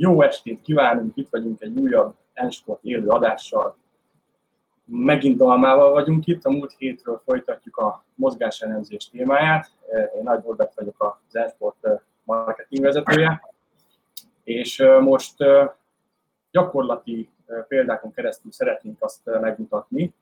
Jó 0.00 0.22
estét 0.22 0.60
kívánunk, 0.62 1.16
itt 1.16 1.28
vagyunk 1.30 1.60
egy 1.60 1.78
újabb 1.78 2.14
Ensport 2.32 2.84
élő 2.84 3.08
adással. 3.08 3.76
Megint 4.84 5.36
Dalmával 5.36 5.90
vagyunk 5.90 6.26
itt, 6.26 6.44
a 6.44 6.50
múlt 6.50 6.74
hétről 6.76 7.20
folytatjuk 7.24 7.76
a 7.76 8.04
mozgáselemzés 8.14 9.08
témáját. 9.10 9.70
Én 10.16 10.22
Nagy 10.22 10.40
Borbett 10.40 10.74
vagyok 10.74 11.18
az 11.28 11.36
Ensport 11.36 11.88
marketing 12.24 12.84
vezetője, 12.84 13.54
és 14.44 14.84
most 15.00 15.36
gyakorlati 16.50 17.28
példákon 17.68 18.12
keresztül 18.12 18.52
szeretnénk 18.52 19.02
azt 19.02 19.20
megmutatni, 19.40 20.14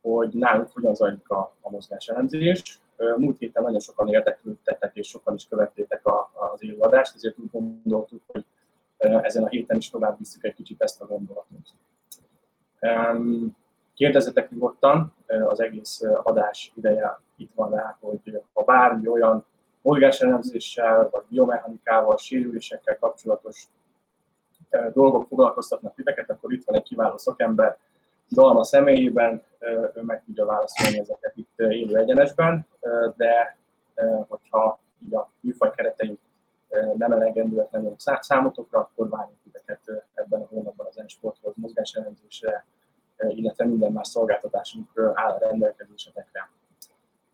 hogy 0.00 0.28
nálunk 0.32 0.72
hogyan 0.72 0.94
zajlik 0.94 1.30
a, 1.30 1.54
a 1.60 1.70
mozgáselemzés. 1.70 2.80
Múlt 3.16 3.38
héten 3.38 3.62
nagyon 3.62 3.80
sokan 3.80 4.08
érdeklődtetek 4.08 4.96
és 4.96 5.08
sokan 5.08 5.34
is 5.34 5.46
követtétek 5.48 6.06
a, 6.06 6.30
az 6.52 6.62
élőadást, 6.62 7.14
ezért 7.14 7.38
úgy 7.38 7.50
gondoltuk, 7.50 8.22
hogy 8.26 8.44
ezen 8.98 9.44
a 9.44 9.48
héten 9.48 9.76
is 9.76 9.90
tovább 9.90 10.18
visszük 10.18 10.44
egy 10.44 10.54
kicsit 10.54 10.82
ezt 10.82 11.00
a 11.00 11.06
gondolatot. 11.06 11.74
Kérdezzetek 13.94 14.50
nyugodtan, 14.50 15.14
az 15.26 15.60
egész 15.60 16.02
adás 16.22 16.72
ideje 16.74 17.20
itt 17.36 17.52
van 17.54 17.70
rá, 17.70 17.96
hogy 18.00 18.42
ha 18.52 18.64
bármi 18.64 19.08
olyan 19.08 19.44
mozgáselemzéssel, 19.82 21.08
vagy 21.10 21.22
biomechanikával, 21.28 22.16
sérülésekkel 22.16 22.98
kapcsolatos 22.98 23.68
dolgok 24.92 25.26
foglalkoztatnak 25.28 25.94
titeket, 25.94 26.30
akkor 26.30 26.52
itt 26.52 26.64
van 26.64 26.76
egy 26.76 26.82
kiváló 26.82 27.16
szakember, 27.16 27.78
Dalma 28.30 28.64
személyében, 28.64 29.42
ő 29.94 30.02
meg 30.02 30.24
tudja 30.24 30.44
válaszolni 30.44 30.98
ezeket 30.98 31.32
itt 31.36 31.58
élő 31.58 31.96
egyenesben, 31.96 32.66
de 33.16 33.58
hogyha 34.28 34.78
így 35.06 35.14
a 35.14 35.30
műfaj 35.40 35.70
kereteink 35.76 36.18
nem 36.96 37.12
elegendőek 37.12 37.70
lennének 37.70 38.00
számotokra, 38.20 38.78
akkor 38.78 39.08
várjuk 39.08 39.38
titeket 39.42 39.80
ebben 40.14 40.40
a 40.40 40.46
hónapban 40.46 40.86
az 40.86 40.98
e-sporthoz, 40.98 41.52
mozgáselemzésre, 41.56 42.66
illetve 43.28 43.64
minden 43.64 43.92
más 43.92 44.08
szolgáltatásunk 44.08 44.90
áll 45.14 45.30
a 45.30 45.38
rendelkezésetekre. 45.38 46.50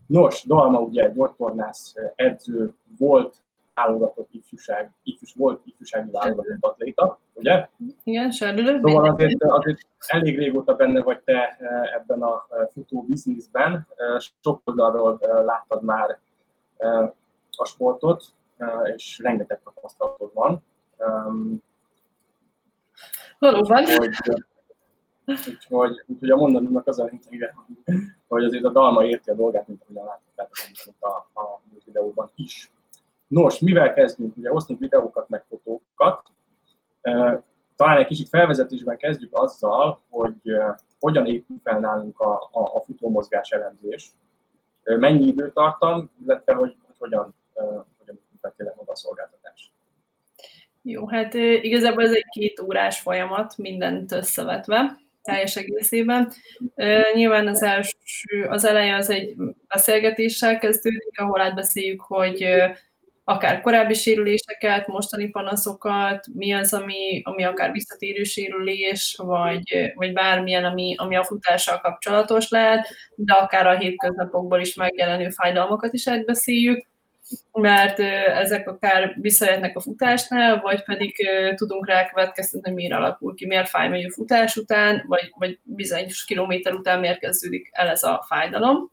Nos, 0.06 0.44
Dalma 0.46 0.80
ugye 0.80 1.05
egy 1.05 1.12
gyógytornász 1.12 1.94
edző 2.14 2.74
volt, 2.98 3.36
válogatott 3.74 4.28
ifjúság, 4.30 4.90
ifjús, 5.02 5.34
volt 5.34 5.60
ifjúsági 5.64 6.10
válogatott 6.10 6.56
atléta, 6.60 7.18
ugye? 7.32 7.68
Igen, 8.05 8.30
serdülő. 8.30 8.80
Szóval 8.82 9.10
azért, 9.10 9.42
azért 9.42 9.78
elég 10.06 10.38
régóta 10.38 10.74
benne 10.74 11.02
vagy 11.02 11.20
te 11.20 11.56
ebben 11.94 12.22
a 12.22 12.46
futó 12.72 13.02
bizniszben, 13.02 13.86
sok 14.40 14.60
oldalról 14.64 15.18
láttad 15.44 15.82
már 15.82 16.18
a 17.56 17.64
sportot, 17.64 18.24
és 18.94 19.19
rengeteg 19.19 19.60
tapasztalatod 19.64 20.30
van. 20.34 20.62
Valóban. 23.38 23.83
Úgyhogy, 23.83 24.44
úgyhogy, 25.27 26.02
úgyhogy 26.06 26.30
a 26.30 26.36
mondanomnak 26.36 26.86
az 26.86 26.98
a 26.98 27.05
lényege, 27.05 27.55
hogy 28.28 28.44
azért 28.44 28.64
a 28.64 28.70
dalma 28.70 29.05
érti 29.05 29.30
a 29.30 29.34
dolgát, 29.34 29.69
mint 29.69 29.83
ahogyan 29.83 30.05
láttátok 30.05 30.94
a, 31.00 31.41
a 31.41 31.61
videóban 31.84 32.30
is. 32.34 32.72
Nos, 33.27 33.58
mivel 33.58 33.92
kezdünk? 33.92 34.36
Ugye 34.36 34.52
osztunk 34.52 34.78
videókat, 34.78 35.28
meg 35.28 35.44
fotókat. 35.48 36.22
Talán 37.77 37.96
egy 37.96 38.06
kicsit 38.06 38.28
felvezetésben 38.28 38.96
kezdjük 38.96 39.39
azzal, 39.39 40.00
hogy 40.11 40.56
hogyan 41.00 41.27
épül 41.27 41.56
fel 41.62 41.78
nálunk 41.80 42.20
a, 42.20 42.48
a, 42.52 42.61
a 42.61 42.80
futómozgás 42.80 43.50
elemzés, 43.50 44.12
mennyi 44.83 45.27
időtartam, 45.27 46.11
illetve 46.22 46.55
hogy, 46.55 46.77
hogy 46.86 46.96
hogyan, 46.98 47.34
fel 48.44 48.54
tényleg 48.56 48.76
maga 48.76 48.92
a 48.92 48.96
szolgáltatás. 48.96 49.72
Jó, 50.82 51.08
hát 51.08 51.34
igazából 51.34 52.02
ez 52.02 52.12
egy 52.12 52.26
két 52.30 52.60
órás 52.60 53.00
folyamat, 53.00 53.56
mindent 53.56 54.12
összevetve 54.12 54.98
teljes 55.22 55.56
egészében. 55.56 56.32
Nyilván 57.14 57.46
az 57.46 57.62
első, 57.62 58.46
az 58.48 58.64
eleje 58.64 58.96
az 58.96 59.10
egy 59.10 59.34
beszélgetéssel 59.68 60.58
kezdődik, 60.58 61.20
ahol 61.20 61.40
átbeszéljük, 61.40 62.00
hogy 62.00 62.46
akár 63.24 63.60
korábbi 63.60 63.94
sérüléseket, 63.94 64.86
mostani 64.86 65.28
panaszokat, 65.28 66.27
mi 66.34 66.52
az, 66.52 66.72
ami, 66.72 67.22
ami 67.24 67.44
akár 67.44 67.72
visszatérő 67.72 68.22
sérülés, 68.22 69.16
vagy, 69.22 69.92
vagy 69.94 70.12
bármilyen, 70.12 70.64
ami, 70.64 70.94
ami 70.98 71.16
a 71.16 71.24
futással 71.24 71.80
kapcsolatos 71.80 72.48
lehet, 72.48 72.88
de 73.14 73.33
akár 73.33 73.66
a 73.66 73.78
hétköznapokból 73.78 74.60
is 74.60 74.74
megjelenő 74.74 75.28
fájdalmakat 75.28 75.92
is 75.92 76.08
átbeszéljük, 76.08 76.86
mert 77.52 77.98
ezek 78.28 78.68
akár 78.68 79.14
visszajöhetnek 79.20 79.77
a 79.77 79.80
futásnál, 79.80 80.61
vagy 80.61 80.83
pedig 80.83 81.28
tudunk 81.55 81.86
rá 81.86 82.08
következtetni, 82.08 82.68
hogy 82.68 82.78
miért 82.78 82.92
alakul 82.92 83.34
ki, 83.34 83.46
miért 83.46 83.68
fáj 83.68 84.05
a 84.05 84.12
futás 84.12 84.56
után, 84.56 85.05
vagy, 85.06 85.33
vagy 85.39 85.58
bizonyos 85.62 86.24
kilométer 86.24 86.72
után 86.72 87.00
miért 87.00 87.18
kezdődik 87.18 87.68
el 87.72 87.89
ez 87.89 88.02
a 88.02 88.24
fájdalom 88.28 88.92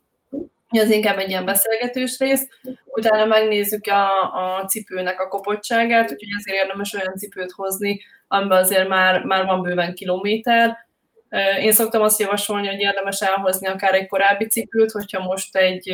ez 0.80 0.90
inkább 0.90 1.18
egy 1.18 1.30
ilyen 1.30 1.46
beszélgetős 1.46 2.20
rész. 2.20 2.48
Utána 2.86 3.26
megnézzük 3.26 3.88
a, 3.88 4.34
a 4.58 4.66
cipőnek 4.66 5.20
a 5.20 5.28
kopottságát, 5.28 6.12
úgyhogy 6.12 6.30
ezért 6.38 6.58
érdemes 6.58 6.94
olyan 6.94 7.16
cipőt 7.16 7.52
hozni, 7.52 8.02
amiben 8.28 8.58
azért 8.58 8.88
már, 8.88 9.24
már 9.24 9.46
van 9.46 9.62
bőven 9.62 9.94
kilométer. 9.94 10.78
Én 11.60 11.72
szoktam 11.72 12.02
azt 12.02 12.20
javasolni, 12.20 12.68
hogy 12.68 12.80
érdemes 12.80 13.22
elhozni 13.22 13.68
akár 13.68 13.94
egy 13.94 14.08
korábbi 14.08 14.46
cipőt, 14.46 14.92
hogyha 14.92 15.24
most 15.24 15.56
egy, 15.56 15.90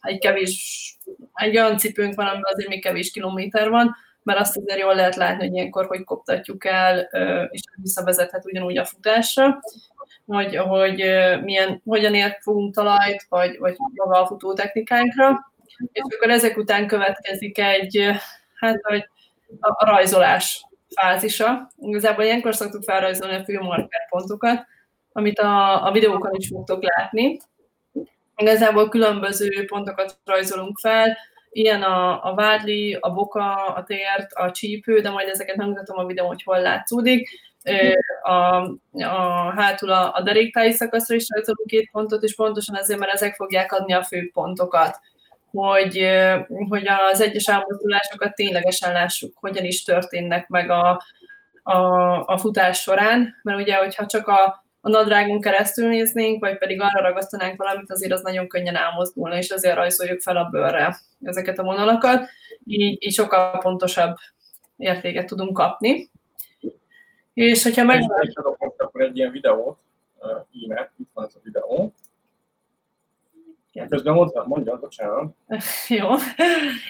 egy 0.00 0.18
kevés, 0.18 0.96
egy 1.34 1.56
olyan 1.56 1.78
cipőnk 1.78 2.14
van, 2.14 2.26
amiben 2.26 2.52
azért 2.52 2.68
még 2.68 2.82
kevés 2.82 3.10
kilométer 3.10 3.68
van, 3.68 3.96
mert 4.22 4.38
azt 4.38 4.56
azért 4.56 4.80
jól 4.80 4.94
lehet 4.94 5.16
látni, 5.16 5.46
hogy 5.46 5.54
ilyenkor 5.54 5.86
hogy 5.86 6.04
koptatjuk 6.04 6.64
el, 6.64 6.98
és 7.50 7.60
visszavezethet 7.76 8.44
ugyanúgy 8.44 8.78
a 8.78 8.84
futásra 8.84 9.60
hogy, 10.26 10.56
hogy 10.56 10.96
milyen, 11.42 11.80
hogyan 11.84 12.14
ért 12.14 12.42
fogunk 12.42 12.74
talajt, 12.74 13.26
vagy, 13.28 13.58
vagy 13.58 13.76
maga 13.78 14.20
a 14.20 14.26
futó 14.26 14.52
technikánkra. 14.52 15.52
És 15.92 16.02
akkor 16.16 16.30
ezek 16.30 16.56
után 16.56 16.86
következik 16.86 17.58
egy, 17.58 18.10
hát, 18.54 18.80
hogy 18.82 19.08
a, 19.60 19.84
rajzolás 19.84 20.66
fázisa. 20.94 21.70
Igazából 21.80 22.24
ilyenkor 22.24 22.54
szoktuk 22.54 22.82
felrajzolni 22.82 23.36
a 23.36 23.44
főmarker 23.44 24.08
pontokat, 24.08 24.66
amit 25.12 25.38
a, 25.38 25.86
a 25.86 25.92
videókon 25.92 26.34
is 26.34 26.48
fogtok 26.48 26.82
látni. 26.82 27.40
Igazából 28.36 28.88
különböző 28.88 29.64
pontokat 29.64 30.18
rajzolunk 30.24 30.78
fel, 30.78 31.16
ilyen 31.50 31.82
a, 31.82 32.24
a 32.30 32.34
vádli, 32.34 32.96
a 33.00 33.12
boka, 33.12 33.54
a 33.54 33.84
tért, 33.84 34.32
a 34.32 34.50
csípő, 34.50 35.00
de 35.00 35.10
majd 35.10 35.28
ezeket 35.28 35.56
megmutatom 35.56 35.98
a 35.98 36.06
videón, 36.06 36.28
hogy 36.28 36.42
hol 36.42 36.60
látszódik 36.60 37.28
a, 38.22 38.32
a 39.04 39.52
hátul 39.56 39.90
a, 39.90 40.14
a 40.14 40.22
deréktáji 40.22 40.72
szakaszra 40.72 41.14
is 41.14 41.26
rajzolunk 41.34 41.68
két 41.68 41.90
pontot, 41.90 42.22
és 42.22 42.34
pontosan 42.34 42.76
ezért, 42.76 42.98
mert 42.98 43.12
ezek 43.12 43.34
fogják 43.34 43.72
adni 43.72 43.92
a 43.92 44.04
fő 44.04 44.30
pontokat, 44.32 45.00
hogy, 45.52 46.08
hogy 46.68 46.86
az 47.12 47.20
egyes 47.20 47.48
elmozdulásokat 47.48 48.34
ténylegesen 48.34 48.92
lássuk, 48.92 49.38
hogyan 49.38 49.64
is 49.64 49.82
történnek 49.82 50.48
meg 50.48 50.70
a, 50.70 51.02
a, 51.62 51.78
a 52.26 52.38
futás 52.38 52.80
során, 52.80 53.34
mert 53.42 53.60
ugye, 53.60 53.76
hogyha 53.76 54.06
csak 54.06 54.28
a, 54.28 54.64
a 54.80 54.88
nadrágon 54.88 55.40
keresztül 55.40 55.88
néznénk, 55.88 56.40
vagy 56.40 56.58
pedig 56.58 56.80
arra 56.80 57.00
ragasztanánk 57.00 57.56
valamit, 57.56 57.90
azért 57.90 58.12
az 58.12 58.22
nagyon 58.22 58.48
könnyen 58.48 58.76
elmozdulna, 58.76 59.36
és 59.36 59.50
azért 59.50 59.76
rajzoljuk 59.76 60.20
fel 60.20 60.36
a 60.36 60.48
bőrre 60.50 60.96
ezeket 61.22 61.58
a 61.58 61.62
vonalakat, 61.62 62.28
így, 62.64 63.06
így 63.06 63.12
sokkal 63.12 63.58
pontosabb 63.58 64.16
értéket 64.76 65.26
tudunk 65.26 65.52
kapni. 65.52 66.10
És 67.34 67.62
hogyha 67.62 67.84
meg... 67.84 68.02
És 68.20 68.34
akkor 68.76 69.00
egy 69.00 69.16
ilyen 69.16 69.30
videót, 69.30 69.78
íme, 70.50 70.92
itt 70.98 71.10
van 71.14 71.24
ez 71.24 71.34
a 71.34 71.40
videó. 71.42 71.92
Közben 73.88 74.14
mondta, 74.14 74.44
mondja, 74.46 74.76
bocsánat. 74.76 75.34
Jó. 75.88 76.08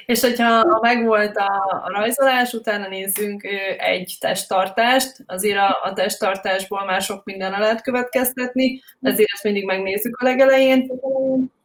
És 0.07 0.21
hogyha 0.21 0.79
megvolt 0.81 1.37
a, 1.37 1.83
a 1.85 1.91
rajzolás, 1.91 2.53
utána 2.53 2.89
nézzünk 2.89 3.43
egy 3.79 4.17
testtartást. 4.21 5.17
Azért 5.27 5.59
a, 5.59 5.79
a 5.83 5.93
testtartásból 5.93 6.85
már 6.85 7.03
sok 7.03 7.25
minden 7.25 7.51
lehet 7.51 7.83
következtetni, 7.83 8.81
ezért 9.01 9.33
ezt 9.33 9.45
mindig 9.45 9.65
megnézzük 9.65 10.17
a 10.17 10.25
legelején. 10.25 10.93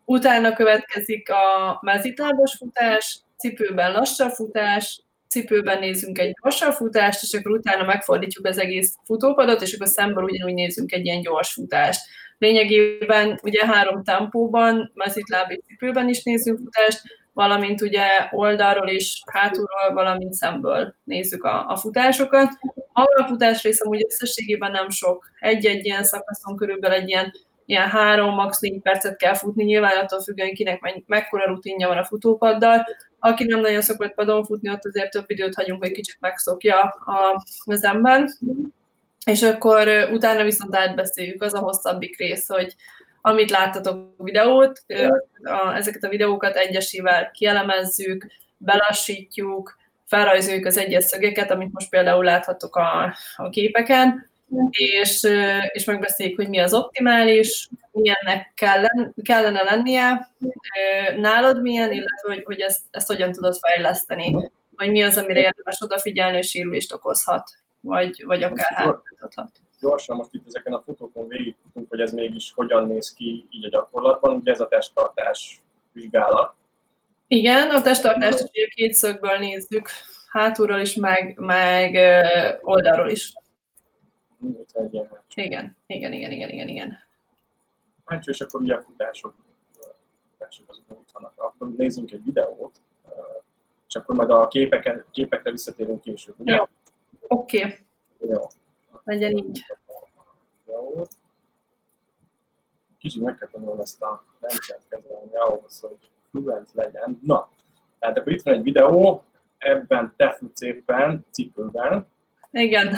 Utána 0.06 0.54
következik 0.54 1.30
a 1.30 1.78
mezitlábos 1.82 2.56
futás, 2.56 3.20
cipőben 3.38 3.92
lassabb 3.92 4.32
futás, 4.32 5.02
cipőben 5.38 5.80
nézünk 5.80 6.20
egy 6.20 6.34
gyorsabb 6.42 6.74
futást, 6.74 7.24
és 7.24 7.34
akkor 7.34 7.52
utána 7.52 7.86
megfordítjuk 7.86 8.46
az 8.46 8.58
egész 8.58 8.96
futópadot, 9.04 9.62
és 9.62 9.74
akkor 9.74 9.88
szemből 9.88 10.24
ugyanúgy 10.24 10.54
nézzünk 10.54 10.92
egy 10.92 11.06
ilyen 11.06 11.22
gyors 11.22 11.54
futást. 11.54 12.02
Lényegében 12.38 13.40
ugye 13.44 13.66
három 13.66 14.04
tempóban, 14.04 14.92
mezitláb 14.94 15.52
és 15.52 15.58
cipőben 15.68 16.10
is 16.10 16.24
nézzünk 16.24 16.58
futást, 16.58 17.02
valamint 17.34 17.82
ugye 17.82 18.06
oldalról 18.32 18.88
és 18.88 19.22
hátulról, 19.32 19.94
valamint 19.94 20.34
szemből 20.34 20.96
nézzük 21.04 21.44
a, 21.44 21.68
a 21.68 21.76
futásokat. 21.76 22.50
A 22.94 23.26
futás 23.28 23.64
rész 23.64 23.82
amúgy 23.82 24.06
összességében 24.10 24.72
nem 24.72 24.90
sok. 24.90 25.30
Egy-egy 25.40 25.86
ilyen 25.86 26.04
szakaszon 26.04 26.56
körülbelül 26.56 26.98
egy 26.98 27.10
ilyen, 27.10 27.32
ilyen 27.66 27.90
három, 27.90 28.34
max. 28.34 28.60
négy 28.60 28.82
percet 28.82 29.18
kell 29.18 29.34
futni, 29.34 29.64
nyilván 29.64 29.98
attól 29.98 30.22
függően 30.22 30.54
kinek 30.54 31.04
mekkora 31.06 31.46
rutinja 31.48 31.88
van 31.88 31.98
a 31.98 32.06
futópaddal, 32.06 32.86
aki 33.20 33.44
nem 33.44 33.60
nagyon 33.60 33.82
szokott 33.82 34.14
padon 34.14 34.44
futni, 34.46 34.70
ott 34.70 34.86
azért 34.86 35.12
több 35.12 35.30
időt 35.30 35.56
hagyunk, 35.56 35.82
hogy 35.82 35.92
kicsit 35.92 36.18
megszokja 36.20 36.80
a, 36.82 37.44
az 37.66 37.84
ember. 37.84 38.28
És 39.26 39.44
akkor 39.44 39.88
utána 40.12 40.44
viszont 40.44 40.76
átbeszéljük, 40.76 41.44
az 41.44 41.54
a 41.54 41.60
hosszabbik 41.60 42.18
rész, 42.18 42.48
hogy 42.48 42.76
amit 43.22 43.50
láttatok 43.50 44.14
videót, 44.18 44.84
ezeket 45.76 46.04
a 46.04 46.10
videókat 46.10 46.56
egyesével 46.56 47.32
kielemezzük, 47.32 48.28
belassítjuk, 48.58 49.78
felrajzoljuk 50.06 50.66
az 50.66 50.78
egyes 50.78 51.04
szögeket, 51.04 51.52
amit 51.52 51.72
most 51.72 51.90
például 51.90 52.24
láthatok 52.24 52.76
a, 52.76 53.16
a 53.36 53.50
képeken, 53.50 54.30
és, 54.70 55.28
és 55.72 55.86
megbeszéljük, 55.86 56.36
hogy 56.36 56.50
mi 56.50 56.60
az 56.60 56.74
optimális, 56.74 57.70
milyennek 57.98 58.52
kellene, 58.56 59.12
kellene 59.24 59.64
lennie, 59.64 60.30
nálad 61.18 61.62
milyen, 61.62 61.92
illetve 61.92 62.34
hogy, 62.34 62.44
hogy 62.44 62.60
ezt, 62.60 62.82
ezt 62.92 63.08
hogyan 63.08 63.32
tudod 63.32 63.58
fejleszteni, 63.58 64.52
vagy 64.76 64.92
mi 64.92 65.04
az, 65.04 65.18
amire 65.18 65.40
érdemes 65.40 65.82
odafigyelni, 65.82 66.36
hogy 66.36 66.46
sérülést 66.46 66.94
okozhat, 66.94 67.50
vagy, 67.80 68.24
vagy 68.26 68.44
akár 68.44 68.74
hátráltathat. 68.74 69.50
Gyorsan 69.82 70.16
most 70.16 70.34
itt 70.34 70.48
ezeken 70.48 70.74
a 70.74 70.82
fotókon 70.86 71.28
végigfutunk, 71.28 71.90
hogy 71.90 72.00
ez 72.00 72.12
mégis 72.12 72.52
hogyan 72.56 72.88
néz 72.88 73.14
ki 73.14 73.48
így 73.50 73.66
a 73.66 73.70
gyakorlatban. 73.70 74.36
Ugye 74.36 74.52
ez 74.52 74.60
a 74.60 74.68
testtartás 74.68 75.62
vizsgálat. 75.92 76.56
Igen, 77.28 77.70
a 77.70 77.82
testtartást 77.82 78.42
ugye 78.42 78.68
két 78.68 78.94
szögből 78.94 79.38
nézzük, 79.38 79.90
hátulról 80.30 80.80
is, 80.80 80.96
meg, 80.96 81.38
meg 81.40 81.98
oldalról 82.62 83.10
is. 83.10 83.34
Igen, 85.36 85.78
igen, 85.88 86.14
igen, 86.14 86.32
igen, 86.32 86.50
igen, 86.50 86.68
igen. 86.68 87.07
Hát 88.08 88.28
és 88.28 88.42
akkor 88.42 88.62
ugye 88.62 88.76
a 88.76 88.82
futások, 88.82 89.34
futások 90.32 90.70
azok 90.70 90.84
ott 90.88 91.12
vannak. 91.14 91.34
Akkor 91.36 91.76
nézzünk 91.76 92.12
egy 92.12 92.24
videót, 92.24 92.82
és 93.88 93.96
akkor 93.96 94.16
majd 94.16 94.30
a 94.30 94.48
képeken, 94.48 95.06
képekre 95.12 95.52
visszatérünk 95.52 96.02
később, 96.02 96.36
ugye? 96.38 96.56
Jó. 96.56 96.64
Oké. 97.28 97.58
Okay. 97.58 97.78
Jó. 98.20 98.48
Legyen 99.04 99.38
így. 99.38 99.66
Kicsit 102.98 103.22
meg 103.22 103.38
kell 103.38 103.50
tanulni 103.50 103.82
ezt 103.82 104.02
a 104.02 104.24
rendszert 104.40 104.88
kezelni 104.90 105.36
ahhoz, 105.36 105.80
hogy 105.80 105.98
fluent 106.30 106.70
legyen. 106.74 107.20
Na, 107.24 107.50
tehát 108.00 108.18
akkor 108.18 108.32
itt 108.32 108.42
van 108.42 108.54
egy 108.54 108.64
videó, 108.64 109.24
ebben 109.58 110.14
te 110.16 110.32
futsz 110.32 110.62
éppen 110.62 111.26
cipőben. 111.32 112.08
Igen 112.52 112.96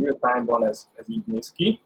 real 0.00 0.66
ez, 0.66 0.88
ez 0.94 1.04
így 1.08 1.26
néz 1.26 1.52
ki. 1.52 1.80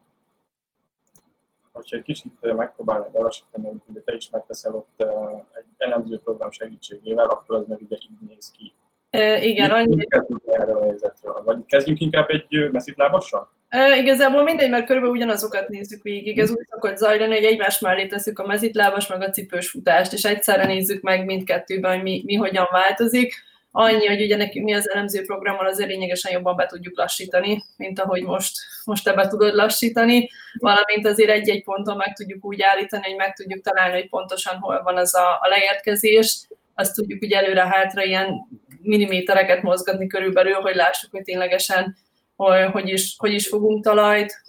Hogyha 1.75 1.97
egy 1.97 2.03
kicsit 2.03 2.33
megpróbálnak 2.41 3.13
belassítani, 3.13 3.67
hogy 3.67 4.03
te 4.05 4.15
is 4.15 4.31
megteszel 4.31 4.75
ott 4.75 5.05
egy 5.53 5.65
elemző 5.77 6.19
program 6.19 6.51
segítségével, 6.51 7.27
akkor 7.27 7.57
az 7.57 7.67
meg 7.67 7.79
ugye 7.81 7.97
így 7.97 8.29
néz 8.29 8.51
ki. 8.57 8.73
E, 9.11 9.43
igen, 9.43 9.71
annyi. 9.71 10.07
Erről 10.47 10.77
a 10.77 10.83
helyzetről. 10.83 11.43
Vagy 11.45 11.59
kezdjünk 11.67 12.01
inkább 12.01 12.29
egy 12.29 12.71
lábassal? 12.97 13.51
E, 13.69 13.97
igazából 13.97 14.43
mindegy, 14.43 14.71
mert 14.71 14.87
körülbelül 14.87 15.17
ugyanazokat 15.17 15.69
nézzük 15.69 16.03
végig. 16.03 16.39
Ez 16.39 16.51
úgy 16.51 16.67
szokott 16.71 16.97
zajlani, 16.97 17.35
hogy 17.35 17.45
egymás 17.45 17.79
mellé 17.79 18.07
teszük 18.07 18.39
a 18.39 18.47
mezitlábas, 18.47 19.07
meg 19.07 19.23
a 19.23 19.31
cipős 19.31 19.71
futást, 19.71 20.13
és 20.13 20.25
egyszerre 20.25 20.67
nézzük 20.67 21.03
meg 21.03 21.25
mindkettőben, 21.25 21.95
hogy 21.95 22.03
mi, 22.03 22.23
mi 22.25 22.35
hogyan 22.35 22.67
változik 22.71 23.35
Annyi, 23.77 24.07
hogy 24.07 24.23
ugye 24.23 24.37
nekünk 24.37 24.65
mi 24.65 24.75
az 24.75 24.91
elemző 24.91 25.25
programmal 25.25 25.67
azért 25.67 25.89
lényegesen 25.89 26.33
jobban 26.33 26.57
be 26.57 26.67
tudjuk 26.67 26.97
lassítani, 26.97 27.65
mint 27.77 28.01
ahogy 28.01 28.23
most, 28.23 28.57
most 28.85 29.05
te 29.05 29.13
be 29.13 29.29
tudod 29.29 29.55
lassítani, 29.55 30.31
valamint 30.59 31.07
azért 31.07 31.31
egy-egy 31.31 31.65
ponton 31.65 31.97
meg 31.97 32.13
tudjuk 32.13 32.45
úgy 32.45 32.63
állítani, 32.63 33.03
hogy 33.03 33.17
meg 33.17 33.35
tudjuk 33.35 33.61
találni, 33.61 33.95
hogy 33.95 34.09
pontosan 34.09 34.59
hol 34.59 34.83
van 34.83 34.97
az 34.97 35.15
a, 35.15 35.33
a 35.41 35.49
leérkezés, 35.49 36.47
azt 36.75 36.95
tudjuk 36.95 37.23
ugye 37.23 37.39
előre-hátra 37.39 38.05
ilyen 38.05 38.49
millimétereket 38.83 39.63
mozgatni 39.63 40.07
körülbelül, 40.07 40.55
hogy 40.55 40.75
lássuk, 40.75 41.11
hogy 41.11 41.23
ténylegesen 41.23 41.97
hogy, 42.37 42.71
hogy, 42.73 42.89
is, 42.89 43.15
hogy 43.19 43.33
is 43.33 43.49
fogunk 43.49 43.85
talajt, 43.85 44.43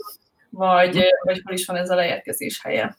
vagy, 0.50 1.04
vagy 1.24 1.42
hol 1.44 1.54
is 1.54 1.66
van 1.66 1.76
ez 1.76 1.90
a 1.90 1.96
leérkezés 1.96 2.62
helye. 2.64 2.98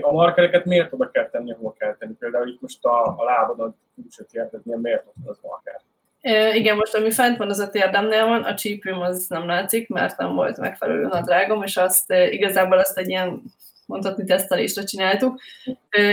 A 0.00 0.12
markereket 0.12 0.64
miért 0.64 0.92
oda 0.92 1.10
kell 1.10 1.30
tenni, 1.30 1.52
ahol 1.52 1.74
kell 1.78 1.96
tenni? 1.96 2.14
Például 2.14 2.48
itt 2.48 2.60
most 2.60 2.84
a, 2.84 3.18
a 3.18 3.24
lábadon 3.24 3.76
külső 4.02 4.26
térdednél 4.30 4.76
miért 4.76 5.06
ott 5.06 5.28
az 5.28 5.38
marker? 5.42 5.80
E, 6.20 6.54
igen, 6.54 6.76
most 6.76 6.94
ami 6.94 7.10
fent 7.10 7.38
van, 7.38 7.50
az 7.50 7.58
a 7.58 7.70
térdemnél 7.70 8.26
van, 8.26 8.42
a 8.42 8.54
csípőm 8.54 9.00
az 9.00 9.26
nem 9.28 9.46
látszik, 9.46 9.88
mert 9.88 10.18
nem 10.18 10.34
volt 10.34 10.58
megfelelő 10.58 11.06
nadrágom, 11.06 11.62
és 11.62 11.76
azt 11.76 12.12
igazából 12.30 12.78
azt 12.78 12.98
egy 12.98 13.08
ilyen 13.08 13.42
mondhatni 13.86 14.24
tesztelésre 14.24 14.84
csináltuk. 14.84 15.40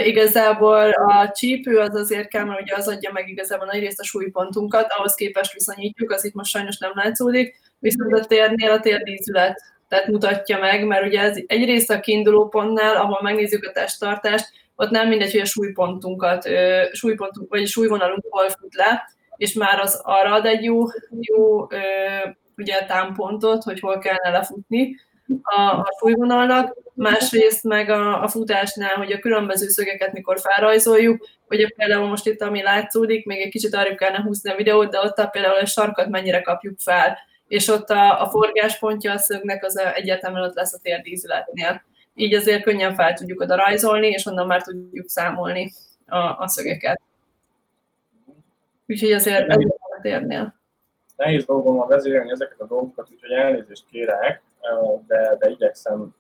Igazából 0.04 0.90
a 0.90 1.32
csípő 1.32 1.80
az 1.80 1.96
azért 1.96 2.28
kell, 2.28 2.44
mert 2.44 2.62
ugye 2.62 2.76
az 2.76 2.88
adja 2.88 3.12
meg 3.12 3.30
igazából 3.30 3.66
nagy 3.66 3.80
részt 3.80 4.00
a 4.00 4.04
súlypontunkat, 4.04 4.92
ahhoz 4.98 5.16
képest 5.16 5.54
viszonyítjuk, 5.54 6.12
az 6.12 6.26
itt 6.26 6.34
most 6.34 6.52
sajnos 6.52 6.78
nem 6.78 6.92
látszódik, 6.94 7.60
viszont 7.80 8.14
a 8.14 8.26
térnél 8.26 8.72
a 8.72 8.80
térdízület 8.80 9.62
tehát 9.88 10.08
mutatja 10.08 10.60
meg, 10.60 10.86
mert 10.86 11.06
ugye 11.06 11.20
ez 11.20 11.38
egyrészt 11.48 11.90
a 11.90 12.00
kiinduló 12.00 12.48
pontnál, 12.48 12.96
ahol 12.96 13.20
megnézzük 13.22 13.66
a 13.66 13.72
testtartást, 13.72 14.52
ott 14.76 14.90
nem 14.90 15.08
mindegy, 15.08 15.32
hogy 15.32 15.42
a 15.42 15.46
súlypontunkat, 15.46 16.50
súlypontunk, 16.92 17.50
vagy 17.50 17.68
súlyvonalunk 17.68 18.26
hol 18.30 18.50
fut 18.50 18.76
le, 18.76 19.10
és 19.38 19.54
már 19.54 19.80
az 19.80 20.02
arra 20.04 20.34
ad 20.34 20.46
egy 20.46 20.64
jó, 20.64 20.84
jó 21.20 21.68
ugye 22.58 22.86
támpontot, 22.86 23.64
hogy 23.64 23.80
hol 23.80 23.98
kellene 23.98 24.30
lefutni 24.30 24.96
a, 25.42 25.62
a 25.62 25.96
súlyvonalnak, 26.00 26.76
másrészt 26.94 27.64
meg 27.64 27.90
a, 27.90 28.24
a 28.24 28.28
futásnál, 28.28 28.96
hogy 28.96 29.12
a 29.12 29.20
különböző 29.20 29.68
szögeket 29.68 30.14
mikor 30.14 30.40
felrajzoljuk, 30.40 31.28
hogy 31.48 31.74
például 31.76 32.08
most 32.08 32.28
itt, 32.28 32.42
ami 32.42 32.62
látszódik, 32.62 33.26
még 33.26 33.42
egy 33.42 33.50
kicsit 33.50 33.76
arra 33.76 33.96
kellene 33.96 34.24
húzni 34.24 34.52
a 34.52 34.56
videót, 34.56 34.90
de 34.90 35.00
ott 35.00 35.18
a 35.18 35.28
például 35.28 35.58
a 35.58 35.66
sarkat 35.66 36.08
mennyire 36.08 36.42
kapjuk 36.42 36.80
fel. 36.80 37.18
És 37.48 37.68
ott 37.68 37.90
a, 37.90 38.22
a 38.22 38.30
forgáspontja 38.30 39.12
a 39.12 39.18
szögnek 39.18 39.66
az 39.66 39.80
egyértelműen 39.94 40.44
ott 40.44 40.56
lesz 40.56 40.74
a 40.74 40.80
térdízületnél. 40.82 41.84
Így 42.16 42.34
azért 42.34 42.64
könnyen 42.64 42.96
fel 42.96 43.14
tudjuk 43.14 43.42
oda 43.42 43.56
rajzolni, 43.56 44.08
és 44.08 44.26
onnan 44.26 44.48
már 44.48 44.62
tudjuk 44.62 45.10
számolni 45.10 45.72
a, 46.08 46.18
a 46.18 46.48
szögeket. 46.48 47.02
Úgyhogy 48.88 49.12
azért 49.12 49.50
ez 49.50 49.58
a 49.98 50.02
térnél. 50.02 50.54
Nehéz 51.16 51.46
dolgom 51.46 51.80
a 51.80 51.88
vezérelni 51.88 52.32
ezeket 52.32 52.60
a 52.60 52.66
dolgokat, 52.66 53.08
úgyhogy 53.12 53.32
elnézést 53.32 53.86
kérek, 53.92 54.42
de, 55.08 55.36
de 55.40 55.50
igyekszem 55.50 56.16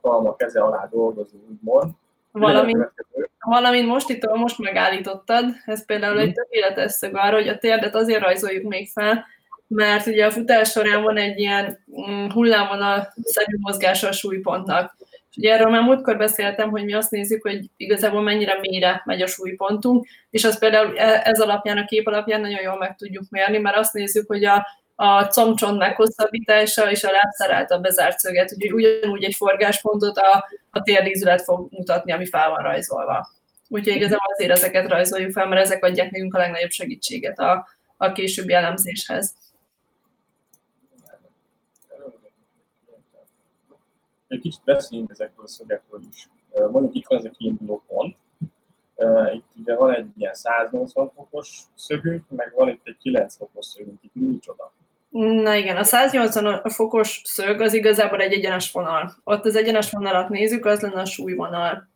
a 0.00 0.36
keze 0.36 0.60
alá 0.60 0.88
dolgozni, 0.90 1.38
úgymond. 1.50 1.90
Valamint, 2.32 2.92
valamint 3.40 3.86
most 3.86 4.08
itt, 4.08 4.26
most 4.34 4.58
megállítottad, 4.58 5.44
ez 5.64 5.84
például 5.84 6.18
egy 6.18 6.26
mhm. 6.26 6.34
tökéletes 6.34 6.92
szög 6.92 7.16
arra, 7.16 7.36
hogy 7.36 7.48
a 7.48 7.58
térdet 7.58 7.94
azért 7.94 8.22
rajzoljuk 8.22 8.68
még 8.68 8.88
fel, 8.88 9.26
mert 9.66 10.06
ugye 10.06 10.26
a 10.26 10.30
futás 10.30 10.70
során 10.70 11.02
van 11.02 11.16
egy 11.16 11.38
ilyen 11.38 11.84
mm, 12.10 12.28
hullámvonal 12.28 13.12
szerű 13.22 13.56
mozgása 13.60 14.08
a 14.08 14.12
súlypontnak. 14.12 14.96
Ugye 15.36 15.52
erről 15.52 15.70
már 15.70 15.82
múltkor 15.82 16.16
beszéltem, 16.16 16.70
hogy 16.70 16.84
mi 16.84 16.92
azt 16.94 17.10
nézzük, 17.10 17.42
hogy 17.42 17.70
igazából 17.76 18.22
mennyire 18.22 18.58
mélyre 18.60 19.02
megy 19.04 19.22
a 19.22 19.26
súlypontunk, 19.26 20.06
és 20.30 20.44
az 20.44 20.58
például 20.58 20.98
e, 20.98 21.22
ez 21.24 21.40
alapján, 21.40 21.78
a 21.78 21.84
kép 21.84 22.06
alapján 22.06 22.40
nagyon 22.40 22.62
jól 22.62 22.78
meg 22.78 22.96
tudjuk 22.96 23.24
mérni, 23.30 23.58
mert 23.58 23.76
azt 23.76 23.92
nézzük, 23.92 24.26
hogy 24.26 24.44
a, 24.44 24.66
a 24.94 25.24
combcsont 25.24 25.78
meghosszabbítása 25.78 26.90
és 26.90 27.04
a 27.04 27.10
lábszár 27.10 27.50
által 27.50 27.78
bezárt 27.78 28.18
szöget, 28.18 28.52
úgyhogy 28.52 28.72
ugyanúgy 28.72 29.24
egy 29.24 29.34
forgáspontot 29.34 30.16
a, 30.16 30.44
a 30.70 30.82
térdízület 30.82 31.42
fog 31.42 31.68
mutatni, 31.70 32.12
ami 32.12 32.26
fel 32.26 32.50
van 32.50 32.62
rajzolva. 32.62 33.28
Úgyhogy 33.68 33.94
igazából 33.94 34.32
azért 34.32 34.50
ezeket 34.50 34.88
rajzoljuk 34.88 35.32
fel, 35.32 35.46
mert 35.46 35.60
ezek 35.60 35.84
adják 35.84 36.10
nekünk 36.10 36.34
a 36.34 36.38
legnagyobb 36.38 36.70
segítséget 36.70 37.38
a, 37.38 37.66
a 37.96 38.12
későbbi 38.12 38.52
elemzéshez. 38.52 39.34
Egy 44.36 44.42
kicsit 44.42 44.60
beszéljünk 44.64 45.10
ezekről 45.10 45.44
a 45.44 45.48
szögekről 45.48 46.00
is. 46.10 46.28
Mondjuk 46.70 46.94
itt 46.94 47.06
van 47.06 47.18
ez 47.18 47.24
a 47.24 47.30
kiinduló 47.30 47.82
pont. 47.88 48.16
Itt 49.34 49.60
ugye 49.60 49.76
van 49.76 49.94
egy 49.94 50.06
ilyen 50.18 50.34
180 50.34 51.10
fokos 51.14 51.60
szögünk, 51.74 52.24
meg 52.28 52.52
van 52.56 52.68
itt 52.68 52.80
egy 52.84 52.96
9 53.02 53.36
fokos 53.36 53.66
szögünk. 53.66 53.98
Itt 54.02 54.14
micsoda? 54.14 54.72
Na 55.18 55.54
igen, 55.54 55.76
a 55.76 55.84
180 55.84 56.62
fokos 56.64 57.20
szög 57.24 57.60
az 57.60 57.74
igazából 57.74 58.20
egy 58.20 58.32
egyenes 58.32 58.72
vonal. 58.72 59.16
Ott 59.24 59.44
az 59.44 59.56
egyenes 59.56 59.90
vonalat 59.90 60.28
nézzük, 60.28 60.64
az 60.64 60.80
lenne 60.80 61.00
a 61.00 61.04
súlyvonal. 61.04 61.88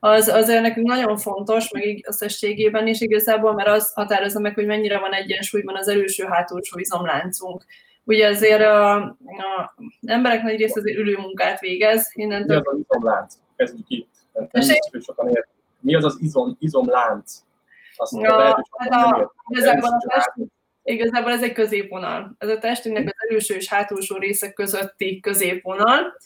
Az 0.00 0.28
azért 0.28 0.62
nekünk 0.62 0.86
nagyon 0.86 1.16
fontos, 1.16 1.70
meg 1.70 2.04
összességében 2.06 2.86
is 2.86 3.00
igazából, 3.00 3.54
mert 3.54 3.68
az 3.68 3.92
határozza 3.92 4.40
meg, 4.40 4.54
hogy 4.54 4.66
mennyire 4.66 4.98
van 4.98 5.12
egyensúlyban 5.12 5.76
az 5.76 5.88
előső-hátulsó 5.88 6.78
izomláncunk 6.78 7.64
ugye 8.04 8.28
azért 8.28 8.62
a, 8.62 8.94
a 8.94 9.74
emberek 10.06 10.42
nagy 10.42 10.56
része 10.56 10.80
azért 10.80 10.98
ülő 10.98 11.16
munkát 11.16 11.60
végez. 11.60 12.10
Innentől... 12.14 12.60
Mi 12.60 12.66
az 12.66 12.74
az 12.74 12.84
izomlánc? 12.88 13.34
Kezdjük 13.56 13.86
itt. 13.88 14.12
Nem 14.50 15.00
sokan 15.00 15.28
ért. 15.28 15.48
Mi 15.80 15.94
az 15.94 16.04
az 16.04 16.16
izom, 16.20 16.56
izomlánc? 16.58 17.32
Azt 17.96 18.12
ja, 18.20 18.36
lehet, 18.36 18.56
a, 18.90 19.34
igazából, 19.48 19.88
a 19.88 20.06
test, 20.08 20.32
igazából 20.82 21.32
ez 21.32 21.42
egy 21.42 21.52
középvonal. 21.52 22.34
Ez 22.38 22.48
a 22.48 22.58
testünknek 22.58 23.04
az 23.04 23.28
előső 23.28 23.54
és 23.54 23.68
hátulsó 23.68 24.16
részek 24.16 24.52
közötti 24.52 25.20
középvonal, 25.20 26.16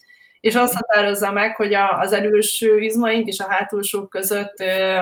és 0.41 0.55
azt 0.55 0.75
határozza 0.75 1.33
meg, 1.33 1.57
hogy 1.57 1.75
az 1.75 2.13
előső 2.13 2.81
izmaink 2.81 3.27
és 3.27 3.39
a 3.39 3.49
hátulsók 3.49 4.09
között 4.09 4.59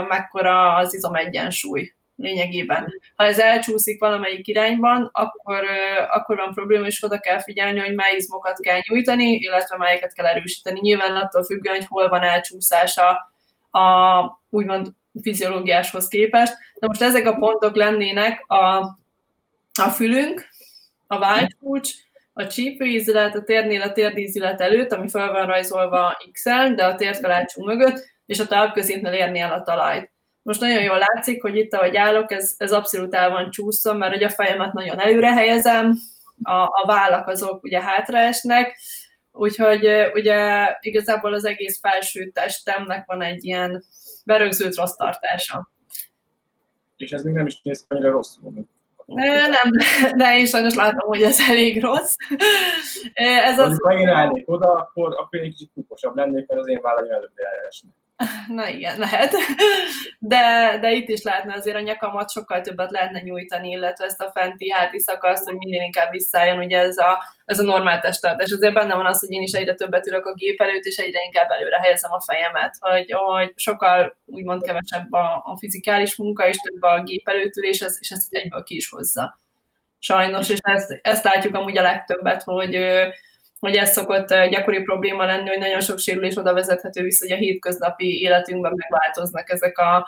mekkora 0.09 0.75
az 0.75 0.95
izom 0.95 1.15
egyensúly. 1.15 1.95
Lényegében. 2.17 2.93
Ha 3.15 3.25
ez 3.25 3.39
elcsúszik 3.39 4.01
valamelyik 4.01 4.47
irányban, 4.47 5.11
akkor, 5.13 5.65
akkor 6.11 6.37
van 6.37 6.55
probléma, 6.55 6.87
és 6.87 7.03
oda 7.03 7.19
kell 7.19 7.43
figyelni, 7.43 7.79
hogy 7.79 7.95
mely 7.95 8.15
izmokat 8.15 8.61
kell 8.61 8.81
nyújtani, 8.89 9.33
illetve 9.33 9.77
melyeket 9.77 10.13
kell 10.13 10.27
erősíteni. 10.27 10.81
Nyilván 10.81 11.17
attól 11.17 11.45
függően, 11.45 11.77
hogy 11.77 11.87
hol 11.89 12.09
van 12.09 12.23
elcsúszása 12.23 13.33
a 13.71 13.81
úgymond 14.51 14.89
fiziológiáshoz 15.23 16.09
képest. 16.09 16.55
De 16.75 16.87
most 16.87 17.03
ezek 17.03 17.27
a 17.27 17.37
pontok 17.37 17.77
lennének 17.77 18.45
a, 18.47 18.77
a 19.83 19.89
fülünk, 19.95 20.49
a 21.07 21.19
váltkulcs, 21.19 21.91
a 22.33 22.47
csípőízület, 22.47 23.35
a 23.35 23.43
térnél 23.43 23.83
a 23.83 23.93
térdízület 23.93 24.61
előtt, 24.61 24.93
ami 24.93 25.09
fel 25.09 25.33
van 25.33 25.47
rajzolva 25.47 26.17
x 26.33 26.45
de 26.75 26.85
a 26.85 26.95
térkalácsunk 26.95 27.67
mögött, 27.67 28.05
és 28.27 28.39
a 28.39 28.47
talpközépnél 28.47 29.13
érni 29.13 29.39
el 29.39 29.53
a 29.53 29.63
talajt. 29.63 30.11
Most 30.47 30.61
nagyon 30.61 30.83
jól 30.83 30.99
látszik, 30.99 31.43
hogy 31.43 31.57
itt, 31.57 31.75
ahogy 31.75 31.97
állok, 31.97 32.33
ez, 32.33 32.55
ez 32.57 32.73
abszolút 32.73 33.15
el 33.15 33.31
van 33.31 33.51
csúszva, 33.51 33.93
mert 33.93 34.13
hogy 34.13 34.23
a 34.23 34.31
fejemet 34.31 34.73
nagyon 34.73 35.01
előre 35.01 35.33
helyezem, 35.33 35.99
a, 36.43 36.53
a 36.53 36.83
vállak 36.87 37.29
azok 37.29 37.63
ugye 37.63 37.83
hátraesnek, 37.83 38.77
úgyhogy 39.33 39.89
ugye 40.15 40.69
igazából 40.81 41.35
az 41.35 41.45
egész 41.45 41.79
felső 41.81 42.31
testemnek 42.31 43.07
van 43.07 43.23
egy 43.23 43.45
ilyen 43.45 43.85
berögzült 44.25 44.77
rossz 44.77 44.95
tartása. 44.95 45.71
És 46.97 47.11
ez 47.11 47.23
még 47.23 47.35
nem 47.35 47.47
is 47.47 47.61
néz 47.63 47.85
annyira 47.89 48.11
rosszul, 48.11 48.53
nem, 49.07 49.71
de 50.17 50.39
én 50.39 50.47
sajnos 50.47 50.75
látom, 50.75 51.09
hogy 51.09 51.23
ez 51.23 51.41
elég 51.49 51.83
rossz. 51.83 52.15
Ez 53.15 53.59
az... 53.59 53.81
Ha 53.83 53.99
én 53.99 54.09
állnék 54.09 54.51
oda, 54.51 54.73
akkor, 54.73 55.15
akkor 55.19 55.39
én 55.39 55.45
egy 55.45 55.51
kicsit 55.51 55.71
kuposabb 55.75 56.17
lennék, 56.17 56.47
mert 56.47 56.61
az 56.61 56.69
én 56.69 56.81
vállaim 56.83 57.11
előbb 57.11 57.33
elesnek. 57.61 57.93
Na 58.49 58.69
igen, 58.69 58.99
lehet. 58.99 59.35
De, 60.19 60.79
de 60.81 60.93
itt 60.93 61.09
is 61.09 61.23
lehetne 61.23 61.55
azért 61.55 61.77
a 61.77 61.81
nyakamat 61.81 62.31
sokkal 62.31 62.61
többet 62.61 62.91
lehetne 62.91 63.21
nyújtani, 63.21 63.71
illetve 63.71 64.05
ezt 64.05 64.21
a 64.21 64.31
fenti 64.35 64.71
háti 64.71 65.01
szakaszt, 65.01 65.45
hogy 65.45 65.57
minél 65.57 65.83
inkább 65.83 66.11
visszaálljon, 66.11 66.59
ugye 66.59 66.79
ez 66.79 66.97
a, 66.97 67.25
ez 67.45 67.59
a 67.59 67.63
normál 67.63 68.01
testtartás. 68.01 68.51
Azért 68.51 68.75
benne 68.75 68.95
van 68.95 69.07
az, 69.07 69.21
hogy 69.21 69.31
én 69.31 69.43
is 69.43 69.53
egyre 69.53 69.75
többet 69.75 70.07
ülök 70.07 70.27
a 70.27 70.35
gép 70.35 70.61
előtt, 70.61 70.85
és 70.85 70.97
egyre 70.97 71.25
inkább 71.25 71.51
előre 71.51 71.81
helyezem 71.81 72.13
a 72.13 72.21
fejemet, 72.21 72.77
hogy, 72.79 73.13
hogy 73.13 73.53
sokkal 73.57 74.17
úgymond 74.25 74.63
kevesebb 74.63 75.13
a, 75.13 75.43
a 75.45 75.57
fizikális 75.59 76.17
munka, 76.17 76.49
és 76.49 76.57
több 76.57 76.83
a 76.83 77.03
gép 77.03 77.29
előtt 77.29 77.55
és, 77.55 77.85
és 78.01 78.11
ezt 78.11 78.35
egyből 78.35 78.63
ki 78.63 78.77
is 78.77 78.89
hozza. 78.89 79.39
Sajnos, 79.99 80.49
és 80.49 80.59
ezt, 80.63 80.99
ezt 81.03 81.25
látjuk 81.25 81.55
amúgy 81.55 81.79
a 81.79 81.83
legtöbbet, 81.83 82.43
hogy 82.43 82.75
hogy 83.59 83.77
ez 83.77 83.93
szokott 83.93 84.29
gyakori 84.29 84.83
probléma 84.83 85.25
lenni, 85.25 85.49
hogy 85.49 85.59
nagyon 85.59 85.81
sok 85.81 85.99
sérülés 85.99 86.37
oda 86.37 86.53
vezethető 86.53 87.03
vissza, 87.03 87.25
hogy 87.25 87.35
a 87.35 87.41
hétköznapi 87.41 88.21
életünkben 88.21 88.73
megváltoznak 88.77 89.51
ezek 89.51 89.79
a 89.79 90.07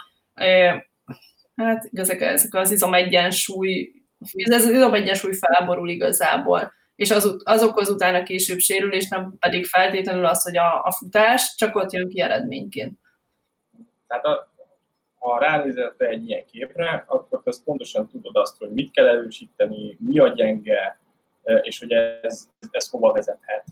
hát 1.57 1.89
ezek, 1.93 2.21
ezek 2.21 2.55
az 2.55 2.71
izomegyensúly, 2.71 3.93
ez 4.35 4.65
az 4.65 4.71
izomegyensúly 4.71 5.33
felborul 5.33 5.89
igazából, 5.89 6.73
és 6.97 7.11
az, 7.11 7.37
az 7.45 7.63
okoz 7.63 7.89
utána 7.89 8.23
később 8.23 8.59
sérülés, 8.59 9.09
nem 9.09 9.35
pedig 9.39 9.67
feltétlenül 9.67 10.25
az, 10.25 10.43
hogy 10.43 10.57
a, 10.57 10.85
a 10.85 10.91
futás 10.91 11.55
csak 11.57 11.77
ott 11.77 11.93
jön 11.93 12.09
ki 12.09 12.21
eredményként. 12.21 12.99
Tehát 14.07 14.25
a, 14.25 14.53
ha 15.19 15.39
ránézel 15.39 15.95
egy 15.99 16.29
ilyen 16.29 16.45
képre, 16.53 17.05
akkor 17.07 17.41
azt 17.45 17.65
pontosan 17.65 18.09
tudod 18.09 18.37
azt, 18.37 18.59
hogy 18.59 18.71
mit 18.71 18.91
kell 18.91 19.07
erősíteni, 19.07 19.97
mi 20.01 20.19
a 20.19 20.29
gyenge, 20.29 21.01
és 21.63 21.79
hogy 21.79 21.93
ez, 22.23 22.49
ez 22.71 22.89
hova 22.89 23.13
vezethet. 23.13 23.65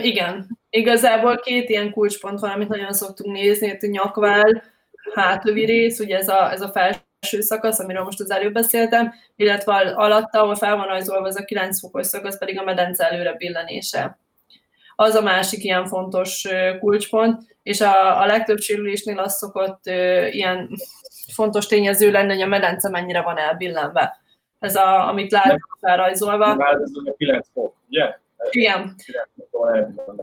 Igen, 0.00 0.58
igazából 0.70 1.36
két 1.36 1.68
ilyen 1.68 1.92
kulcspont 1.92 2.40
van, 2.40 2.50
amit 2.50 2.68
nagyon 2.68 2.92
szoktunk 2.92 3.34
nézni, 3.34 3.68
hogy 3.68 3.78
a 3.80 3.86
nyakvál, 3.86 4.62
hátlövi 5.14 5.64
rész, 5.64 5.98
ugye 5.98 6.16
ez 6.16 6.28
a, 6.28 6.52
ez 6.52 6.60
a 6.60 6.68
felső 6.68 7.40
szakasz, 7.40 7.78
amiről 7.78 8.04
most 8.04 8.20
az 8.20 8.30
előbb 8.30 8.52
beszéltem, 8.52 9.14
illetve 9.36 9.74
alatta, 9.74 10.42
ahol 10.42 10.54
fel 10.54 10.76
van 10.76 10.86
rajzolva 10.86 11.26
ez 11.26 11.36
a 11.36 11.44
9 11.44 11.80
fokos 11.80 12.06
szakasz, 12.06 12.38
pedig 12.38 12.58
a 12.58 12.64
medence 12.64 13.10
előre 13.10 13.32
billenése. 13.32 14.18
Az 14.96 15.14
a 15.14 15.22
másik 15.22 15.64
ilyen 15.64 15.86
fontos 15.86 16.46
kulcspont, 16.80 17.56
és 17.62 17.80
a, 17.80 18.20
a 18.20 18.26
legtöbb 18.26 18.58
sérülésnél 18.58 19.18
az 19.18 19.36
szokott 19.36 19.86
ilyen 20.30 20.70
fontos 21.32 21.66
tényező 21.66 22.10
lenni, 22.10 22.32
hogy 22.32 22.42
a 22.42 22.46
medence 22.46 22.88
mennyire 22.88 23.22
van 23.22 23.38
elbillenve 23.38 24.20
ez 24.58 24.76
a, 24.76 25.08
amit 25.08 25.30
látok 25.30 25.78
felrajzolva. 25.80 26.54
Már 26.54 26.74
ez 26.74 26.90
a 27.04 27.14
9 27.16 27.46
fok, 27.52 27.74
ugye? 27.88 28.16
Igen. 28.50 28.94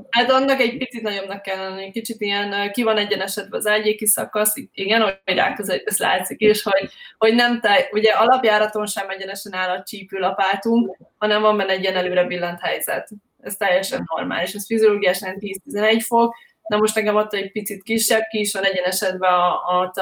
Hát 0.10 0.32
annak 0.32 0.60
egy 0.60 0.78
picit 0.78 1.02
nagyobbnak 1.02 1.42
kell 1.42 1.58
lenni, 1.58 1.92
kicsit 1.92 2.22
ilyen 2.22 2.72
ki 2.72 2.84
van 2.84 2.98
egyenesedve 2.98 3.58
az 3.58 3.68
ágyéki 3.68 4.06
szakasz, 4.06 4.54
igen, 4.74 5.02
hogy 5.02 5.20
ráközel, 5.26 5.82
ez 5.86 5.98
látszik 5.98 6.42
is, 6.42 6.64
hogy, 6.64 6.90
hogy 7.18 7.36
nem 7.36 7.60
te, 7.60 7.88
ugye 7.92 8.12
alapjáraton 8.12 8.86
sem 8.86 9.10
egyenesen 9.10 9.54
áll 9.54 9.70
a 9.70 9.84
csípőlapátunk, 9.84 10.98
hanem 11.18 11.42
van 11.42 11.58
benne 11.58 11.72
egy 11.72 11.82
ilyen 11.82 11.96
előre 11.96 12.24
billent 12.24 12.60
helyzet. 12.60 13.10
Ez 13.42 13.56
teljesen 13.56 14.06
normális, 14.16 14.54
ez 14.54 14.66
fiziológiásan 14.66 15.36
10-11 15.40 16.04
fok, 16.06 16.36
de 16.70 16.78
most 16.78 16.96
nekem 16.96 17.16
ott 17.16 17.34
egy 17.34 17.52
picit 17.52 17.84
kisebb, 17.84 18.24
ki 18.30 18.40
is 18.40 18.54
van 18.54 18.64
egyenesedve 18.64 19.28
a, 19.28 19.52
a, 19.54 19.94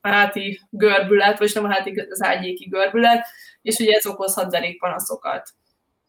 a 0.00 0.08
háti 0.08 0.60
görbület, 0.70 1.38
vagy 1.38 1.50
nem 1.54 1.64
a 1.64 1.72
háti, 1.72 2.06
az 2.10 2.22
ágyéki 2.22 2.68
görbület, 2.68 3.26
és 3.64 3.78
ugye 3.78 3.92
ez 3.92 4.06
okozhat 4.06 4.50
derékpanaszokat. 4.50 5.50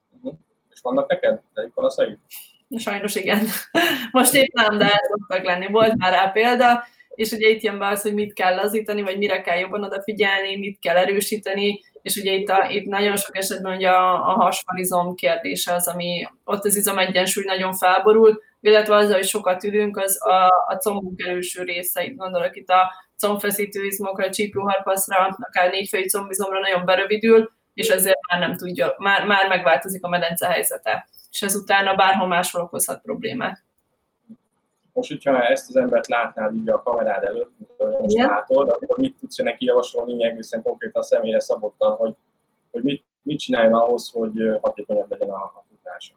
Uh-huh. 0.09 0.39
És 0.69 0.79
vannak 0.81 1.09
neked 1.09 1.41
derékpanaszai? 1.53 2.17
Sajnos 2.77 3.15
igen. 3.15 3.47
Most 4.11 4.33
épp 4.33 4.53
nem, 4.53 4.77
de 4.77 5.01
szoktak 5.09 5.45
lenni. 5.45 5.67
Volt 5.67 5.97
már 5.97 6.11
rá 6.11 6.31
példa, 6.31 6.83
és 7.09 7.31
ugye 7.31 7.49
itt 7.49 7.61
jön 7.61 7.79
be 7.79 7.87
az, 7.87 8.01
hogy 8.01 8.13
mit 8.13 8.33
kell 8.33 8.55
lazítani, 8.55 9.01
vagy 9.01 9.17
mire 9.17 9.41
kell 9.41 9.57
jobban 9.57 9.83
odafigyelni, 9.83 10.57
mit 10.57 10.79
kell 10.79 10.95
erősíteni, 10.95 11.81
és 12.01 12.15
ugye 12.15 12.31
itt, 12.31 12.49
a, 12.49 12.69
itt 12.69 12.85
nagyon 12.85 13.17
sok 13.17 13.37
esetben 13.37 13.75
ugye 13.75 13.89
a, 13.89 14.13
a 14.13 14.33
hasfalizom 14.33 15.15
kérdése 15.15 15.73
az, 15.73 15.87
ami 15.87 16.27
ott 16.43 16.65
az 16.65 16.75
izom 16.75 16.97
egyensúly 16.97 17.43
nagyon 17.43 17.73
felborul, 17.73 18.41
illetve 18.61 18.95
az, 18.95 19.13
hogy 19.13 19.27
sokat 19.27 19.63
ülünk, 19.63 19.97
az 19.97 20.25
a, 20.25 20.45
a 20.67 20.77
combunk 20.79 21.21
előső 21.21 21.63
része, 21.63 22.07
gondolok 22.07 22.55
itt 22.55 22.69
a 22.69 22.91
combfeszítő 23.17 23.85
izmokra, 23.85 24.29
csípőharpaszra, 24.29 25.37
akár 25.39 25.69
négyfejű 25.71 26.05
combizomra 26.05 26.59
nagyon 26.59 26.85
berövidül, 26.85 27.51
és 27.73 27.87
ezért 27.87 28.19
már 28.31 28.39
nem 28.39 28.57
tudja, 28.57 28.95
már, 28.97 29.25
már 29.25 29.47
megváltozik 29.47 30.03
a 30.03 30.09
medence 30.09 30.47
helyzete, 30.47 31.07
és 31.31 31.41
ez 31.41 31.55
utána 31.55 31.95
bárhol 31.95 32.27
máshol 32.27 32.61
okozhat 32.61 33.01
problémát. 33.01 33.63
Most, 34.93 35.09
hogyha 35.09 35.43
ezt 35.43 35.69
az 35.69 35.75
embert 35.75 36.07
látnál 36.07 36.53
így 36.53 36.69
a 36.69 36.83
kamerád 36.83 37.23
előtt, 37.23 37.51
most 37.77 38.15
Igen. 38.15 38.27
látod, 38.27 38.69
akkor 38.69 38.97
mit 38.97 39.17
tudsz 39.19 39.37
neki 39.37 39.65
javasolni 39.65 40.23
egészen 40.23 40.61
konkrétan 40.61 41.01
a 41.01 41.05
személyre 41.05 41.39
szabottan, 41.39 41.95
hogy, 41.95 42.15
hogy 42.71 42.83
mit, 42.83 43.03
mit 43.21 43.39
csináljon 43.39 43.73
ahhoz, 43.73 44.09
hogy 44.09 44.57
hatékonyabb 44.61 45.09
legyen 45.09 45.29
a, 45.29 45.43
a 45.43 45.65
futása? 45.69 46.13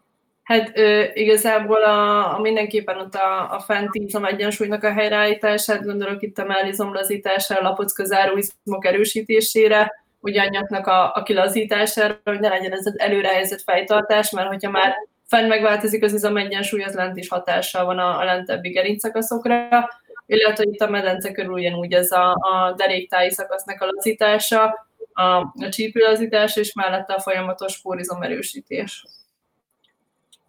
Hát 0.49 0.79
ö, 0.79 1.05
igazából 1.13 1.83
a, 1.83 2.35
a 2.35 2.41
mindenképpen 2.41 2.99
ott 2.99 3.15
a, 3.15 3.55
a 3.55 3.61
fenti 3.61 4.03
izom 4.03 4.25
egyensúlynak 4.25 4.85
a 4.85 4.93
helyreállítását, 4.93 5.85
gondolok 5.85 6.23
itt 6.23 6.39
a 6.39 6.45
mellizom 6.45 6.95
lazítására, 6.95 7.61
a 7.61 7.63
lapocka 7.63 8.05
záróizmok 8.05 8.87
erősítésére, 8.87 10.05
ugyannyaknak 10.21 10.87
a, 10.87 11.15
a 11.15 11.23
kilazítására, 11.23 12.21
hogy 12.25 12.41
ne 12.41 12.49
legyen 12.49 12.73
ez 12.73 12.87
az 12.87 12.99
előrehelyezett 12.99 13.63
fejtartás, 13.63 14.31
mert 14.31 14.49
hogyha 14.49 14.71
már 14.71 14.95
fenn 15.27 15.49
megváltozik 15.49 16.05
az 16.05 16.13
izom 16.13 16.37
egyensúly, 16.37 16.83
az 16.83 16.95
lent 16.95 17.17
is 17.17 17.29
hatással 17.29 17.85
van 17.85 17.99
a, 17.99 18.19
a 18.19 18.25
lentebbi 18.25 18.69
gerincszakaszokra, 18.69 19.89
illetve 20.27 20.65
itt 20.65 20.81
a 20.81 20.91
medence 20.91 21.33
körül 21.33 21.53
ugyanúgy 21.53 21.93
ez 21.93 22.11
a, 22.11 22.31
a 22.31 22.75
deréktáji 22.77 23.31
szakasznak 23.31 23.81
a 23.81 23.87
lazítása, 23.95 24.89
a, 25.13 25.23
a 25.39 25.69
csípőlazítás, 25.71 26.57
és 26.57 26.73
mellette 26.73 27.13
a 27.13 27.21
folyamatos 27.21 27.81
pórizom 27.81 28.23
erősítés. 28.23 29.05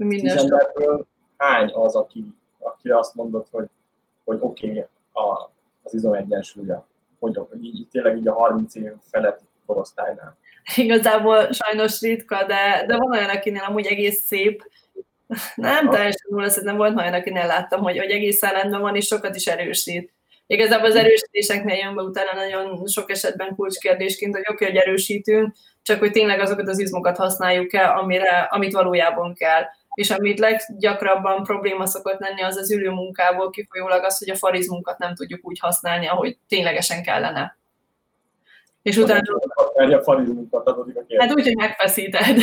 Minden 0.05 0.37
emberből 0.37 1.05
hány 1.37 1.71
az, 1.73 1.95
aki, 1.95 2.25
aki 2.59 2.89
azt 2.89 3.15
mondott, 3.15 3.47
hogy, 3.51 3.69
hogy 4.23 4.37
oké, 4.41 4.69
okay, 4.69 4.85
a, 5.11 5.51
az 5.83 5.93
izom 5.93 6.13
egyensúlya, 6.13 6.87
hogy, 7.19 7.39
hogy 7.49 7.65
így, 7.65 7.87
tényleg 7.91 8.17
így 8.17 8.27
a 8.27 8.33
30 8.33 8.75
év 8.75 8.91
feletti 9.11 9.43
korosztálynál. 9.65 10.37
Igazából 10.75 11.51
sajnos 11.51 12.01
ritka, 12.01 12.45
de, 12.45 12.83
de 12.87 12.97
van 12.97 13.11
olyan, 13.11 13.29
akinél 13.29 13.63
amúgy 13.67 13.85
egész 13.85 14.25
szép, 14.25 14.63
nem 15.55 15.89
teljesen 15.89 16.27
nulla, 16.29 16.51
nem 16.61 16.77
volt 16.77 16.97
olyan, 16.97 17.13
akinél 17.13 17.45
láttam, 17.45 17.81
hogy, 17.81 17.97
hogy 17.97 18.11
egészen 18.11 18.51
rendben 18.51 18.81
van, 18.81 18.95
és 18.95 19.05
sokat 19.05 19.35
is 19.35 19.47
erősít. 19.47 20.13
Igazából 20.47 20.89
az 20.89 20.95
erősítéseknél 20.95 21.75
jön 21.75 21.95
be 21.95 22.01
utána 22.01 22.33
nagyon 22.33 22.87
sok 22.87 23.11
esetben 23.11 23.55
kulcskérdésként, 23.55 24.35
hogy 24.35 24.45
oké, 24.49 24.53
okay, 24.53 24.67
hogy 24.67 24.87
erősítünk, 24.87 25.55
csak 25.81 25.99
hogy 25.99 26.11
tényleg 26.11 26.39
azokat 26.39 26.67
az 26.67 26.79
izmokat 26.79 27.17
használjuk-e, 27.17 27.93
amire, 27.93 28.39
amit 28.39 28.73
valójában 28.73 29.33
kell 29.33 29.63
és 29.99 30.09
amit 30.09 30.39
leggyakrabban 30.39 31.43
probléma 31.43 31.85
szokott 31.85 32.19
lenni, 32.19 32.41
az 32.41 32.57
az 32.57 32.71
ülő 32.71 32.89
munkából 32.89 33.49
kifolyólag 33.49 34.03
az, 34.03 34.17
hogy 34.17 34.29
a 34.29 34.35
farizmunkat 34.35 34.97
nem 34.97 35.15
tudjuk 35.15 35.39
úgy 35.47 35.59
használni, 35.59 36.07
ahogy 36.07 36.37
ténylegesen 36.47 37.03
kellene. 37.03 37.57
És 38.81 38.97
utána... 38.97 39.21
A 39.73 40.01
farizmunkat 40.01 40.67
adódik 40.67 40.95
a 40.95 40.99
kérdés. 40.99 41.27
Hát 41.27 41.35
úgy, 41.35 41.43
hogy 41.43 41.55
megfeszíted. 41.55 42.37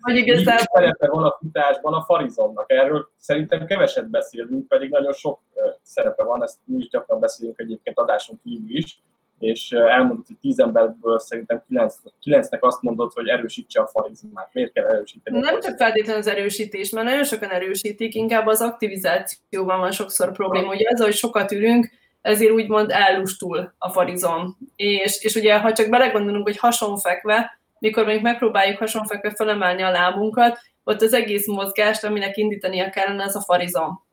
Vagy 0.00 0.16
igazából... 0.16 0.66
szerepe 0.72 1.08
van 1.08 1.24
a 1.24 1.36
futásban 1.40 1.94
a 1.94 2.02
farizomnak? 2.02 2.72
Erről 2.72 3.10
szerintem 3.18 3.66
keveset 3.66 4.10
beszélünk, 4.10 4.68
pedig 4.68 4.90
nagyon 4.90 5.12
sok 5.12 5.40
szerepe 5.82 6.24
van, 6.24 6.42
ezt 6.42 6.58
mi 6.64 6.76
is 6.76 6.88
gyakran 6.88 7.20
beszélünk 7.20 7.60
egyébként 7.60 7.98
adáson 7.98 8.40
kívül 8.42 8.76
is, 8.76 9.02
és 9.40 9.70
elmondott, 9.70 10.26
hogy 10.26 10.36
tíz 10.40 10.58
emberből 10.58 11.18
szerintem 11.18 11.62
kilenc, 11.68 11.94
kilencnek 12.20 12.64
azt 12.64 12.82
mondott, 12.82 13.12
hogy 13.12 13.28
erősítse 13.28 13.80
a 13.80 13.86
farizmát. 13.86 14.50
Miért 14.52 14.72
kell 14.72 14.86
erősíteni? 14.86 15.38
Nem 15.38 15.60
csak 15.60 15.76
feltétlenül 15.76 16.20
az 16.20 16.26
erősítés, 16.26 16.90
mert 16.90 17.06
nagyon 17.06 17.24
sokan 17.24 17.50
erősítik, 17.50 18.14
inkább 18.14 18.46
az 18.46 18.60
aktivizációban 18.60 19.78
van 19.78 19.92
sokszor 19.92 20.32
probléma. 20.32 20.72
Ugye 20.72 20.88
ez, 20.88 21.00
hogy 21.00 21.14
sokat 21.14 21.52
ülünk, 21.52 21.90
ezért 22.20 22.52
úgymond 22.52 22.90
ellustul 22.90 23.74
a 23.78 23.88
farizom. 23.88 24.58
És, 24.76 25.24
és 25.24 25.34
ugye, 25.34 25.58
ha 25.58 25.72
csak 25.72 25.88
belegondolunk, 25.88 26.46
hogy 26.46 26.58
hasonfekve, 26.58 27.60
mikor 27.78 28.04
még 28.06 28.22
megpróbáljuk 28.22 28.78
hasonfekve 28.78 29.34
felemelni 29.34 29.82
a 29.82 29.90
lábunkat, 29.90 30.58
ott 30.84 31.02
az 31.02 31.12
egész 31.12 31.46
mozgást, 31.46 32.04
aminek 32.04 32.36
indítania 32.36 32.90
kellene, 32.90 33.24
ez 33.24 33.34
a 33.34 33.40
farizom. 33.40 34.04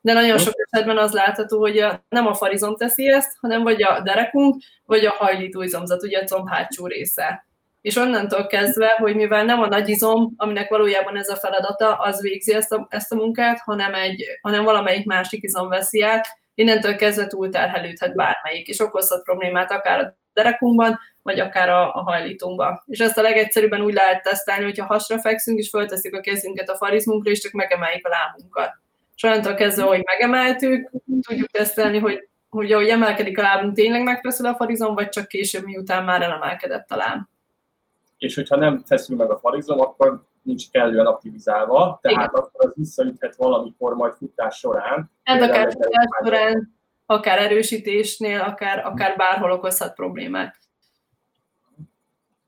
De 0.00 0.12
nagyon 0.12 0.38
sok 0.38 0.54
esetben 0.56 0.98
az 0.98 1.12
látható, 1.12 1.58
hogy 1.58 1.78
a, 1.78 2.04
nem 2.08 2.26
a 2.26 2.34
farizom 2.34 2.76
teszi 2.76 3.08
ezt, 3.08 3.36
hanem 3.40 3.62
vagy 3.62 3.82
a 3.82 4.00
derekunk, 4.00 4.62
vagy 4.84 5.04
a 5.04 5.10
hajlító 5.10 5.62
izomzat, 5.62 6.02
ugye 6.02 6.18
a 6.18 6.24
comb 6.24 6.48
hátsó 6.48 6.86
része. 6.86 7.46
És 7.80 7.96
onnantól 7.96 8.46
kezdve, 8.46 8.88
hogy 8.88 9.14
mivel 9.14 9.44
nem 9.44 9.60
a 9.60 9.66
nagy 9.66 9.88
izom, 9.88 10.32
aminek 10.36 10.68
valójában 10.68 11.16
ez 11.16 11.28
a 11.28 11.36
feladata, 11.36 11.94
az 11.94 12.20
végzi 12.20 12.54
ezt 12.54 12.72
a, 12.72 12.86
ezt 12.90 13.12
a 13.12 13.16
munkát, 13.16 13.60
hanem, 13.64 13.94
egy, 13.94 14.24
hanem 14.40 14.64
valamelyik 14.64 15.06
másik 15.06 15.42
izom 15.42 15.68
veszi 15.68 16.02
át, 16.02 16.26
innentől 16.54 16.96
kezdve 16.96 17.26
túlterhelődhet 17.26 18.14
bármelyik, 18.14 18.68
és 18.68 18.80
okozhat 18.80 19.22
problémát 19.22 19.70
akár 19.70 20.00
a 20.00 20.16
derekunkban, 20.32 20.98
vagy 21.22 21.40
akár 21.40 21.68
a, 21.68 21.94
a 21.94 22.02
hajlítunkban. 22.02 22.82
És 22.86 22.98
ezt 22.98 23.18
a 23.18 23.22
legegyszerűbben 23.22 23.80
úgy 23.80 23.94
lehet 23.94 24.22
tesztelni, 24.22 24.64
hogyha 24.64 24.86
hasra 24.86 25.18
fekszünk, 25.18 25.58
és 25.58 25.68
föltesszük 25.68 26.14
a 26.14 26.20
kezünket 26.20 26.68
a 26.68 26.76
farizmunkra, 26.76 27.30
és 27.30 27.40
csak 27.40 27.52
megemeljük 27.52 28.06
a 28.06 28.10
lábunkat. 28.10 28.81
És 29.22 29.28
onnantól 29.28 29.54
kezdve, 29.54 29.82
hogy 29.84 30.02
megemeltük, 30.04 30.90
tudjuk 31.20 31.50
tesztelni, 31.50 31.98
hogy, 31.98 32.28
hogy 32.48 32.72
ahogy 32.72 32.88
emelkedik 32.88 33.38
a 33.38 33.42
lábunk, 33.42 33.74
tényleg 33.74 34.02
megfeszül 34.02 34.46
a 34.46 34.54
farizom, 34.54 34.94
vagy 34.94 35.08
csak 35.08 35.28
később, 35.28 35.64
miután 35.64 36.04
már 36.04 36.22
elemelkedett 36.22 36.90
a 36.90 36.96
láb. 36.96 37.20
És 38.18 38.34
hogyha 38.34 38.56
nem 38.56 38.82
feszül 38.86 39.16
meg 39.16 39.30
a 39.30 39.38
farizom, 39.38 39.80
akkor 39.80 40.22
nincs 40.42 40.70
kellően 40.70 41.06
aktivizálva, 41.06 41.98
tehát 42.02 42.18
Igen. 42.18 42.28
akkor 42.28 42.50
az 42.52 42.72
visszaüthet 42.74 43.36
valamikor 43.36 43.94
majd 43.94 44.12
futás 44.12 44.56
során. 44.56 45.10
Hát 45.24 45.42
akár 45.42 45.72
futás 45.72 46.08
során, 46.24 46.76
akár 47.06 47.38
erősítésnél, 47.38 48.40
akár, 48.40 48.86
akár 48.86 49.16
bárhol 49.16 49.50
okozhat 49.50 49.94
problémát. 49.94 50.56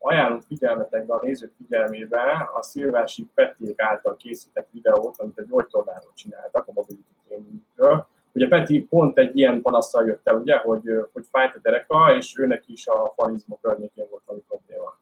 Ajánlom 0.07 0.41
figyelmetekbe 0.41 1.15
a 1.15 1.21
nézők 1.23 1.53
figyelmébe 1.57 2.51
a 2.55 2.63
Szilvási 2.63 3.29
Peték 3.35 3.81
által 3.81 4.17
készített 4.17 4.69
videót, 4.71 5.19
amit 5.19 5.39
egy 5.39 5.47
gyógytornáról 5.47 6.13
csináltak 6.15 6.69
a 6.69 6.73
mobility 6.73 7.15
trainingről. 7.27 8.07
Ugye 8.33 8.49
Peti 8.49 8.83
pont 8.83 9.19
egy 9.19 9.39
ilyen 9.39 9.63
panaszsal 9.63 10.07
jött 10.07 10.29
el, 10.29 10.37
ugye, 10.37 10.57
hogy, 10.57 10.83
hogy 11.13 11.25
fájt 11.31 11.55
a 11.55 11.59
dereka, 11.63 12.15
és 12.17 12.39
őnek 12.39 12.63
is 12.67 12.87
a 12.87 13.13
farizma 13.17 13.59
környékén 13.63 14.07
volt 14.11 14.23
valami 14.27 14.45
probléma. 14.49 14.99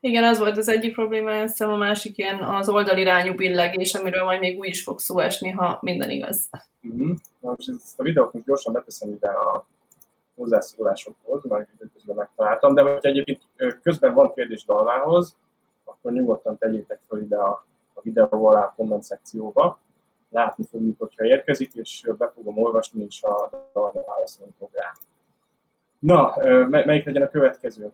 Igen, 0.00 0.24
az 0.24 0.38
volt 0.38 0.56
az 0.56 0.68
egyik 0.68 0.94
probléma, 0.94 1.40
hiszem 1.40 1.70
a 1.70 1.76
másik 1.76 2.18
ilyen 2.18 2.42
az 2.42 2.68
oldalirányú 2.68 3.34
billegés, 3.34 3.94
amiről 3.94 4.24
majd 4.24 4.40
még 4.40 4.58
úgy 4.58 4.68
is 4.68 4.82
fog 4.82 4.98
szó 4.98 5.18
esni, 5.18 5.50
ha 5.50 5.78
minden 5.82 6.10
igaz. 6.10 6.48
Uh-huh. 6.82 7.16
most 7.40 7.68
ezt 7.68 8.00
a 8.00 8.02
videót 8.02 8.32
most 8.32 8.44
gyorsan 8.44 8.72
beteszem 8.72 9.10
ide 9.10 9.28
a 9.28 9.66
hozzászólásokhoz, 10.36 11.44
majd 11.44 11.66
közben 11.92 12.16
megtaláltam, 12.16 12.74
de 12.74 12.82
hogyha 12.82 13.08
egyébként 13.08 13.40
közben 13.82 14.14
van 14.14 14.32
kérdés 14.34 14.64
Dalmához, 14.64 15.36
akkor 15.84 16.12
nyugodtan 16.12 16.58
tegyétek 16.58 17.00
fel 17.08 17.20
ide 17.20 17.36
a, 17.36 17.66
a 17.94 18.00
videó 18.02 18.46
alá 18.46 18.60
a 18.60 18.72
komment 18.76 19.02
szekcióba. 19.02 19.78
Látni 20.28 20.64
fogjuk, 20.70 20.98
hogyha 20.98 21.24
érkezik, 21.24 21.74
és 21.74 22.02
be 22.18 22.32
fogom 22.34 22.58
olvasni, 22.58 23.04
és 23.04 23.22
a 23.22 23.50
Dalma 23.72 24.02
válaszolni 24.06 24.52
fog 24.58 24.68
rá. 24.72 24.92
Na, 25.98 26.34
melyik 26.68 27.04
legyen 27.04 27.22
a 27.22 27.28
következő? 27.28 27.92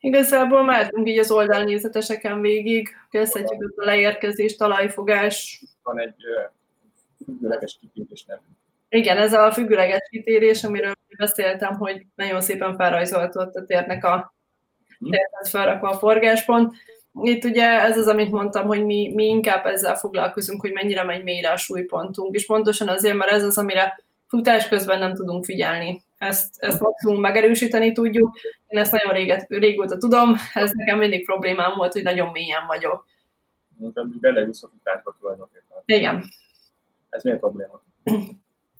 Igazából 0.00 0.64
mehetünk 0.64 1.08
így 1.08 1.18
az 1.18 1.30
oldalnézeteseken 1.30 2.40
végig, 2.40 2.88
kezdhetjük 3.10 3.80
a 3.80 3.84
leérkezés, 3.84 4.56
talajfogás. 4.56 5.64
Van 5.82 6.00
egy 6.00 6.14
függőleges 7.24 7.78
kitérés 7.80 8.24
nem. 8.24 8.38
Igen, 8.94 9.16
ez 9.16 9.32
a 9.32 9.52
függőleges 9.52 10.08
kitérés, 10.10 10.64
amiről 10.64 10.92
beszéltem, 11.16 11.74
hogy 11.74 12.06
nagyon 12.14 12.40
szépen 12.40 12.76
felrajzoltott 12.76 13.54
a 13.54 13.64
térnek 13.64 14.04
a 14.04 14.34
mhm. 14.98 15.10
térnek 15.10 15.44
felrakva 15.50 15.88
a 15.88 15.98
forgáspont. 15.98 16.74
Itt 17.22 17.44
ugye 17.44 17.80
ez 17.80 17.98
az, 17.98 18.06
amit 18.06 18.30
mondtam, 18.30 18.66
hogy 18.66 18.84
mi, 18.84 19.12
mi 19.14 19.24
inkább 19.24 19.66
ezzel 19.66 19.96
foglalkozunk, 19.96 20.60
hogy 20.60 20.72
mennyire 20.72 21.04
megy 21.04 21.22
mélyre 21.22 21.50
a 21.50 21.56
súlypontunk, 21.56 22.34
és 22.34 22.46
pontosan 22.46 22.88
azért, 22.88 23.16
mert 23.16 23.30
ez 23.30 23.44
az, 23.44 23.58
amire 23.58 24.04
futás 24.26 24.68
közben 24.68 24.98
nem 24.98 25.14
tudunk 25.14 25.44
figyelni. 25.44 26.02
Ezt, 26.18 26.54
ezt 26.58 26.80
maximum 26.80 27.20
megerősíteni 27.20 27.92
tudjuk. 27.92 28.38
Én 28.66 28.78
ezt 28.78 28.92
nagyon 28.92 29.12
réget, 29.12 29.46
régóta 29.48 29.96
tudom, 29.96 30.36
ez 30.54 30.70
nekem 30.74 30.98
mindig 30.98 31.24
problémám 31.24 31.72
volt, 31.76 31.92
hogy 31.92 32.02
nagyon 32.02 32.28
mélyen 32.28 32.66
vagyok. 32.66 33.06
Belejusz 34.20 34.62
a 34.62 34.68
futásba 34.68 35.16
tulajdonképpen. 35.20 35.82
Igen. 35.84 36.24
Ez 37.10 37.22
miért 37.22 37.38
probléma? 37.38 37.82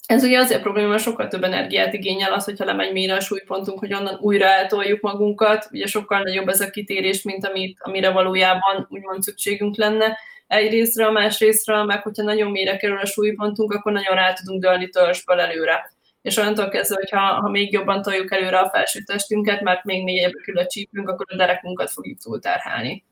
Ez 0.06 0.24
ugye 0.24 0.38
azért 0.38 0.62
probléma, 0.62 0.88
mert 0.88 1.02
sokkal 1.02 1.28
több 1.28 1.42
energiát 1.42 1.92
igényel 1.92 2.32
az, 2.32 2.44
hogyha 2.44 2.64
lemegy 2.64 2.92
mélyre 2.92 3.14
a 3.14 3.20
súlypontunk, 3.20 3.78
hogy 3.78 3.94
onnan 3.94 4.18
újra 4.20 4.46
eltoljuk 4.46 5.00
magunkat. 5.00 5.68
Ugye 5.70 5.86
sokkal 5.86 6.22
nagyobb 6.22 6.48
ez 6.48 6.60
a 6.60 6.70
kitérés, 6.70 7.22
mint 7.22 7.46
amit, 7.46 7.78
amire 7.80 8.10
valójában 8.10 8.86
úgymond 8.90 9.22
szükségünk 9.22 9.76
lenne 9.76 10.18
egyrésztről, 10.46 11.10
másrésztről, 11.10 11.84
meg 11.84 12.02
hogyha 12.02 12.22
nagyon 12.22 12.50
mélyre 12.50 12.76
kerül 12.76 12.98
a 12.98 13.06
súlypontunk, 13.06 13.72
akkor 13.72 13.92
nagyon 13.92 14.14
rá 14.14 14.32
tudunk 14.32 14.62
dőlni 14.62 14.88
törzsből 14.88 15.40
előre. 15.40 15.92
És 16.22 16.36
onnantól 16.36 16.68
kezdve, 16.68 16.96
hogyha 16.96 17.20
ha 17.20 17.50
még 17.50 17.72
jobban 17.72 18.02
toljuk 18.02 18.32
előre 18.32 18.58
a 18.58 18.70
felső 18.70 19.00
testünket, 19.00 19.60
mert 19.60 19.84
még 19.84 20.04
mélyebb 20.04 20.32
kerül 20.44 20.60
a 20.60 20.66
csípünk, 20.66 21.08
akkor 21.08 21.26
a 21.28 21.36
derekunkat 21.36 21.90
fogjuk 21.90 22.18
túlterhelni. 22.18 23.04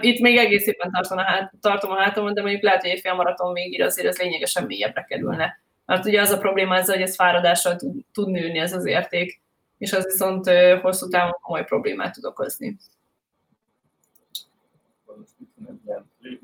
Itt 0.00 0.20
még 0.20 0.36
egész 0.36 0.62
szépen 0.62 0.90
tartom 0.90 1.18
a, 1.18 1.22
hát, 1.22 1.52
tartom 1.60 1.90
a 1.90 2.00
hátamon, 2.00 2.34
de 2.34 2.40
mondjuk 2.40 2.62
lehet, 2.62 2.80
hogy 2.80 2.90
egy 2.90 3.00
fél 3.00 3.14
maraton 3.14 3.52
végig 3.52 3.82
azért 3.82 4.08
ez 4.08 4.18
lényegesen 4.18 4.64
mélyebbre 4.64 5.04
kerülne. 5.08 5.63
Mert 5.86 6.04
ugye 6.04 6.20
az 6.20 6.30
a 6.30 6.38
probléma 6.38 6.76
ezzel, 6.76 6.94
hogy 6.94 7.04
ez 7.04 7.14
fáradással 7.14 7.76
tud, 7.76 8.04
tud 8.12 8.28
nőni 8.28 8.58
ez 8.58 8.72
az 8.72 8.86
érték, 8.86 9.40
és 9.78 9.92
az 9.92 10.04
viszont 10.04 10.50
hosszú 10.80 11.08
távon 11.08 11.38
komoly 11.40 11.64
problémát 11.64 12.14
tud 12.14 12.24
okozni. 12.24 12.76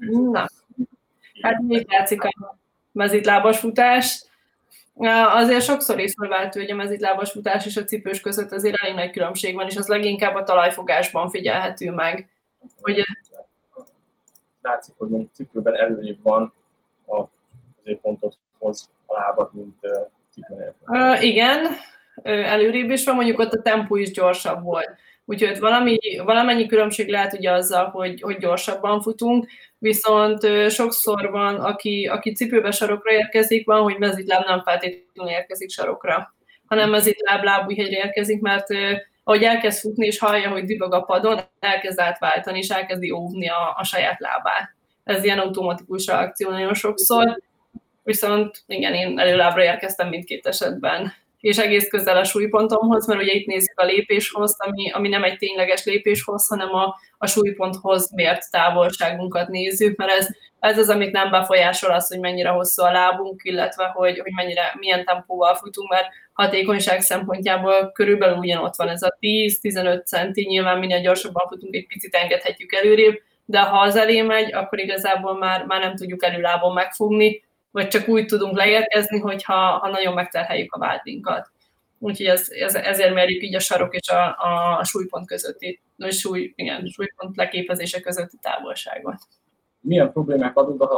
Na, 0.08 0.48
hát 1.42 1.60
még 1.60 1.86
látszik 1.88 2.22
a 2.22 2.58
mezitlábas 2.92 3.58
futás. 3.58 4.24
Azért 5.32 5.64
sokszor 5.64 5.98
észrevehető, 5.98 6.60
hogy 6.60 6.70
a 6.70 6.74
mezitlábas 6.74 7.30
futás 7.30 7.66
és 7.66 7.76
a 7.76 7.84
cipős 7.84 8.20
között 8.20 8.52
azért 8.52 8.76
elég 8.82 8.94
nagy 8.94 9.10
különbség 9.10 9.54
van, 9.54 9.66
és 9.66 9.76
az 9.76 9.86
leginkább 9.86 10.34
a 10.34 10.42
talajfogásban 10.42 11.30
figyelhető 11.30 11.90
meg. 11.90 12.30
Hogy... 12.80 13.04
Látszik, 14.62 14.94
hogy 14.98 15.14
a 15.14 15.18
cipőben 15.32 15.74
előrébb 15.74 16.22
van 16.22 16.52
a 17.06 17.24
középpontot 17.76 18.36
hoz 18.58 18.90
a 19.10 19.20
lábat, 19.20 19.52
mint. 19.52 19.76
Uh, 20.86 21.24
igen, 21.24 21.66
előrébb 22.22 22.90
is 22.90 23.04
van, 23.04 23.14
mondjuk 23.14 23.38
ott 23.38 23.52
a 23.52 23.62
tempó 23.62 23.96
is 23.96 24.10
gyorsabb 24.10 24.62
volt. 24.62 24.90
Úgyhogy 25.24 25.58
valami, 25.58 25.98
valamennyi 26.24 26.66
különbség 26.66 27.08
lehet 27.08 27.32
ugye 27.32 27.50
azzal, 27.50 27.88
hogy, 27.88 28.20
hogy 28.20 28.36
gyorsabban 28.36 29.00
futunk, 29.00 29.46
viszont 29.78 30.70
sokszor 30.70 31.30
van, 31.30 31.54
aki, 31.54 32.06
aki 32.06 32.32
cipőbe 32.32 32.70
sarokra 32.70 33.12
érkezik, 33.12 33.66
van, 33.66 33.82
hogy 33.82 33.98
mezitláb 33.98 34.46
nem 34.46 34.62
feltétlenül 34.62 35.32
érkezik 35.32 35.70
sarokra, 35.70 36.34
hanem 36.66 36.90
mezitláb 36.90 37.42
lábújhegyre 37.42 37.96
érkezik, 37.96 38.40
mert 38.40 38.66
ahogy 39.24 39.42
elkezd 39.42 39.80
futni 39.80 40.06
és 40.06 40.18
hallja, 40.18 40.50
hogy 40.50 40.64
dübög 40.64 40.92
a 40.94 41.02
padon, 41.02 41.38
elkezd 41.60 42.00
átváltani, 42.00 42.58
és 42.58 42.68
elkezdi 42.68 43.10
óvni 43.10 43.48
a, 43.48 43.74
a 43.76 43.84
saját 43.84 44.20
lábát. 44.20 44.74
Ez 45.04 45.24
ilyen 45.24 45.38
automatikus 45.38 46.06
reakció 46.06 46.50
nagyon 46.50 46.74
sokszor, 46.74 47.40
viszont 48.10 48.62
igen, 48.66 48.94
én 48.94 49.18
előlábra 49.18 49.62
érkeztem 49.62 50.08
mindkét 50.08 50.46
esetben. 50.46 51.12
És 51.40 51.58
egész 51.58 51.88
közel 51.88 52.16
a 52.16 52.24
súlypontomhoz, 52.24 53.06
mert 53.06 53.20
ugye 53.20 53.32
itt 53.32 53.46
nézzük 53.46 53.80
a 53.80 53.84
lépéshoz, 53.84 54.56
ami, 54.58 54.90
ami 54.90 55.08
nem 55.08 55.24
egy 55.24 55.36
tényleges 55.36 55.84
lépéshoz, 55.84 56.46
hanem 56.46 56.74
a, 56.74 56.96
a 57.18 57.26
súlyponthoz 57.26 58.12
mért 58.14 58.50
távolságunkat 58.50 59.48
nézzük, 59.48 59.96
mert 59.96 60.10
ez, 60.10 60.28
ez 60.58 60.78
az, 60.78 60.88
amit 60.88 61.12
nem 61.12 61.30
befolyásol 61.30 61.90
az, 61.90 62.08
hogy 62.08 62.20
mennyire 62.20 62.48
hosszú 62.48 62.82
a 62.82 62.92
lábunk, 62.92 63.40
illetve 63.44 63.84
hogy, 63.84 64.18
hogy 64.18 64.32
mennyire, 64.34 64.74
milyen 64.78 65.04
tempóval 65.04 65.54
futunk, 65.54 65.90
mert 65.90 66.06
hatékonyság 66.32 67.00
szempontjából 67.00 67.92
körülbelül 67.92 68.36
ugyanott 68.36 68.76
van 68.76 68.88
ez 68.88 69.02
a 69.02 69.16
10-15 69.20 70.04
centi, 70.04 70.46
nyilván 70.46 70.78
minél 70.78 71.00
gyorsabban 71.00 71.48
futunk, 71.48 71.74
egy 71.74 71.86
picit 71.86 72.14
engedhetjük 72.14 72.74
előrébb, 72.74 73.20
de 73.44 73.60
ha 73.60 73.78
az 73.78 73.96
elé 73.96 74.22
megy, 74.22 74.52
akkor 74.52 74.78
igazából 74.78 75.38
már, 75.38 75.64
már 75.66 75.80
nem 75.80 75.96
tudjuk 75.96 76.24
előlábon 76.24 76.72
megfogni, 76.72 77.42
vagy 77.70 77.88
csak 77.88 78.08
úgy 78.08 78.26
tudunk 78.26 78.56
leérkezni, 78.56 79.18
hogyha 79.18 79.54
ha 79.54 79.88
nagyon 79.88 80.14
megterheljük 80.14 80.74
a 80.74 80.78
vádinkat. 80.78 81.50
Úgyhogy 81.98 82.26
ez, 82.26 82.50
ez, 82.50 82.74
ezért 82.74 83.14
merjük 83.14 83.42
így 83.42 83.54
a 83.54 83.60
sarok 83.60 83.94
és 83.94 84.08
a, 84.08 84.36
a 84.78 84.84
súlypont 84.84 85.26
közötti, 85.26 85.80
a 85.98 86.10
súly, 86.10 86.52
igen, 86.56 86.86
súlypont 86.86 87.36
leképezése 87.36 88.00
közötti 88.00 88.36
távolságot. 88.40 89.18
Milyen 89.80 90.12
problémák 90.12 90.56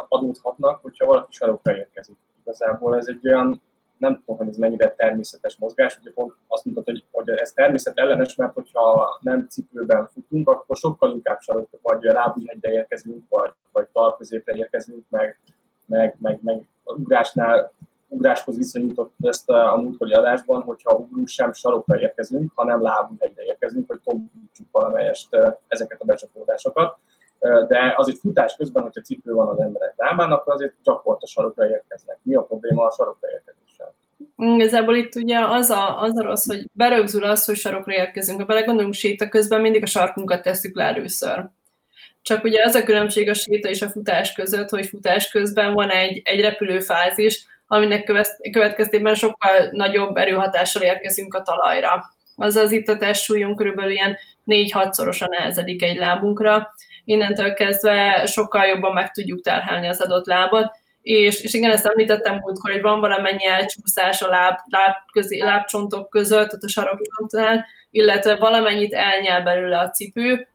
adódhatnak, 0.08 0.82
hogyha 0.82 1.06
valaki 1.06 1.32
sarokra 1.32 1.76
érkezik? 1.76 2.16
Igazából 2.42 2.96
ez 2.96 3.06
egy 3.06 3.28
olyan 3.28 3.62
nem 4.02 4.16
tudom, 4.16 4.36
hogy 4.36 4.48
ez 4.48 4.56
mennyire 4.56 4.94
természetes 4.94 5.56
mozgás, 5.56 5.98
ugye 6.00 6.10
pont 6.12 6.32
azt 6.46 6.64
mondtad, 6.64 6.84
hogy, 6.84 7.04
hogy 7.10 7.28
ez 7.28 7.52
természetellenes, 7.52 8.34
mert 8.34 8.52
hogyha 8.52 9.18
nem 9.20 9.46
cipőben 9.48 10.08
futunk, 10.08 10.48
akkor 10.48 10.76
sokkal 10.76 11.10
inkább 11.10 11.40
sarok, 11.40 11.68
vagy 11.82 12.02
lábújhegyre 12.02 12.72
érkezünk, 12.72 13.24
vagy, 13.28 13.50
vagy 13.72 13.86
talpközépre 13.92 14.54
érkezünk, 14.54 15.04
meg, 15.08 15.38
meg, 15.86 16.16
meg, 16.20 16.38
meg 16.42 16.60
ugrásnál 16.84 17.72
ugráshoz 18.12 18.56
viszonyított 18.56 19.12
ezt 19.20 19.50
a 19.50 19.76
múltkori 19.76 20.12
adásban, 20.12 20.62
hogyha 20.62 20.94
ugrunk 20.94 21.28
sem 21.28 21.52
sarokra 21.52 22.00
érkezünk, 22.00 22.52
hanem 22.54 22.82
lábújhegyre 22.82 23.42
érkezünk, 23.42 23.88
hogy 23.88 24.00
tompítsuk 24.04 24.66
valamelyest 24.70 25.28
ezeket 25.68 26.00
a 26.00 26.04
becsapódásokat. 26.04 26.96
De 27.68 27.94
azért 27.96 28.18
futás 28.18 28.56
közben, 28.56 28.82
hogyha 28.82 29.00
cipő 29.00 29.32
van 29.32 29.48
az 29.48 29.60
emberek 29.60 29.94
lábán, 29.96 30.32
akkor 30.32 30.54
azért 30.54 30.74
gyakorta 30.82 31.26
sarokra 31.26 31.68
érkeznek. 31.68 32.18
Mi 32.22 32.34
a 32.34 32.42
probléma 32.42 32.86
a 32.86 32.90
sarokra 32.90 33.28
érkezéssel? 33.30 33.94
Igazából 34.36 34.94
itt 34.94 35.14
ugye 35.14 35.38
az 35.38 35.70
a, 35.70 36.00
az 36.00 36.18
a 36.18 36.22
rossz, 36.22 36.46
hogy 36.46 36.68
berögzül 36.72 37.24
az, 37.24 37.44
hogy 37.44 37.56
sarokra 37.56 37.92
érkezünk. 37.92 38.40
Ha 38.40 38.46
belegondolunk 38.46 38.94
séta 38.94 39.28
közben, 39.28 39.60
mindig 39.60 39.82
a 39.82 39.86
sarkunkat 39.86 40.42
tesszük 40.42 40.76
le 40.76 40.84
először. 40.84 41.48
Csak 42.22 42.44
ugye 42.44 42.62
az 42.64 42.74
a 42.74 42.84
különbség 42.84 43.28
a 43.28 43.34
séta 43.34 43.68
és 43.68 43.82
a 43.82 43.88
futás 43.88 44.32
között, 44.32 44.68
hogy 44.68 44.86
futás 44.86 45.30
közben 45.30 45.72
van 45.72 45.90
egy, 45.90 46.20
egy 46.24 46.40
repülőfázis, 46.40 47.46
aminek 47.66 48.04
következtében 48.52 49.14
sokkal 49.14 49.68
nagyobb 49.70 50.16
erőhatással 50.16 50.82
érkezünk 50.82 51.34
a 51.34 51.42
talajra. 51.42 52.04
Azaz 52.36 52.72
itt 52.72 52.88
a 52.88 52.96
testsúlyunk 52.96 53.56
körülbelül 53.56 53.90
ilyen 53.90 54.16
4-6-szorosan 54.46 55.28
nehezedik 55.28 55.82
egy 55.82 55.96
lábunkra, 55.96 56.74
innentől 57.04 57.52
kezdve 57.52 58.26
sokkal 58.26 58.64
jobban 58.64 58.92
meg 58.92 59.10
tudjuk 59.10 59.42
terhelni 59.42 59.88
az 59.88 60.00
adott 60.00 60.26
lábat, 60.26 60.80
és, 61.02 61.40
és 61.40 61.54
igen, 61.54 61.70
ezt 61.70 61.86
említettem 61.86 62.34
múltkor, 62.34 62.70
hogy 62.70 62.80
van 62.80 63.00
valamennyi 63.00 63.46
elcsúszás 63.46 64.22
a 64.22 64.28
láb, 64.28 64.58
láb 64.70 64.94
közé, 65.12 65.40
lábcsontok 65.40 66.10
között, 66.10 66.52
ott 66.52 66.62
a 66.62 66.68
sarokcsontnál, 66.68 67.66
illetve 67.90 68.36
valamennyit 68.36 68.94
elnyel 68.94 69.42
belőle 69.42 69.78
a 69.78 69.90
cipő, 69.90 70.48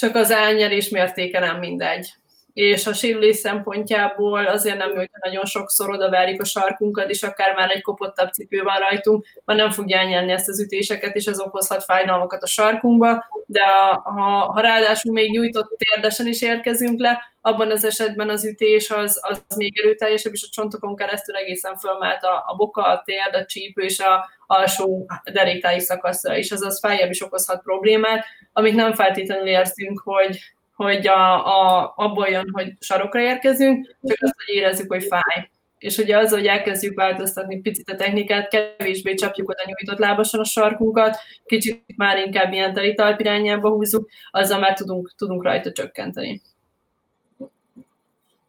csak 0.00 0.14
az 0.14 0.30
elnyerés 0.30 0.88
mértéke 0.88 1.40
nem 1.40 1.58
mindegy 1.58 2.12
és 2.52 2.86
a 2.86 2.92
sérülés 2.92 3.36
szempontjából 3.36 4.46
azért 4.46 4.78
nem 4.78 4.88
jó, 4.88 4.96
hogy 4.96 5.10
nagyon 5.22 5.44
sokszor 5.44 5.90
odaverjük 5.90 6.40
a 6.40 6.44
sarkunkat, 6.44 7.10
és 7.10 7.22
akár 7.22 7.54
már 7.54 7.70
egy 7.70 7.82
kopottabb 7.82 8.32
cipő 8.32 8.62
van 8.62 8.78
rajtunk, 8.78 9.26
már 9.44 9.56
nem 9.56 9.70
fogja 9.70 9.98
elnyelni 9.98 10.32
ezt 10.32 10.48
az 10.48 10.60
ütéseket, 10.60 11.14
és 11.14 11.26
ez 11.26 11.40
okozhat 11.40 11.84
fájdalmakat 11.84 12.42
a 12.42 12.46
sarkunkba, 12.46 13.24
de 13.46 13.64
ha, 14.02 14.52
ha 14.52 14.60
ráadásul 14.60 15.12
még 15.12 15.30
nyújtott 15.30 15.76
térdesen 15.78 16.26
is 16.26 16.42
érkezünk 16.42 17.00
le, 17.00 17.30
abban 17.40 17.70
az 17.70 17.84
esetben 17.84 18.28
az 18.28 18.44
ütés 18.44 18.90
az, 18.90 19.20
az 19.22 19.56
még 19.56 19.78
erőteljesebb, 19.78 20.32
és 20.32 20.42
a 20.42 20.52
csontokon 20.52 20.96
keresztül 20.96 21.36
egészen 21.36 21.76
fölmelt 21.76 22.22
a, 22.22 22.44
a 22.46 22.54
boka, 22.56 22.82
a 22.82 23.02
térd, 23.04 23.34
a 23.34 23.44
csípő 23.44 23.82
és 23.82 24.00
a 24.00 24.28
alsó 24.46 25.06
deréktáji 25.32 25.80
szakaszra 25.80 26.36
is, 26.36 26.50
azaz 26.50 26.80
feljebb 26.80 27.10
is 27.10 27.22
okozhat 27.22 27.62
problémát, 27.62 28.24
amit 28.52 28.74
nem 28.74 28.94
feltétlenül 28.94 29.46
érzünk, 29.46 30.00
hogy, 30.04 30.38
hogy 30.84 31.06
a, 31.06 31.46
a, 31.46 31.92
abból 31.96 32.28
jön, 32.28 32.48
hogy 32.52 32.76
sarokra 32.78 33.20
érkezünk, 33.20 33.96
csak 34.02 34.16
azt, 34.20 34.34
hogy 34.46 34.54
érezzük, 34.54 34.92
hogy 34.92 35.04
fáj. 35.04 35.50
És 35.78 35.98
ugye 35.98 36.18
az, 36.18 36.30
hogy 36.30 36.46
elkezdjük 36.46 36.96
változtatni 36.96 37.60
picit 37.60 37.88
a 37.88 37.96
technikát, 37.96 38.48
kevésbé 38.48 39.14
csapjuk 39.14 39.48
oda 39.48 39.62
nyújtott 39.64 39.98
lábasan 39.98 40.40
a 40.40 40.44
sarkunkat, 40.44 41.16
kicsit 41.44 41.84
már 41.96 42.18
inkább 42.18 42.52
ilyen 42.52 42.74
teli 42.74 42.94
irányába 43.16 43.70
húzzuk, 43.70 44.08
azzal 44.30 44.58
már 44.58 44.74
tudunk, 44.74 45.12
tudunk 45.16 45.42
rajta 45.42 45.72
csökkenteni. 45.72 46.42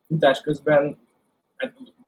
Futás 0.08 0.42
közben, 0.42 0.98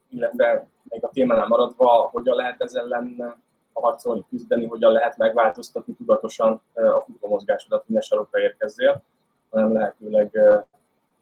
illetve 0.10 0.68
még 0.84 1.04
a 1.04 1.10
témánál 1.10 1.48
maradva, 1.48 2.10
hogyan 2.12 2.36
lehet 2.36 2.62
ezzel 2.62 2.84
ellen 2.84 3.36
harcolni, 3.74 4.26
küzdeni, 4.30 4.66
hogyan 4.66 4.92
lehet 4.92 5.18
megváltoztatni 5.18 5.94
tudatosan 5.94 6.62
a 6.74 7.04
futómozgásodat, 7.06 7.84
hogy 7.86 7.96
ne 7.96 8.02
sarokra 8.02 8.40
érkezzél 8.40 9.04
hanem 9.54 9.74
lehetőleg 9.74 10.32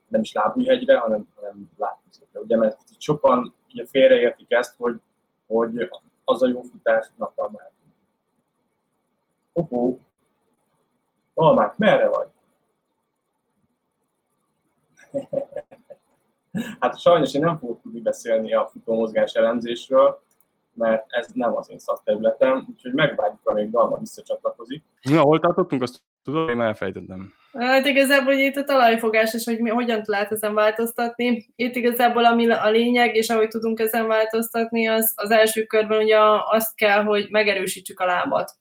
nem 0.08 0.22
is 0.22 0.34
lábújhegyre, 0.34 0.98
hanem, 0.98 1.28
hanem 1.36 1.70
lábújhegyre. 1.78 2.40
Ugye, 2.40 2.58
mert 2.58 2.80
sokan 2.98 3.54
ugye 3.74 3.86
félreértik 3.86 4.52
ezt, 4.52 4.76
hogy, 4.78 5.02
hogy 5.48 5.90
az 6.24 6.42
a 6.42 6.48
jó 6.48 6.62
futás 6.62 7.12
napalmát. 7.16 7.72
Hoppó, 9.54 10.00
Almák, 11.34 11.78
merre 11.78 12.10
vagy? 12.10 12.28
hát 16.80 17.00
sajnos 17.00 17.34
én 17.34 17.42
nem 17.42 17.58
fogok 17.58 17.82
tudni 17.82 18.00
beszélni 18.00 18.54
a 18.54 18.68
futómozgás 18.68 19.34
elemzésről, 19.34 20.22
mert 20.74 21.06
ez 21.08 21.28
nem 21.34 21.56
az 21.58 21.70
én 21.70 21.80
szakterületem, 21.80 22.68
úgyhogy 22.70 22.94
megvárjuk, 22.94 23.40
amíg 23.44 23.70
Dalma 23.70 23.98
visszacsatlakozik. 23.98 24.84
Na, 25.02 25.22
hol 25.22 25.40
tartottunk, 25.40 25.82
azt 25.82 26.02
tudom, 26.24 26.50
én 26.50 26.62
elfejtettem. 26.62 27.34
Hát 27.58 27.86
igazából 27.86 28.34
hogy 28.34 28.44
itt 28.44 28.56
a 28.56 28.64
talajfogás, 28.64 29.34
és 29.34 29.46
hogy 29.46 29.60
mi, 29.60 29.70
hogyan 29.70 30.02
lehet 30.06 30.32
ezen 30.32 30.54
változtatni. 30.54 31.46
Itt 31.56 31.76
igazából 31.76 32.26
ami 32.26 32.50
a 32.50 32.70
lényeg, 32.70 33.16
és 33.16 33.30
ahogy 33.30 33.48
tudunk 33.48 33.80
ezen 33.80 34.08
változtatni, 34.08 34.88
az, 34.88 35.14
az 35.16 35.32
első 35.32 35.64
körben 35.64 36.02
ugye 36.02 36.18
azt 36.50 36.76
kell, 36.76 37.04
hogy 37.04 37.28
megerősítsük 37.30 38.00
a 38.00 38.06
lábat. 38.06 38.52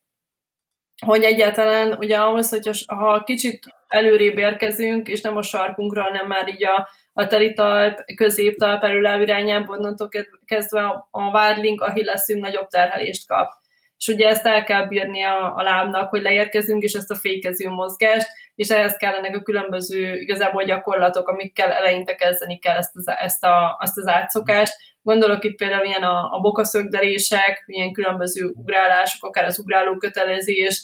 Hogy 1.06 1.22
egyáltalán 1.22 1.92
ugye 1.98 2.16
ahhoz, 2.16 2.50
hogy 2.50 2.84
ha 2.86 3.24
kicsit 3.24 3.74
előrébb 3.88 4.38
érkezünk, 4.38 5.08
és 5.08 5.20
nem 5.20 5.36
a 5.36 5.42
sarkunkra, 5.42 6.02
hanem 6.02 6.26
már 6.26 6.48
így 6.48 6.64
a, 6.64 6.88
a 7.20 7.26
telitalp, 7.26 8.04
középtalp 8.14 8.82
előláb 8.82 9.20
irányából, 9.20 9.76
onnantól 9.76 10.08
kezdve 10.44 11.06
a 11.10 11.30
vádlink, 11.30 11.80
a 11.80 11.92
hilleszünk 11.92 12.42
nagyobb 12.42 12.68
terhelést 12.68 13.26
kap. 13.26 13.58
És 13.98 14.08
ugye 14.08 14.28
ezt 14.28 14.46
el 14.46 14.64
kell 14.64 14.86
bírni 14.86 15.22
a, 15.22 15.56
a 15.56 15.62
lábnak, 15.62 16.10
hogy 16.10 16.22
leérkezünk, 16.22 16.82
és 16.82 16.92
ezt 16.92 17.10
a 17.10 17.14
fékező 17.14 17.68
mozgást, 17.68 18.26
és 18.54 18.68
ehhez 18.68 18.96
kellenek 18.96 19.36
a 19.36 19.42
különböző 19.42 20.14
igazából 20.14 20.64
gyakorlatok, 20.64 21.28
amikkel 21.28 21.70
eleinte 21.72 22.14
kezdeni 22.14 22.58
kell 22.58 22.76
ezt 22.76 22.96
az, 22.96 23.08
ezt 23.08 23.44
a, 23.44 23.76
azt 23.80 23.98
az 23.98 24.06
átszokást. 24.06 24.72
Gondolok 25.02 25.44
itt 25.44 25.56
például 25.56 25.84
ilyen 25.84 26.02
a, 26.02 26.34
a 26.34 26.40
bokaszögdelések, 26.40 27.64
ilyen 27.66 27.92
különböző 27.92 28.44
ugrálások, 28.54 29.24
akár 29.24 29.44
az 29.44 29.58
ugráló 29.58 29.96
kötelezés, 29.96 30.82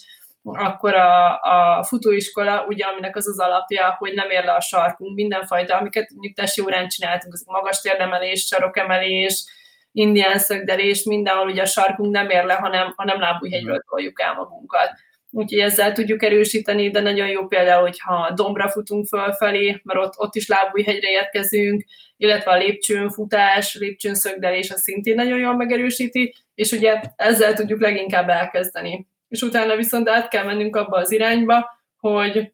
akkor 0.52 0.94
a, 0.94 1.40
a 1.40 1.84
futóiskola, 1.84 2.64
ugye, 2.68 2.84
aminek 2.84 3.16
az 3.16 3.28
az 3.28 3.38
alapja, 3.38 3.94
hogy 3.98 4.14
nem 4.14 4.30
ér 4.30 4.44
le 4.44 4.52
a 4.52 4.60
sarkunk, 4.60 5.14
mindenfajta, 5.14 5.76
amiket 5.76 6.08
testi 6.34 6.60
órán 6.60 6.88
csináltunk, 6.88 7.32
az 7.32 7.44
magas 7.46 7.80
térdemelés, 7.80 8.46
sarokemelés, 8.46 9.44
indián 9.92 10.38
szögdelés, 10.38 11.04
mindenhol 11.04 11.46
ugye 11.46 11.62
a 11.62 11.66
sarkunk 11.66 12.12
nem 12.12 12.30
ér 12.30 12.44
le, 12.44 12.54
hanem, 12.54 12.92
hanem 12.96 13.20
lábújhegyről 13.20 13.82
toljuk 13.90 14.20
el 14.20 14.34
magunkat. 14.34 14.90
Úgyhogy 15.30 15.58
ezzel 15.58 15.92
tudjuk 15.92 16.22
erősíteni, 16.22 16.90
de 16.90 17.00
nagyon 17.00 17.28
jó 17.28 17.46
például, 17.46 17.80
hogyha 17.80 18.30
dombra 18.34 18.68
futunk 18.68 19.06
fölfelé, 19.06 19.80
mert 19.84 20.00
ott, 20.00 20.14
ott 20.16 20.34
is 20.34 20.48
lábújhegyre 20.48 21.10
érkezünk, 21.10 21.84
illetve 22.16 22.50
a 22.50 22.56
lépcsőn 22.56 23.10
futás, 23.10 23.74
lépcsőn 23.74 24.14
szögdelés, 24.14 24.70
az 24.70 24.80
szintén 24.80 25.14
nagyon 25.14 25.38
jól 25.38 25.56
megerősíti, 25.56 26.34
és 26.54 26.72
ugye 26.72 27.00
ezzel 27.16 27.54
tudjuk 27.54 27.80
leginkább 27.80 28.28
elkezdeni 28.28 29.06
és 29.36 29.42
utána 29.42 29.76
viszont 29.76 30.08
át 30.08 30.28
kell 30.28 30.44
mennünk 30.44 30.76
abba 30.76 30.96
az 30.96 31.12
irányba, 31.12 31.80
hogy, 31.96 32.52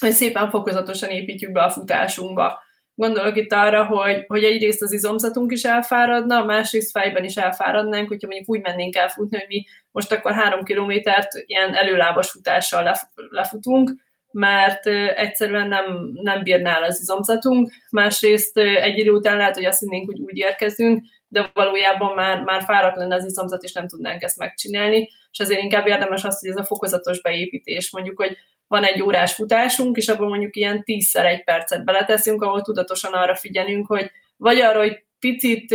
hogy 0.00 0.10
szépen 0.10 0.50
fokozatosan 0.50 1.10
építjük 1.10 1.52
be 1.52 1.62
a 1.62 1.70
futásunkba. 1.70 2.62
Gondolok 2.94 3.36
itt 3.36 3.52
arra, 3.52 3.84
hogy, 3.84 4.24
hogy 4.26 4.44
egyrészt 4.44 4.82
az 4.82 4.92
izomzatunk 4.92 5.52
is 5.52 5.62
elfáradna, 5.62 6.44
másrészt 6.44 6.90
fejben 6.90 7.24
is 7.24 7.36
elfáradnánk, 7.36 8.08
hogyha 8.08 8.26
mondjuk 8.26 8.48
úgy 8.48 8.60
mennénk 8.60 8.96
el 8.96 9.08
futni, 9.08 9.36
hogy 9.38 9.46
mi 9.48 9.64
most 9.90 10.12
akkor 10.12 10.32
három 10.32 10.64
kilométert 10.64 11.32
ilyen 11.46 11.74
előlábas 11.74 12.30
futással 12.30 12.96
lefutunk, 13.30 13.90
mert 14.32 14.86
egyszerűen 15.16 15.68
nem, 15.68 16.10
nem 16.12 16.42
bírná 16.42 16.76
el 16.76 16.82
az 16.82 17.00
izomzatunk. 17.00 17.72
Másrészt 17.90 18.58
egy 18.58 18.98
idő 18.98 19.10
után 19.10 19.36
lehet, 19.36 19.54
hogy 19.54 19.64
azt 19.64 19.80
hinnénk, 19.80 20.06
hogy 20.06 20.20
úgy 20.20 20.36
érkezünk, 20.36 21.04
de 21.32 21.50
valójában 21.54 22.14
már, 22.14 22.42
már 22.42 22.62
fáradt 22.62 22.96
lenne 22.96 23.14
az 23.14 23.24
izomzat, 23.24 23.62
és 23.62 23.72
nem 23.72 23.88
tudnánk 23.88 24.22
ezt 24.22 24.38
megcsinálni, 24.38 25.10
és 25.30 25.40
azért 25.40 25.62
inkább 25.62 25.86
érdemes 25.86 26.24
az, 26.24 26.40
hogy 26.40 26.50
ez 26.50 26.56
a 26.56 26.64
fokozatos 26.64 27.20
beépítés, 27.20 27.90
mondjuk, 27.90 28.16
hogy 28.16 28.36
van 28.66 28.84
egy 28.84 29.02
órás 29.02 29.34
futásunk, 29.34 29.96
és 29.96 30.08
abban 30.08 30.28
mondjuk 30.28 30.56
ilyen 30.56 30.84
tízszer 30.84 31.26
egy 31.26 31.44
percet 31.44 31.84
beleteszünk, 31.84 32.42
ahol 32.42 32.62
tudatosan 32.62 33.12
arra 33.12 33.34
figyelünk, 33.36 33.86
hogy 33.86 34.10
vagy 34.36 34.60
arra, 34.60 34.78
hogy 34.78 35.04
picit 35.18 35.74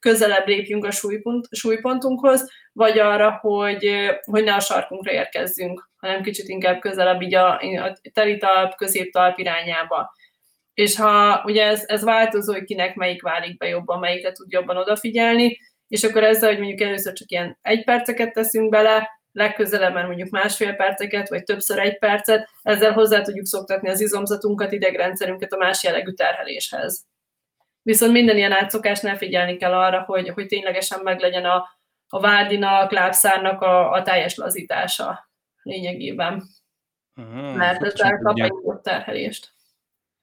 közelebb 0.00 0.46
lépjünk 0.46 0.84
a 0.84 0.90
súlypont, 0.90 1.46
súlypontunkhoz, 1.50 2.50
vagy 2.72 2.98
arra, 2.98 3.38
hogy, 3.40 3.90
hogy 4.24 4.44
ne 4.44 4.54
a 4.54 4.60
sarkunkra 4.60 5.12
érkezzünk, 5.12 5.90
hanem 5.96 6.22
kicsit 6.22 6.48
inkább 6.48 6.80
közelebb 6.80 7.22
így 7.22 7.34
a, 7.34 7.52
a 7.58 7.98
telitalp, 8.12 8.74
középtalp 8.74 9.38
irányába. 9.38 10.14
És 10.76 10.96
ha 10.96 11.42
ugye 11.44 11.64
ez, 11.64 11.84
ez 11.86 12.04
változó, 12.04 12.52
hogy 12.52 12.64
kinek 12.64 12.94
melyik 12.94 13.22
válik 13.22 13.56
be 13.56 13.66
jobban, 13.66 13.98
melyikre 13.98 14.32
tud 14.32 14.52
jobban 14.52 14.76
odafigyelni, 14.76 15.58
és 15.88 16.02
akkor 16.04 16.24
ezzel, 16.24 16.48
hogy 16.48 16.58
mondjuk 16.58 16.80
először 16.80 17.12
csak 17.12 17.30
ilyen 17.30 17.58
egy 17.62 17.84
perceket 17.84 18.32
teszünk 18.32 18.70
bele, 18.70 19.08
legközelebb 19.32 19.94
már 19.94 20.06
mondjuk 20.06 20.30
másfél 20.30 20.74
perceket, 20.74 21.28
vagy 21.28 21.44
többször 21.44 21.78
egy 21.78 21.98
percet, 21.98 22.48
ezzel 22.62 22.92
hozzá 22.92 23.22
tudjuk 23.22 23.46
szoktatni 23.46 23.88
az 23.88 24.00
izomzatunkat, 24.00 24.72
idegrendszerünket 24.72 25.52
a 25.52 25.56
más 25.56 25.82
jellegű 25.82 26.10
terheléshez. 26.10 27.04
Viszont 27.82 28.12
minden 28.12 28.36
ilyen 28.36 28.52
átszokásnál 28.52 29.16
figyelni 29.16 29.56
kell 29.56 29.72
arra, 29.72 30.02
hogy, 30.02 30.28
hogy 30.28 30.46
ténylegesen 30.46 31.00
meglegyen 31.02 31.44
a, 31.44 31.68
a 32.08 32.20
vádinak, 32.20 32.92
lábszárnak 32.92 33.62
a, 33.62 33.90
a 33.90 34.02
teljes 34.02 34.36
lazítása 34.36 35.30
lényegében. 35.62 36.42
Uh-huh. 37.14 37.56
Mert 37.56 37.82
ezzel 37.82 38.18
kap 38.18 38.38
egy 38.38 38.52
terhelést. 38.82 39.55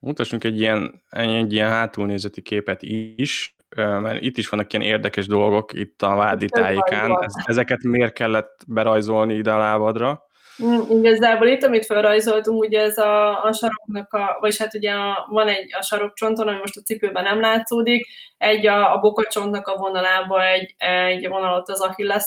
Mutassunk 0.03 0.43
egy 0.43 0.59
ilyen, 0.59 1.03
egy 1.09 1.53
ilyen 1.53 1.69
hátulnézeti 1.69 2.41
képet 2.41 2.81
is, 2.81 3.55
mert 3.75 4.21
itt 4.21 4.37
is 4.37 4.49
vannak 4.49 4.73
ilyen 4.73 4.85
érdekes 4.85 5.27
dolgok 5.27 5.73
itt 5.73 6.01
a 6.01 6.15
vádi 6.15 6.49
tájékán. 6.49 7.29
Ezeket 7.45 7.83
miért 7.83 8.13
kellett 8.13 8.61
berajzolni 8.67 9.33
ide 9.33 9.51
a 9.51 9.57
lábadra? 9.57 10.21
Mm, 10.63 10.79
igazából 10.89 11.47
itt, 11.47 11.63
amit 11.63 11.85
felrajzoltunk, 11.85 12.63
ugye 12.63 12.81
ez 12.81 12.97
a, 12.97 13.43
a 13.43 13.53
saroknak, 13.53 14.13
a, 14.13 14.37
vagy 14.39 14.57
hát 14.57 14.73
ugye 14.73 14.91
a, 14.91 15.27
van 15.29 15.47
egy 15.47 15.75
a 15.79 15.81
sarokcsonton, 15.81 16.47
ami 16.47 16.57
most 16.57 16.77
a 16.77 16.81
cipőben 16.81 17.23
nem 17.23 17.39
látszódik, 17.39 18.07
egy 18.37 18.67
a, 18.67 18.93
a 18.95 18.99
bokacsontnak 18.99 19.67
a 19.67 19.77
vonalába 19.77 20.47
egy, 20.47 20.75
egy 20.77 21.27
vonalat 21.27 21.69
az 21.69 21.81
Achilles 21.81 22.25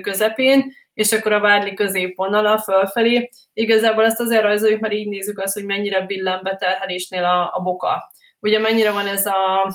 közepén, 0.00 0.72
és 0.98 1.12
akkor 1.12 1.32
a 1.32 1.40
vádli 1.40 1.74
középvonala 1.74 2.58
fölfelé. 2.58 3.30
Igazából 3.52 4.04
ezt 4.04 4.20
azért 4.20 4.42
rajzoljuk, 4.42 4.80
mert 4.80 4.94
így 4.94 5.08
nézzük 5.08 5.38
azt, 5.38 5.54
hogy 5.54 5.64
mennyire 5.64 6.00
billen 6.00 6.40
beterhelésnél 6.42 7.24
a, 7.24 7.50
a 7.54 7.60
boka. 7.62 8.12
Ugye 8.40 8.58
mennyire 8.58 8.90
van 8.90 9.06
ez 9.06 9.26
a 9.26 9.72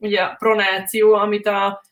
ugye 0.00 0.20
a 0.20 0.34
pronáció, 0.38 1.12
amit 1.14 1.46
a, 1.46 1.82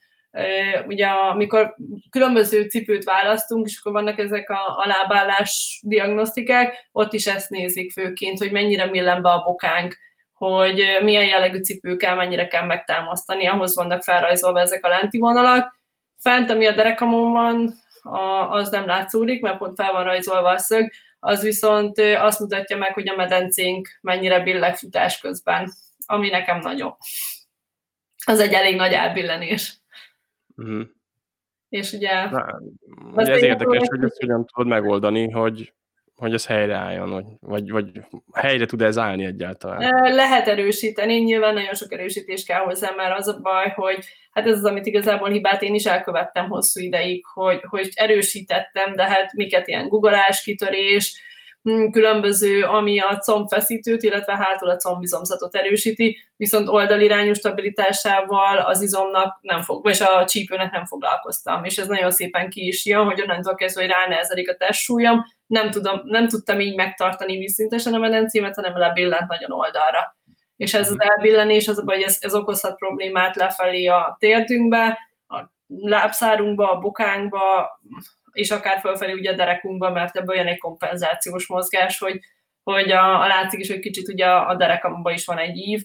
ugye 0.86 1.06
amikor 1.06 1.74
különböző 2.10 2.62
cipőt 2.62 3.04
választunk, 3.04 3.66
és 3.66 3.78
akkor 3.80 3.92
vannak 3.92 4.18
ezek 4.18 4.50
a, 4.50 4.78
a 4.78 4.86
lábállás 4.86 5.80
diagnosztikák, 5.84 6.88
ott 6.92 7.12
is 7.12 7.26
ezt 7.26 7.50
nézik 7.50 7.92
főként, 7.92 8.38
hogy 8.38 8.52
mennyire 8.52 8.86
millen 8.86 9.22
be 9.22 9.30
a 9.30 9.42
bokánk, 9.42 9.96
hogy 10.32 10.82
milyen 11.02 11.26
jellegű 11.26 11.58
cipő 11.58 11.96
kell, 11.96 12.14
mennyire 12.14 12.46
kell 12.46 12.66
megtámasztani, 12.66 13.46
ahhoz 13.46 13.76
vannak 13.76 14.02
felrajzolva 14.02 14.60
ezek 14.60 14.84
a 14.84 14.88
lenti 14.88 15.18
vonalak. 15.18 15.80
Fent, 16.18 16.50
ami 16.50 16.66
a 16.66 16.72
derekamon 16.72 17.32
van, 17.32 17.81
az 18.48 18.70
nem 18.70 18.86
látszódik, 18.86 19.42
mert 19.42 19.58
pont 19.58 19.76
fel 19.76 19.92
van 19.92 20.04
rajzolva 20.04 20.50
a 20.50 20.58
szög, 20.58 20.90
az 21.18 21.42
viszont 21.42 21.98
azt 21.98 22.40
mutatja 22.40 22.76
meg, 22.76 22.94
hogy 22.94 23.08
a 23.08 23.16
medencénk 23.16 23.88
mennyire 24.00 24.40
billeg 24.40 24.76
futás 24.76 25.20
közben, 25.20 25.72
ami 26.06 26.28
nekem 26.28 26.58
nagyon. 26.58 26.96
Az 28.26 28.40
egy 28.40 28.52
elég 28.52 28.76
nagy 28.76 28.92
elbillenés. 28.92 29.76
Uh-huh. 30.56 30.86
És 31.68 31.92
ugye... 31.92 32.30
Na, 32.30 32.60
ugye 33.12 33.32
ez 33.32 33.42
érdekes, 33.42 33.88
hogy 33.88 34.04
ezt 34.04 34.20
hogyan 34.20 34.46
tudod 34.46 34.66
megoldani, 34.66 35.30
hogy, 35.30 35.72
hogy 36.22 36.34
ez 36.34 36.46
helyreálljon, 36.46 37.10
vagy, 37.10 37.24
vagy, 37.40 37.70
vagy 37.70 37.86
helyre 38.32 38.66
tud 38.66 38.82
ez 38.82 38.98
állni 38.98 39.24
egyáltalán? 39.24 40.14
Lehet 40.14 40.48
erősíteni, 40.48 41.14
nyilván 41.14 41.54
nagyon 41.54 41.74
sok 41.74 41.92
erősítés 41.92 42.44
kell 42.44 42.60
hozzá, 42.60 42.90
mert 42.96 43.18
az 43.18 43.28
a 43.28 43.38
baj, 43.42 43.72
hogy 43.74 44.04
hát 44.32 44.46
ez 44.46 44.56
az, 44.56 44.64
amit 44.64 44.86
igazából 44.86 45.30
hibát 45.30 45.62
én 45.62 45.74
is 45.74 45.84
elkövettem 45.84 46.48
hosszú 46.48 46.80
ideig, 46.80 47.24
hogy, 47.26 47.60
hogy 47.68 47.90
erősítettem, 47.94 48.94
de 48.94 49.04
hát 49.08 49.32
miket 49.32 49.68
ilyen 49.68 49.88
googleás, 49.88 50.42
kitörés, 50.42 51.20
különböző, 51.90 52.62
ami 52.62 53.00
a 53.00 53.18
combfeszítőt, 53.18 54.02
illetve 54.02 54.36
hátul 54.36 54.68
a 54.68 54.76
combizomzatot 54.76 55.54
erősíti, 55.54 56.18
viszont 56.36 56.68
oldalirányú 56.68 57.32
stabilitásával 57.32 58.58
az 58.58 58.82
izomnak 58.82 59.38
nem 59.40 59.62
fog, 59.62 59.82
vagy 59.82 60.02
a 60.02 60.24
csípőnek 60.24 60.72
nem 60.72 60.84
foglalkoztam, 60.84 61.64
és 61.64 61.78
ez 61.78 61.86
nagyon 61.86 62.10
szépen 62.10 62.50
ki 62.50 62.66
is 62.66 62.86
jön, 62.86 63.04
hogy 63.04 63.20
onnantól 63.20 63.54
kezdve, 63.54 63.80
hogy 63.82 63.90
ránehezedik 63.90 64.50
a 64.50 64.56
testsúlyom, 64.56 65.24
nem, 65.46 65.70
tudom, 65.70 66.00
nem 66.04 66.28
tudtam 66.28 66.60
így 66.60 66.74
megtartani 66.74 67.38
vízszintesen 67.38 67.94
a 67.94 67.98
medencémet, 67.98 68.54
hanem 68.54 68.78
lebillent 68.78 69.28
nagyon 69.28 69.52
oldalra. 69.52 70.16
És 70.56 70.74
ez 70.74 70.90
az 70.90 70.96
elbillenés, 70.98 71.68
az, 71.68 71.82
hogy 71.86 72.02
ez, 72.02 72.16
ez 72.20 72.34
okozhat 72.34 72.76
problémát 72.76 73.36
lefelé 73.36 73.86
a 73.86 74.16
térdünkbe, 74.18 74.98
a 75.28 75.42
lábszárunkba, 75.66 76.70
a 76.70 76.78
bokánkba, 76.78 77.70
és 78.32 78.50
akár 78.50 78.80
fölfelé 78.80 79.12
ugye 79.12 79.30
a 79.30 79.36
derekunkba, 79.36 79.90
mert 79.90 80.16
ebből 80.16 80.36
jön 80.36 80.46
egy 80.46 80.58
kompenzációs 80.58 81.46
mozgás, 81.46 81.98
hogy, 81.98 82.20
hogy 82.62 82.90
a, 82.90 83.22
a 83.22 83.26
látszik 83.26 83.60
is, 83.60 83.68
hogy 83.68 83.78
kicsit 83.78 84.08
ugye 84.08 84.26
a 84.26 84.56
derekamban 84.56 85.12
is 85.12 85.24
van 85.24 85.38
egy 85.38 85.56
ív. 85.56 85.84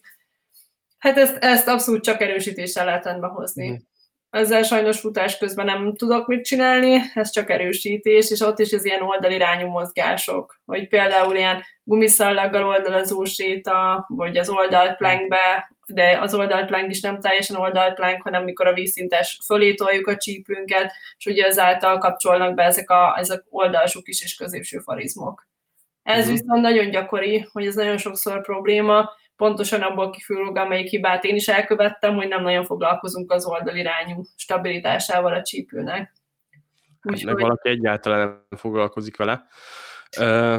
Hát 0.97 1.17
ezt, 1.17 1.37
ezt 1.37 1.67
abszolút 1.67 2.03
csak 2.03 2.21
erősítéssel 2.21 2.85
lehet 2.85 3.05
rendbe 3.05 3.27
hozni. 3.27 3.86
Ezzel 4.29 4.63
sajnos 4.63 4.99
futás 4.99 5.37
közben 5.37 5.65
nem 5.65 5.95
tudok 5.95 6.27
mit 6.27 6.45
csinálni, 6.45 7.01
ez 7.13 7.29
csak 7.29 7.49
erősítés, 7.49 8.31
és 8.31 8.39
ott 8.39 8.59
is 8.59 8.73
az 8.73 8.85
ilyen 8.85 9.01
oldalirányú 9.01 9.67
mozgások, 9.67 10.59
hogy 10.65 10.87
például 10.87 11.35
ilyen 11.35 11.63
gumiszallaggal 11.83 12.63
oldalazó 12.63 13.23
séta, 13.23 14.05
vagy 14.07 14.37
az 14.37 14.49
oldalplankbe 14.49 15.75
de 15.87 16.19
az 16.21 16.33
oldalplank 16.33 16.91
is 16.91 17.01
nem 17.01 17.19
teljesen 17.19 17.55
oldalplank, 17.55 18.21
hanem 18.21 18.43
mikor 18.43 18.67
a 18.67 18.73
vízszintes 18.73 19.39
fölé 19.45 19.73
toljuk 19.73 20.07
a 20.07 20.17
csípünket, 20.17 20.93
és 21.17 21.25
ugye 21.25 21.45
ezáltal 21.45 21.97
kapcsolnak 21.97 22.53
be 22.53 22.63
ezek, 22.63 22.89
a, 22.89 23.15
ezek 23.17 23.43
oldalsó 23.49 24.01
kis 24.01 24.23
és 24.23 24.35
középső 24.35 24.79
farizmok. 24.79 25.47
Ez 26.03 26.19
uh-huh. 26.19 26.31
viszont 26.31 26.61
nagyon 26.61 26.89
gyakori, 26.89 27.47
hogy 27.51 27.65
ez 27.65 27.75
nagyon 27.75 27.97
sokszor 27.97 28.41
probléma, 28.41 29.09
pontosan 29.37 29.81
abból 29.81 30.09
kifolyólag, 30.09 30.57
amelyik 30.57 30.89
hibát 30.89 31.23
én 31.23 31.35
is 31.35 31.47
elkövettem, 31.47 32.15
hogy 32.15 32.27
nem 32.27 32.43
nagyon 32.43 32.65
foglalkozunk 32.65 33.31
az 33.31 33.45
oldalirányú 33.45 34.23
stabilitásával 34.35 35.33
a 35.33 35.41
csípőnek. 35.41 36.13
Úgy, 37.03 37.25
meg 37.25 37.39
valaki 37.39 37.69
egyáltalán 37.69 38.27
nem 38.27 38.59
foglalkozik 38.59 39.17
vele. 39.17 39.47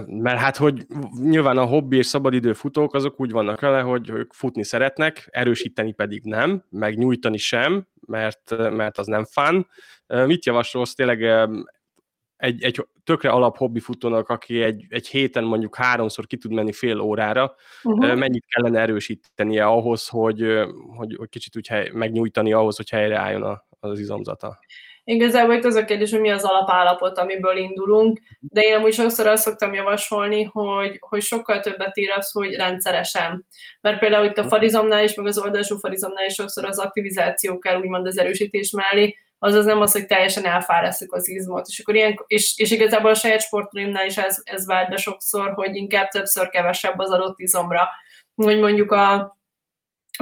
Mert 0.07 0.38
hát, 0.38 0.57
hogy 0.57 0.87
nyilván 1.23 1.59
a 1.59 1.64
hobbi 1.64 1.97
és 1.97 2.07
szabadidő 2.07 2.53
futók 2.53 2.95
azok 2.95 3.21
úgy 3.21 3.31
vannak 3.31 3.61
vele, 3.61 3.81
hogy 3.81 4.09
ők 4.11 4.33
futni 4.33 4.64
szeretnek, 4.64 5.29
erősíteni 5.31 5.93
pedig 5.93 6.25
nem, 6.25 6.64
meg 6.71 6.97
nyújtani 6.97 7.37
sem, 7.37 7.87
mert, 8.07 8.57
mert 8.57 8.99
az 8.99 9.07
nem 9.07 9.25
fán. 9.25 9.67
Mit 10.07 10.47
javasolsz 10.47 10.95
tényleg 10.95 11.23
egy, 12.37 12.62
egy 12.62 12.87
tökre 13.09 13.31
alap 13.31 13.57
hobbi 13.57 13.81
futónak, 13.81 14.29
aki 14.29 14.62
egy, 14.62 14.85
egy 14.88 15.09
héten 15.09 15.44
mondjuk 15.44 15.77
háromszor 15.77 16.27
ki 16.27 16.37
tud 16.37 16.53
menni 16.53 16.73
fél 16.73 17.01
órára, 17.01 17.55
uh-huh. 17.83 18.14
mennyit 18.14 18.44
kellene 18.49 18.81
erősítenie 18.81 19.66
ahhoz, 19.66 20.09
hogy, 20.09 20.40
hogy, 20.97 21.14
hogy 21.16 21.29
kicsit 21.29 21.57
úgy 21.57 21.66
hely, 21.66 21.90
megnyújtani 21.92 22.53
ahhoz, 22.53 22.77
hogy 22.77 22.90
helyreálljon 22.90 23.62
az 23.81 23.99
izomzata? 23.99 24.59
Igazából 25.05 25.55
itt 25.55 25.64
az 25.64 25.75
a 25.75 25.85
kérdés, 25.85 26.11
hogy 26.11 26.21
mi 26.21 26.31
az 26.31 26.44
alapállapot, 26.44 27.18
amiből 27.18 27.57
indulunk, 27.57 28.21
de 28.40 28.61
én 28.61 28.75
amúgy 28.75 28.92
sokszor 28.92 29.27
azt 29.27 29.42
szoktam 29.42 29.75
javasolni, 29.75 30.42
hogy, 30.42 30.97
hogy 30.99 31.23
sokkal 31.23 31.61
többet 31.61 31.97
ír 31.97 32.11
az, 32.11 32.31
hogy 32.31 32.55
rendszeresen. 32.55 33.47
Mert 33.81 33.99
például 33.99 34.25
itt 34.27 34.38
a 34.38 34.49
farizomnál 34.49 35.05
is, 35.05 35.14
meg 35.14 35.27
az 35.27 35.38
oldalsó 35.38 35.77
farizomnál 35.77 36.27
is 36.27 36.35
sokszor 36.35 36.64
az 36.64 36.79
aktivizáció 36.79 37.59
kell, 37.59 37.81
úgymond 37.81 38.07
az 38.07 38.18
erősítés 38.18 38.71
mellé, 38.71 39.16
azaz 39.38 39.64
nem 39.64 39.81
az, 39.81 39.92
hogy 39.92 40.07
teljesen 40.07 40.44
elfárasztjuk 40.44 41.12
az 41.14 41.29
izmot. 41.29 41.66
És, 41.66 41.79
akkor 41.79 41.94
ilyen, 41.94 42.24
és, 42.27 42.59
és 42.59 42.70
igazából 42.70 43.11
a 43.11 43.14
saját 43.14 43.40
sportolóimnál 43.40 44.07
is 44.07 44.16
ez, 44.16 44.40
ez 44.44 44.66
vált 44.66 44.88
be 44.88 44.96
sokszor, 44.96 45.53
hogy 45.53 45.77
inkább 45.77 46.09
többször 46.09 46.48
kevesebb 46.48 46.98
az 46.98 47.11
adott 47.11 47.38
izomra. 47.38 47.88
Vagy 48.35 48.59
mondjuk 48.59 48.92
a, 48.92 49.38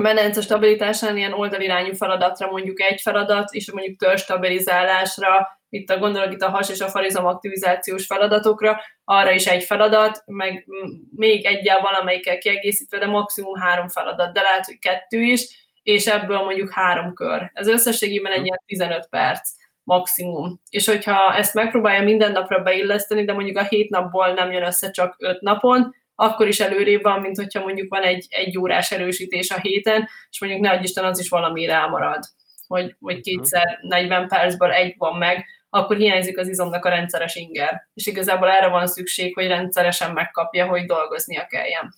menence 0.02 0.40
stabilitásán 0.40 1.16
ilyen 1.16 1.32
oldalirányú 1.32 1.92
feladatra 1.92 2.50
mondjuk 2.50 2.80
egy 2.80 3.00
feladat, 3.00 3.52
és 3.52 3.72
mondjuk 3.72 3.98
tör 3.98 4.18
stabilizálásra, 4.18 5.60
itt 5.68 5.90
a 5.90 5.98
gondolok 5.98 6.32
itt 6.32 6.42
a 6.42 6.50
has 6.50 6.68
és 6.68 6.80
a 6.80 6.88
farizom 6.88 7.26
aktivizációs 7.26 8.06
feladatokra, 8.06 8.80
arra 9.04 9.30
is 9.30 9.46
egy 9.46 9.64
feladat, 9.64 10.22
meg 10.26 10.66
még 11.14 11.44
egyel 11.44 11.80
valamelyikkel 11.80 12.38
kiegészítve, 12.38 12.98
de 12.98 13.06
maximum 13.06 13.54
három 13.54 13.88
feladat, 13.88 14.32
de 14.32 14.40
lehet, 14.40 14.64
hogy 14.64 14.78
kettő 14.78 15.20
is, 15.20 15.65
és 15.86 16.06
ebből 16.06 16.38
mondjuk 16.38 16.72
három 16.72 17.14
kör. 17.14 17.50
Ez 17.52 17.68
összességében 17.68 18.32
egy 18.32 18.44
ilyen 18.44 18.62
15 18.66 19.06
perc 19.08 19.50
maximum. 19.82 20.60
És 20.70 20.86
hogyha 20.86 21.34
ezt 21.34 21.54
megpróbálja 21.54 22.02
minden 22.02 22.32
napra 22.32 22.62
beilleszteni, 22.62 23.24
de 23.24 23.32
mondjuk 23.32 23.56
a 23.56 23.64
hét 23.64 23.90
napból 23.90 24.32
nem 24.32 24.52
jön 24.52 24.66
össze 24.66 24.90
csak 24.90 25.16
öt 25.18 25.40
napon, 25.40 25.94
akkor 26.14 26.48
is 26.48 26.60
előrébb 26.60 27.02
van, 27.02 27.20
mint 27.20 27.36
hogyha 27.36 27.62
mondjuk 27.62 27.90
van 27.90 28.02
egy, 28.02 28.26
egy 28.28 28.58
órás 28.58 28.92
erősítés 28.92 29.50
a 29.50 29.60
héten, 29.60 30.08
és 30.30 30.40
mondjuk 30.40 30.62
ne 30.62 30.80
Isten 30.80 31.04
az 31.04 31.18
is 31.18 31.28
valamire 31.28 31.72
elmarad, 31.72 32.24
hogy, 32.66 32.96
hogy 33.00 33.20
kétszer 33.20 33.78
40 33.82 34.28
percből 34.28 34.72
egy 34.72 34.94
van 34.98 35.16
meg, 35.18 35.44
akkor 35.70 35.96
hiányzik 35.96 36.38
az 36.38 36.48
izomnak 36.48 36.84
a 36.84 36.88
rendszeres 36.88 37.34
inger. 37.34 37.88
És 37.94 38.06
igazából 38.06 38.50
erre 38.50 38.68
van 38.68 38.86
szükség, 38.86 39.34
hogy 39.34 39.46
rendszeresen 39.46 40.12
megkapja, 40.12 40.66
hogy 40.66 40.84
dolgoznia 40.84 41.46
kelljen. 41.46 41.94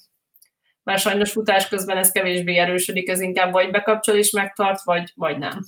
Mert 0.89 1.01
sajnos 1.01 1.33
futás 1.33 1.69
közben 1.69 1.97
ez 1.97 2.11
kevésbé 2.11 2.57
erősödik, 2.57 3.09
ez 3.09 3.21
inkább 3.21 3.53
vagy 3.53 3.71
bekapcsol 3.71 4.15
és 4.15 4.31
megtart, 4.31 4.83
vagy, 4.85 5.13
vagy 5.15 5.39
nem. 5.39 5.65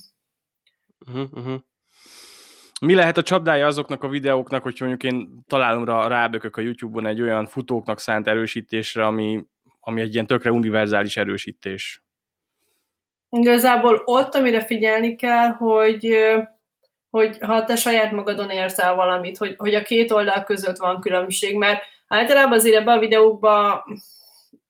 Uh-huh, 1.07 1.27
uh-huh. 1.31 1.59
Mi 2.81 2.93
lehet 2.93 3.17
a 3.17 3.23
csapdája 3.23 3.67
azoknak 3.67 4.03
a 4.03 4.07
videóknak, 4.07 4.63
hogy 4.63 4.75
mondjuk 4.79 5.03
én 5.03 5.43
találomra 5.47 6.07
rábökök 6.07 6.57
a 6.57 6.61
YouTube-on 6.61 7.05
egy 7.05 7.21
olyan 7.21 7.45
futóknak 7.45 7.99
szánt 7.99 8.27
erősítésre, 8.27 9.05
ami, 9.05 9.45
ami 9.79 10.01
egy 10.01 10.13
ilyen 10.13 10.27
tökre 10.27 10.51
univerzális 10.51 11.17
erősítés? 11.17 12.03
Igazából 13.29 14.01
ott, 14.05 14.35
amire 14.35 14.65
figyelni 14.65 15.15
kell, 15.15 15.49
hogy, 15.49 16.17
hogy 17.09 17.37
ha 17.41 17.63
te 17.63 17.75
saját 17.75 18.11
magadon 18.11 18.49
érzel 18.49 18.95
valamit, 18.95 19.37
hogy, 19.37 19.55
hogy 19.57 19.75
a 19.75 19.83
két 19.83 20.11
oldal 20.11 20.43
között 20.43 20.77
van 20.77 21.01
különbség, 21.01 21.57
mert 21.57 21.83
általában 22.07 22.57
azért 22.57 22.75
ebben 22.75 22.97
a 22.97 22.99
videókban, 22.99 23.83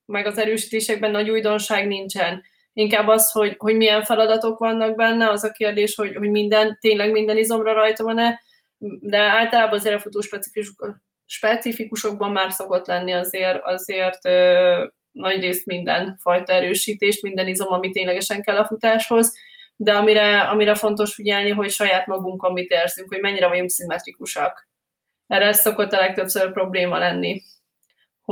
meg 0.06 0.26
az 0.26 0.38
erősítésekben 0.38 1.12
nagy 1.12 1.30
újdonság 1.30 1.88
nincsen 1.88 2.44
inkább 2.74 3.08
az, 3.08 3.32
hogy, 3.32 3.56
hogy 3.58 3.76
milyen 3.76 4.04
feladatok 4.04 4.60
vannak 4.60 4.96
benne, 4.96 5.30
az 5.30 5.44
a 5.44 5.52
kérdés, 5.52 5.96
hogy, 5.96 6.16
hogy 6.16 6.30
minden, 6.30 6.78
tényleg 6.82 7.12
minden 7.12 7.38
izomra 7.38 7.74
rajta 7.74 8.04
van-e, 8.04 8.42
de 9.00 9.18
általában 9.18 9.80
azért 9.80 9.96
a 9.96 10.00
futó 10.00 10.20
specifikusokban 11.26 12.32
már 12.32 12.52
szokott 12.52 12.88
lenni 12.88 13.12
azért, 13.12 13.60
azért 13.64 14.26
ö, 14.26 14.86
nagy 15.12 15.40
részt 15.40 15.66
minden 15.66 16.18
fajta 16.22 16.54
erősítés, 16.54 17.20
minden 17.20 17.48
izom, 17.48 17.74
ami 17.74 17.90
ténylegesen 17.90 18.42
kell 18.42 18.58
a 18.58 18.66
futáshoz, 18.66 19.34
de 19.76 19.94
amire, 19.94 20.40
amire 20.40 20.76
fontos 20.76 21.14
figyelni, 21.14 21.50
hogy 21.50 21.70
saját 21.70 22.08
magunk, 22.08 22.44
amit 22.44 22.72
érzünk, 22.72 23.10
hogy 23.10 23.22
mennyire 23.22 23.48
vagyunk 23.48 23.70
szimmetrikusak. 23.70 24.70
Erre 25.28 25.46
ez 25.46 25.60
szokott 25.60 25.92
a 25.92 26.00
legtöbbször 26.00 26.52
probléma 26.52 26.98
lenni 26.98 27.42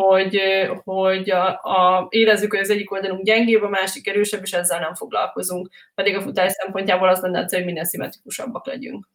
hogy, 0.01 0.41
hogy 0.83 1.29
a, 1.29 1.47
a, 1.47 2.07
érezzük, 2.09 2.51
hogy 2.51 2.59
az 2.59 2.69
egyik 2.69 2.91
oldalunk 2.91 3.23
gyengébb, 3.23 3.61
a 3.61 3.69
másik 3.69 4.07
erősebb, 4.07 4.41
és 4.43 4.53
ezzel 4.53 4.79
nem 4.79 4.93
foglalkozunk. 4.93 5.69
Pedig 5.95 6.15
a 6.15 6.21
futás 6.21 6.51
szempontjából 6.51 7.09
az 7.09 7.21
lenne, 7.21 7.45
hogy 7.49 7.65
minél 7.65 7.83
szimmetrikusabbak 7.83 8.65
legyünk. 8.65 9.07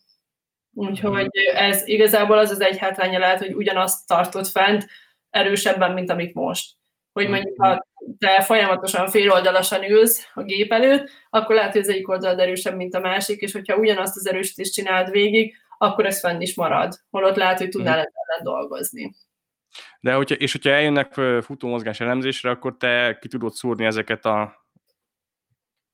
Úgyhogy 0.72 1.28
ez 1.54 1.86
igazából 1.86 2.38
az 2.38 2.50
az 2.50 2.60
egy 2.60 2.78
hátránya 2.78 3.18
lehet, 3.18 3.38
hogy 3.38 3.54
ugyanazt 3.54 4.06
tartott 4.06 4.46
fent 4.46 4.86
erősebben, 5.30 5.92
mint 5.92 6.10
amit 6.10 6.34
most. 6.34 6.72
Hogy 7.12 7.28
mondjuk, 7.28 7.62
ha 7.62 7.86
te 8.18 8.42
folyamatosan 8.42 9.08
féloldalasan 9.08 9.90
ülsz 9.90 10.28
a 10.34 10.42
gép 10.42 10.72
előtt, 10.72 11.10
akkor 11.30 11.54
lehet, 11.54 11.72
hogy 11.72 11.80
az 11.80 11.88
egyik 11.88 12.08
oldalad 12.08 12.38
erősebb, 12.38 12.76
mint 12.76 12.94
a 12.94 13.00
másik, 13.00 13.40
és 13.40 13.52
hogyha 13.52 13.76
ugyanazt 13.76 14.16
az 14.16 14.28
erősítést 14.28 14.72
csináld 14.72 15.10
végig, 15.10 15.56
akkor 15.78 16.06
ez 16.06 16.20
fenn 16.20 16.40
is 16.40 16.54
marad. 16.54 16.94
Holott 17.10 17.36
lehet, 17.36 17.58
hogy 17.58 17.68
tudnál 17.68 17.98
ezzel 17.98 18.42
dolgozni. 18.42 19.14
De 20.00 20.12
hogyha, 20.12 20.34
és 20.34 20.52
hogyha 20.52 20.70
eljönnek 20.70 21.12
futó 21.42 21.68
mozgás 21.68 22.00
elemzésre, 22.00 22.50
akkor 22.50 22.76
te 22.76 23.18
ki 23.20 23.28
tudod 23.28 23.52
szúrni 23.52 23.84
ezeket 23.84 24.24
a, 24.24 24.66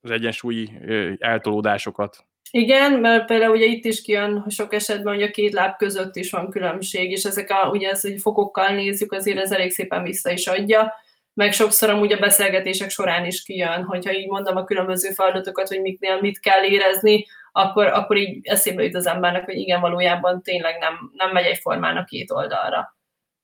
az 0.00 0.10
egyensúlyi 0.10 0.70
eltolódásokat. 1.18 2.24
Igen, 2.52 2.92
mert 2.92 3.26
például 3.26 3.56
ugye 3.56 3.64
itt 3.64 3.84
is 3.84 4.02
kijön 4.02 4.44
sok 4.48 4.74
esetben, 4.74 5.14
hogy 5.14 5.22
a 5.22 5.30
két 5.30 5.52
láb 5.52 5.76
között 5.76 6.16
is 6.16 6.30
van 6.30 6.50
különbség, 6.50 7.10
és 7.10 7.24
ezek 7.24 7.50
a, 7.50 7.68
ugye 7.70 7.90
ez, 7.90 8.00
hogy 8.00 8.20
fokokkal 8.20 8.68
nézzük, 8.74 9.12
azért 9.12 9.38
ez 9.38 9.52
elég 9.52 9.70
szépen 9.70 10.02
vissza 10.02 10.30
is 10.30 10.46
adja, 10.46 10.94
meg 11.34 11.52
sokszor 11.52 11.90
amúgy 11.90 12.12
a 12.12 12.18
beszélgetések 12.18 12.90
során 12.90 13.26
is 13.26 13.42
kijön, 13.42 13.84
hogyha 13.84 14.12
így 14.12 14.28
mondom 14.28 14.56
a 14.56 14.64
különböző 14.64 15.10
feladatokat, 15.10 15.68
hogy 15.68 15.80
miknél 15.80 16.20
mit 16.20 16.40
kell 16.40 16.64
érezni, 16.64 17.26
akkor, 17.52 17.86
akkor 17.86 18.16
így 18.16 18.38
eszébe 18.42 18.82
jut 18.82 18.94
az 18.94 19.06
embernek, 19.06 19.44
hogy 19.44 19.56
igen, 19.56 19.80
valójában 19.80 20.42
tényleg 20.42 20.78
nem, 20.78 21.10
nem 21.12 21.30
megy 21.30 21.44
egyformán 21.44 21.96
a 21.96 22.04
két 22.04 22.30
oldalra 22.30 22.98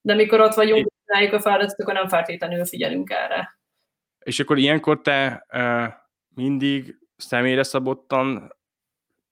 de 0.06 0.14
mikor 0.14 0.40
ott 0.40 0.54
vagyunk, 0.54 0.86
csináljuk 1.06 1.32
a 1.32 1.40
feladatot, 1.40 1.80
akkor 1.80 1.94
nem 1.94 2.08
feltétlenül 2.08 2.64
figyelünk 2.64 3.10
erre. 3.10 3.58
És 4.18 4.40
akkor 4.40 4.58
ilyenkor 4.58 5.00
te 5.00 5.46
uh, 5.52 5.92
mindig 6.34 6.98
személyre 7.16 7.62
szabottan 7.62 8.54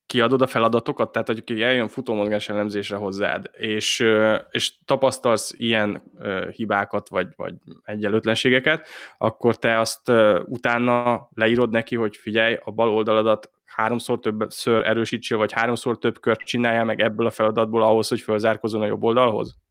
kiadod 0.07 0.43
a 0.43 0.47
feladatokat, 0.47 1.13
tehát 1.13 1.27
hogy 1.27 1.61
eljön 1.61 1.89
futómozgás 1.89 2.49
elemzésre 2.49 2.97
hozzád, 2.97 3.51
és, 3.53 4.05
és 4.51 4.75
tapasztalsz 4.85 5.55
ilyen 5.57 6.03
hibákat, 6.51 7.09
vagy, 7.09 7.29
vagy 7.37 7.55
egyenlőtlenségeket, 7.85 8.89
akkor 9.19 9.57
te 9.57 9.79
azt 9.79 10.13
utána 10.45 11.29
leírod 11.35 11.71
neki, 11.71 11.97
hogy 11.97 12.17
figyelj, 12.17 12.59
a 12.65 12.71
bal 12.71 12.89
oldaladat 12.89 13.51
háromszor 13.65 14.19
többször 14.19 14.87
erősítsél, 14.87 15.39
vagy 15.39 15.53
háromszor 15.53 15.99
több 15.99 16.21
kört 16.21 16.41
csinálja 16.41 16.85
meg 16.85 17.01
ebből 17.01 17.27
a 17.27 17.31
feladatból 17.31 17.83
ahhoz, 17.83 18.09
hogy 18.09 18.21
fölzárkozon 18.21 18.83
a 18.83 18.87
jobb 18.87 19.03
oldalhoz? 19.03 19.64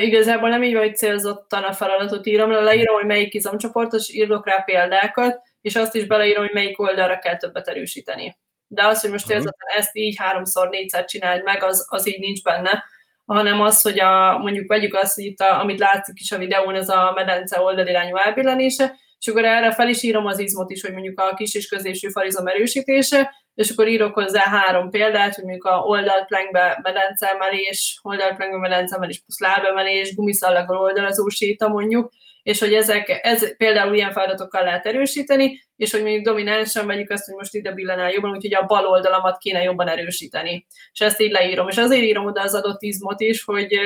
Igazából 0.00 0.48
nem 0.48 0.62
így 0.62 0.72
van, 0.72 0.82
hogy 0.82 0.96
célzottan 0.96 1.62
a 1.62 1.72
feladatot 1.72 2.26
írom, 2.26 2.50
leírom, 2.50 2.94
hogy 2.94 3.06
melyik 3.06 3.34
izomcsoportos, 3.34 4.08
írok 4.08 4.46
rá 4.46 4.62
példákat, 4.62 5.40
és 5.60 5.76
azt 5.76 5.94
is 5.94 6.06
beleírom, 6.06 6.42
hogy 6.44 6.52
melyik 6.52 6.80
oldalra 6.80 7.18
kell 7.18 7.36
többet 7.36 7.68
erősíteni. 7.68 8.38
De 8.66 8.86
az, 8.86 9.00
hogy 9.00 9.10
most 9.10 9.26
célzottan 9.26 9.68
ezt 9.76 9.96
így 9.96 10.16
háromszor, 10.16 10.68
négyszer 10.68 11.04
csináld 11.04 11.42
meg, 11.42 11.62
az, 11.62 11.86
az 11.88 12.08
így 12.08 12.18
nincs 12.18 12.42
benne, 12.42 12.84
hanem 13.24 13.60
az, 13.60 13.80
hogy 13.82 14.00
a, 14.00 14.38
mondjuk 14.38 14.68
vegyük 14.68 14.94
azt, 14.94 15.14
hogy 15.14 15.24
itt, 15.24 15.40
a, 15.40 15.60
amit 15.60 15.78
látszik 15.78 16.20
is 16.20 16.32
a 16.32 16.38
videón, 16.38 16.74
ez 16.74 16.88
a 16.88 17.12
medence 17.14 17.60
oldalirányú 17.60 18.16
elbillenése, 18.16 18.94
és 19.18 19.26
akkor 19.26 19.44
erre 19.44 19.72
fel 19.72 19.88
is 19.88 20.02
írom 20.02 20.26
az 20.26 20.38
izmot 20.38 20.70
is, 20.70 20.82
hogy 20.82 20.92
mondjuk 20.92 21.20
a 21.20 21.34
kis 21.34 21.54
és 21.54 21.68
középső 21.68 22.08
farizom 22.08 22.46
erősítése, 22.46 23.34
és 23.54 23.70
akkor 23.70 23.88
írok 23.88 24.14
hozzá 24.14 24.42
három 24.42 24.90
példát, 24.90 25.34
hogy 25.34 25.44
mondjuk 25.44 25.64
a 25.64 25.78
oldalplankbe 25.78 26.78
medencemelés, 26.82 27.98
oldalplankbe 28.02 28.58
medencemelés 28.58 29.20
plusz 29.20 29.40
lábemelés, 29.40 30.14
gumiszallaggal 30.14 30.76
oldalazó 30.76 31.28
séta 31.28 31.68
mondjuk, 31.68 32.12
és 32.42 32.60
hogy 32.60 32.74
ezek, 32.74 33.20
ez 33.22 33.56
például 33.56 33.94
ilyen 33.94 34.12
feladatokkal 34.12 34.62
lehet 34.64 34.86
erősíteni, 34.86 35.66
és 35.76 35.90
hogy 35.90 36.02
mondjuk 36.02 36.24
dominánsan 36.24 36.86
vegyük 36.86 37.10
azt, 37.10 37.24
hogy 37.24 37.34
most 37.34 37.54
ide 37.54 37.72
billenál 37.72 38.10
jobban, 38.10 38.30
úgyhogy 38.30 38.54
a 38.54 38.66
bal 38.66 38.86
oldalamat 38.86 39.38
kéne 39.38 39.62
jobban 39.62 39.88
erősíteni. 39.88 40.66
És 40.92 41.00
ezt 41.00 41.20
így 41.20 41.30
leírom. 41.30 41.68
És 41.68 41.76
azért 41.76 42.02
írom 42.02 42.26
oda 42.26 42.42
az 42.42 42.54
adott 42.54 42.82
izmot 42.82 43.20
is, 43.20 43.44
hogy 43.44 43.78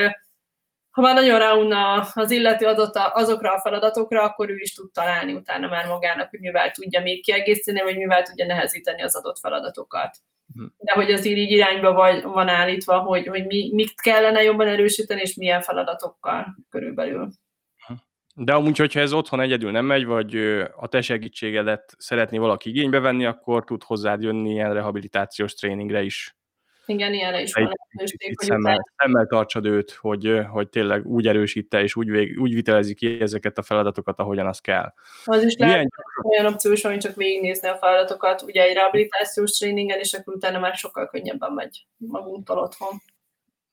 ha 0.99 1.05
már 1.05 1.15
nagyon 1.15 1.39
ráunna 1.39 2.01
az 2.15 2.31
illető 2.31 2.67
adott 2.67 2.97
azokra 3.13 3.53
a 3.53 3.61
feladatokra, 3.61 4.23
akkor 4.23 4.51
ő 4.51 4.57
is 4.57 4.75
tud 4.75 4.93
találni 4.93 5.33
utána 5.33 5.69
már 5.69 5.87
magának, 5.87 6.31
hogy 6.31 6.41
mivel 6.41 6.71
tudja 6.71 7.01
még 7.01 7.23
kiegészíteni, 7.23 7.81
vagy 7.81 7.97
mivel 7.97 8.23
tudja 8.23 8.47
nehezíteni 8.47 9.03
az 9.03 9.17
adott 9.17 9.39
feladatokat. 9.39 10.17
Hm. 10.55 10.65
De 10.77 10.93
hogy 10.93 11.13
az 11.13 11.25
így 11.25 11.51
irányba 11.51 11.93
vagy, 11.93 12.23
van 12.23 12.49
állítva, 12.49 12.99
hogy, 12.99 13.27
hogy 13.27 13.47
mi, 13.47 13.71
mit 13.75 14.01
kellene 14.01 14.43
jobban 14.43 14.67
erősíteni, 14.67 15.21
és 15.21 15.35
milyen 15.35 15.61
feladatokkal 15.61 16.57
körülbelül. 16.71 17.29
De 18.35 18.55
amúgy, 18.55 18.79
hogyha 18.79 19.01
ez 19.01 19.13
otthon 19.13 19.41
egyedül 19.41 19.71
nem 19.71 19.85
megy, 19.85 20.05
vagy 20.07 20.37
a 20.77 20.87
te 20.89 21.01
segítségedet 21.01 21.95
szeretné 21.99 22.39
valaki 22.39 22.69
igénybe 22.69 22.99
venni, 23.01 23.25
akkor 23.27 23.65
tud 23.65 23.83
hozzád 23.83 24.23
jönni 24.23 24.51
ilyen 24.51 24.73
rehabilitációs 24.73 25.55
tréningre 25.55 26.03
is. 26.03 26.38
Igen, 26.88 27.14
ilyenre 27.14 27.40
is 27.40 27.53
van 27.53 27.62
lehetőség. 27.62 28.35
Hogy 28.37 28.48
szemmel, 28.48 28.88
szemmel 28.96 29.27
tartsad 29.27 29.66
őt, 29.66 29.90
hogy, 29.90 30.40
hogy 30.51 30.68
tényleg 30.68 31.07
úgy 31.07 31.27
erősíte 31.27 31.83
és 31.83 31.96
úgy, 31.96 32.11
vég, 32.11 32.40
úgy 32.40 32.55
vitelezi 32.55 32.94
ki 32.94 33.20
ezeket 33.20 33.59
a 33.59 33.62
feladatokat, 33.62 34.18
ahogyan 34.18 34.46
az 34.46 34.61
kell. 34.61 34.92
Az 35.24 35.42
is 35.42 35.57
Milyen... 35.57 35.72
lehet 35.72 35.88
olyan 36.22 36.53
opció 36.53 36.72
is, 36.72 36.83
hogy 36.83 36.98
csak 36.98 37.14
végignézni 37.14 37.68
a 37.68 37.77
feladatokat, 37.77 38.42
ugye 38.42 38.62
egy 38.62 38.74
rehabilitációs 38.74 39.51
tréningen, 39.51 39.98
és 39.98 40.12
akkor 40.12 40.35
utána 40.35 40.59
már 40.59 40.74
sokkal 40.74 41.09
könnyebben 41.09 41.53
megy 41.53 41.87
magunktól 41.96 42.59
otthon. 42.59 43.03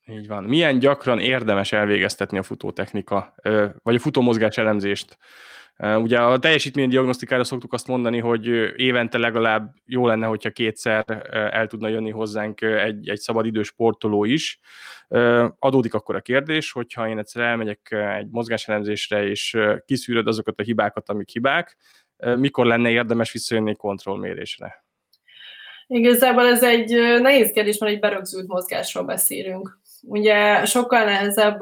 Így 0.07 0.27
van. 0.27 0.43
Milyen 0.43 0.79
gyakran 0.79 1.19
érdemes 1.19 1.71
elvégeztetni 1.71 2.37
a 2.37 2.43
futótechnika, 2.43 3.35
vagy 3.83 3.95
a 3.95 3.99
futómozgás 3.99 4.57
elemzést? 4.57 5.17
Ugye 5.77 6.19
a 6.19 6.39
teljesítménydiagnosztikára 6.39 7.43
szoktuk 7.43 7.73
azt 7.73 7.87
mondani, 7.87 8.19
hogy 8.19 8.45
évente 8.75 9.17
legalább 9.17 9.73
jó 9.85 10.07
lenne, 10.07 10.25
hogyha 10.25 10.49
kétszer 10.49 11.27
el 11.31 11.67
tudna 11.67 11.87
jönni 11.87 12.09
hozzánk 12.09 12.61
egy, 12.61 13.09
egy 13.09 13.19
szabadidős 13.19 13.67
sportoló 13.67 14.23
is. 14.23 14.59
Adódik 15.59 15.93
akkor 15.93 16.15
a 16.15 16.21
kérdés, 16.21 16.71
hogyha 16.71 17.07
én 17.07 17.17
egyszer 17.17 17.43
elmegyek 17.43 17.91
egy 18.17 18.27
mozgáselemzésre, 18.29 19.27
és 19.27 19.57
kiszűröd 19.85 20.27
azokat 20.27 20.59
a 20.59 20.63
hibákat, 20.63 21.09
amik 21.09 21.29
hibák, 21.29 21.77
mikor 22.35 22.65
lenne 22.65 22.89
érdemes 22.89 23.31
visszajönni 23.31 23.75
kontrollmérésre? 23.75 24.85
Igazából 25.87 26.47
ez 26.47 26.63
egy 26.63 27.19
nehéz 27.21 27.51
kérdés, 27.51 27.77
mert 27.77 27.93
egy 27.93 27.99
berögzült 27.99 28.47
mozgásról 28.47 29.03
beszélünk. 29.03 29.79
Ugye 30.01 30.65
sokkal 30.65 31.03
nehezebb 31.03 31.59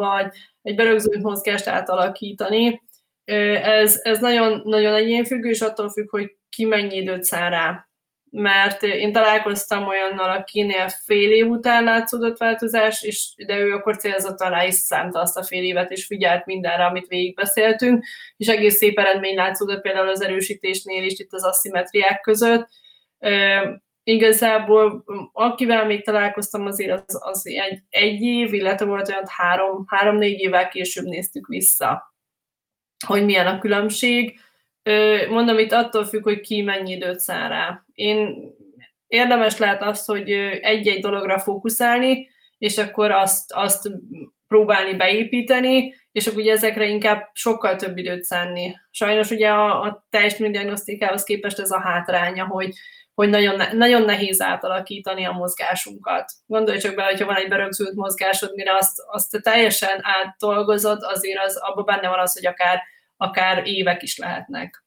egy 0.62 0.76
berögzült 0.76 1.22
mozgást 1.22 1.68
átalakítani, 1.68 2.82
ez, 3.26 4.00
ez 4.04 4.20
nagyon, 4.20 4.62
nagyon 4.64 4.94
egyénfüggő, 4.94 5.50
és 5.50 5.62
attól 5.62 5.90
függ, 5.90 6.10
hogy 6.10 6.38
ki 6.50 6.66
mennyi 6.66 6.96
időt 6.96 7.24
száll 7.24 7.50
rá. 7.50 7.88
Mert 8.30 8.84
én 8.84 9.12
találkoztam 9.12 9.88
olyannal, 9.88 10.30
akinél 10.30 10.90
fél 11.06 11.32
év 11.32 11.48
után 11.48 11.84
látszódott 11.84 12.38
változás, 12.38 13.04
és 13.04 13.34
de 13.46 13.58
ő 13.58 13.74
akkor 13.74 13.98
célzottan 13.98 14.50
rá 14.50 14.66
is 14.66 14.74
szánta 14.74 15.20
azt 15.20 15.38
a 15.38 15.44
fél 15.44 15.64
évet, 15.64 15.92
és 15.92 16.06
figyelt 16.06 16.46
mindenre, 16.46 16.86
amit 16.86 17.08
végigbeszéltünk, 17.08 18.06
és 18.38 18.48
egész 18.48 18.76
szép 18.76 19.00
eredmény 19.00 19.36
látszódott 19.36 19.82
például 19.82 20.10
az 20.10 20.22
erősítésnél 20.22 21.04
is, 21.04 21.20
itt 21.20 21.34
az 21.34 21.46
aszimetriák 21.46 22.22
között. 22.22 22.68
igazából 24.04 25.04
akivel 25.34 25.86
még 25.86 26.04
találkoztam, 26.04 26.66
azért 26.66 27.04
az, 27.08 27.20
az 27.22 27.48
egy, 27.48 27.80
egy 27.90 28.22
év, 28.22 28.54
illetve 28.54 28.86
volt 28.86 29.10
olyan 29.10 29.28
három, 29.28 29.84
három-négy 29.88 30.40
évvel 30.40 30.68
később 30.68 31.06
néztük 31.06 31.48
vissza 31.48 32.13
hogy 33.06 33.26
milyen 33.26 33.48
a 33.48 33.60
különbség. 33.60 34.40
Mondom, 35.30 35.58
itt 35.58 35.72
attól 35.72 36.06
függ, 36.06 36.24
hogy 36.24 36.40
ki 36.40 36.62
mennyi 36.62 36.92
időt 36.92 37.20
száll 37.20 37.50
rá. 37.50 37.84
Én 37.94 38.36
érdemes 39.08 39.58
lehet 39.58 39.82
az, 39.82 40.06
hogy 40.06 40.32
egy-egy 40.62 41.02
dologra 41.02 41.40
fókuszálni, 41.40 42.30
és 42.58 42.78
akkor 42.78 43.12
azt, 43.12 43.52
azt 43.54 43.90
próbálni 44.48 44.96
beépíteni, 44.96 45.96
és 46.12 46.28
akkor 46.28 46.40
ugye 46.40 46.52
ezekre 46.52 46.86
inkább 46.86 47.30
sokkal 47.34 47.76
több 47.76 47.98
időt 47.98 48.24
szánni. 48.24 48.80
Sajnos 48.92 49.30
ugye 49.32 49.50
a, 49.50 49.82
a 49.82 50.06
teljesítménydiagnosztikához 50.10 51.24
képest 51.24 51.60
ez 51.60 51.72
a 51.72 51.80
hátránya, 51.80 52.46
hogy, 52.46 52.74
hogy 53.14 53.30
nagyon, 53.30 53.62
nagyon 53.72 54.02
nehéz 54.02 54.42
átalakítani 54.42 55.26
a 55.26 55.32
mozgásunkat. 55.32 56.32
Gondolj 56.46 56.78
csak 56.78 56.96
bele, 56.96 57.10
hogyha 57.10 57.26
van 57.26 57.36
egy 57.36 57.48
berögzült 57.48 57.96
mozgásod, 57.96 58.56
mire 58.56 58.76
azt, 58.76 59.02
azt 59.06 59.42
teljesen 59.42 60.00
átdolgozod, 60.02 61.04
azért 61.04 61.44
az, 61.46 61.56
abban 61.56 61.86
benne 61.86 62.10
van 62.10 62.20
az, 62.20 62.34
hogy 62.34 62.46
akár 62.46 62.82
akár 63.24 63.68
évek 63.68 64.04
is 64.04 64.18
lehetnek. 64.18 64.84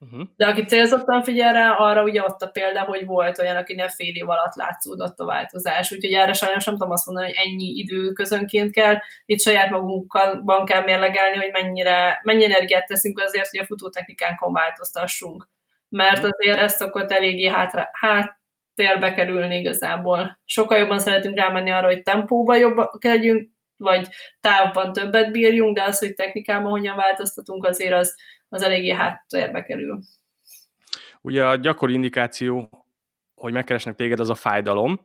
Uh-huh. 0.00 0.28
De 0.36 0.46
aki 0.46 0.64
célzottan 0.64 1.22
figyel 1.22 1.52
rá, 1.52 1.70
arra 1.70 2.02
ugye 2.02 2.22
ott 2.22 2.42
a 2.42 2.46
példa, 2.46 2.80
hogy 2.80 3.06
volt 3.06 3.38
olyan, 3.38 3.56
akinek 3.56 3.90
fél 3.90 4.14
év 4.14 4.28
alatt 4.28 4.54
látszódott 4.54 5.18
a 5.18 5.24
változás. 5.24 5.92
Úgyhogy 5.92 6.12
erre 6.12 6.32
sajnos 6.32 6.64
nem 6.64 6.74
tudom 6.74 6.90
azt 6.90 7.06
mondani, 7.06 7.26
hogy 7.26 7.36
ennyi 7.46 7.66
idő 7.66 8.12
közönként 8.12 8.72
kell. 8.72 8.98
Itt 9.26 9.40
saját 9.40 9.70
magunkban 9.70 10.64
kell 10.64 10.84
mérlegelni, 10.84 11.36
hogy 11.36 11.50
mennyire, 11.52 12.20
mennyi 12.22 12.44
energiát 12.44 12.86
teszünk 12.86 13.20
azért, 13.20 13.50
hogy 13.50 13.60
a 13.60 13.66
futótechnikánkon 13.66 14.52
változtassunk. 14.52 15.48
Mert 15.88 16.22
mhm. 16.22 16.30
azért 16.38 16.58
ezt 16.58 16.76
szokott 16.76 17.10
eléggé 17.10 17.46
hátra, 17.46 17.90
háttérbe 17.92 19.14
kerülni 19.14 19.58
igazából. 19.58 20.38
Sokkal 20.44 20.78
jobban 20.78 20.98
szeretünk 20.98 21.36
rámenni 21.36 21.70
arra, 21.70 21.86
hogy 21.86 22.02
tempóban 22.02 22.58
jobbak 22.58 23.04
legyünk, 23.04 23.53
vagy 23.76 24.08
távban 24.40 24.92
többet 24.92 25.30
bírjunk, 25.32 25.76
de 25.76 25.82
az, 25.82 25.98
hogy 25.98 26.14
technikában 26.14 26.70
hogyan 26.70 26.96
változtatunk, 26.96 27.64
azért 27.64 27.92
az, 27.92 28.16
az 28.48 28.62
eléggé 28.62 28.90
háttérbe 28.90 29.62
kerül. 29.62 30.00
Ugye 31.20 31.46
a 31.46 31.56
gyakori 31.56 31.92
indikáció, 31.92 32.70
hogy 33.34 33.52
megkeresnek 33.52 33.94
téged, 33.94 34.20
az 34.20 34.30
a 34.30 34.34
fájdalom, 34.34 35.00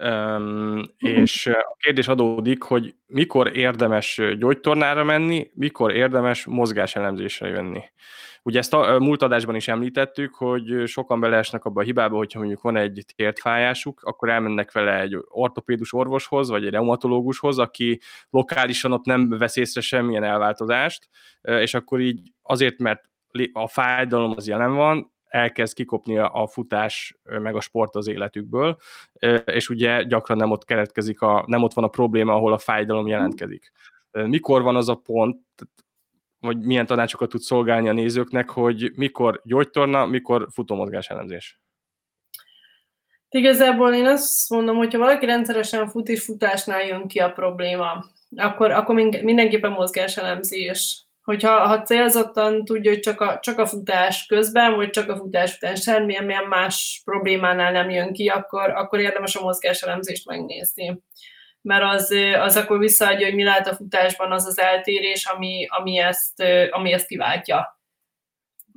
Um, 0.00 0.82
és 0.98 1.46
a 1.46 1.76
kérdés 1.78 2.08
adódik, 2.08 2.62
hogy 2.62 2.94
mikor 3.06 3.56
érdemes 3.56 4.20
gyógytornára 4.38 5.04
menni, 5.04 5.50
mikor 5.54 5.94
érdemes 5.94 6.44
mozgáselemzésre 6.44 7.48
jönni. 7.48 7.82
Ugye 8.48 8.58
ezt 8.58 8.74
a 8.74 8.98
múlt 8.98 9.22
adásban 9.22 9.54
is 9.54 9.68
említettük, 9.68 10.34
hogy 10.34 10.82
sokan 10.86 11.20
beleesnek 11.20 11.64
abba 11.64 11.80
a 11.80 11.84
hibába, 11.84 12.16
hogyha 12.16 12.38
mondjuk 12.38 12.62
van 12.62 12.76
egy 12.76 13.04
tértfájásuk, 13.16 14.00
akkor 14.02 14.28
elmennek 14.28 14.72
vele 14.72 15.00
egy 15.00 15.18
ortopédus 15.28 15.92
orvoshoz, 15.92 16.48
vagy 16.48 16.64
egy 16.64 16.72
reumatológushoz, 16.72 17.58
aki 17.58 18.00
lokálisan 18.30 18.92
ott 18.92 19.04
nem 19.04 19.28
vesz 19.28 19.56
észre 19.56 19.80
semmilyen 19.80 20.24
elváltozást, 20.24 21.08
és 21.40 21.74
akkor 21.74 22.00
így 22.00 22.32
azért, 22.42 22.78
mert 22.78 23.04
a 23.52 23.68
fájdalom 23.68 24.34
az 24.36 24.48
jelen 24.48 24.74
van, 24.74 25.12
elkezd 25.24 25.74
kikopni 25.74 26.18
a 26.18 26.46
futás 26.50 27.18
meg 27.24 27.56
a 27.56 27.60
sport 27.60 27.94
az 27.94 28.06
életükből, 28.06 28.76
és 29.44 29.68
ugye 29.68 30.02
gyakran 30.02 30.36
nem 30.36 30.50
ott 30.50 30.64
keletkezik, 30.64 31.20
a, 31.20 31.44
nem 31.46 31.62
ott 31.62 31.74
van 31.74 31.84
a 31.84 31.88
probléma, 31.88 32.34
ahol 32.34 32.52
a 32.52 32.58
fájdalom 32.58 33.06
jelentkezik. 33.06 33.72
Mikor 34.10 34.62
van 34.62 34.76
az 34.76 34.88
a 34.88 34.94
pont, 34.94 35.38
vagy 36.40 36.58
milyen 36.58 36.86
tanácsokat 36.86 37.28
tud 37.28 37.40
szolgálni 37.40 37.88
a 37.88 37.92
nézőknek, 37.92 38.50
hogy 38.50 38.92
mikor 38.94 39.40
gyógytorna, 39.44 40.06
mikor 40.06 40.48
futómozgás 40.52 41.08
elemzés? 41.08 41.60
Igazából 43.30 43.94
én 43.94 44.06
azt 44.06 44.50
mondom, 44.50 44.76
hogyha 44.76 44.98
valaki 44.98 45.26
rendszeresen 45.26 45.88
fut 45.88 46.08
és 46.08 46.24
futásnál 46.24 46.86
jön 46.86 47.06
ki 47.08 47.18
a 47.18 47.32
probléma, 47.32 48.04
akkor, 48.36 48.70
akkor 48.70 48.94
mindenképpen 49.22 49.70
mozgáselemzés. 49.70 51.02
Hogyha 51.22 51.66
ha 51.66 51.82
célzottan 51.82 52.64
tudja, 52.64 52.90
hogy 52.90 53.00
csak 53.00 53.20
a, 53.20 53.38
csak 53.42 53.58
a 53.58 53.66
futás 53.66 54.26
közben, 54.26 54.74
vagy 54.74 54.90
csak 54.90 55.10
a 55.10 55.16
futás 55.16 55.56
után 55.56 55.74
semmilyen 55.74 56.24
milyen 56.24 56.44
más 56.44 57.00
problémánál 57.04 57.72
nem 57.72 57.90
jön 57.90 58.12
ki, 58.12 58.28
akkor, 58.28 58.70
akkor 58.70 59.00
érdemes 59.00 59.36
a 59.36 59.42
mozgáselemzést 59.42 60.26
megnézni 60.26 61.02
mert 61.62 61.84
az, 61.84 62.14
az 62.40 62.56
akkor 62.56 62.78
visszaadja, 62.78 63.26
hogy 63.26 63.34
mi 63.34 63.44
lehet 63.44 63.68
a 63.68 63.74
futásban 63.74 64.32
az 64.32 64.46
az 64.46 64.58
eltérés, 64.58 65.26
ami, 65.26 65.66
ami, 65.70 65.98
ezt, 65.98 66.42
ami 66.70 66.92
ezt 66.92 67.06
kiváltja. 67.06 67.80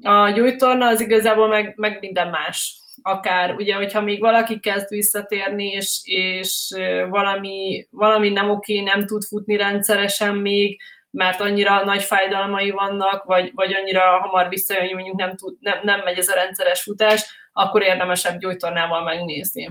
A 0.03 0.29
gyújtorna 0.29 0.87
az 0.87 1.01
igazából 1.01 1.47
meg, 1.47 1.73
meg 1.77 1.97
minden 1.99 2.27
más. 2.29 2.79
Akár, 3.01 3.53
ugye, 3.55 3.75
hogyha 3.75 4.01
még 4.01 4.19
valaki 4.19 4.59
kezd 4.59 4.89
visszatérni, 4.89 5.67
és, 5.67 5.99
és 6.03 6.69
valami, 7.09 7.87
valami 7.91 8.29
nem 8.29 8.49
oké, 8.49 8.79
nem 8.79 9.05
tud 9.05 9.23
futni 9.23 9.57
rendszeresen 9.57 10.35
még, 10.35 10.81
mert 11.11 11.39
annyira 11.39 11.83
nagy 11.83 12.03
fájdalmai 12.03 12.69
vannak, 12.69 13.23
vagy, 13.23 13.51
vagy 13.53 13.73
annyira 13.73 14.19
hamar 14.19 14.49
visszajön, 14.49 14.83
hogy 14.83 14.93
mondjuk 14.93 15.15
nem, 15.15 15.35
tud, 15.35 15.57
nem, 15.59 15.79
nem 15.83 16.01
megy 16.03 16.17
ez 16.17 16.27
a 16.27 16.35
rendszeres 16.35 16.81
futás, 16.81 17.49
akkor 17.53 17.81
érdemesebb 17.81 18.39
gyógytornával 18.39 19.03
megnézni 19.03 19.69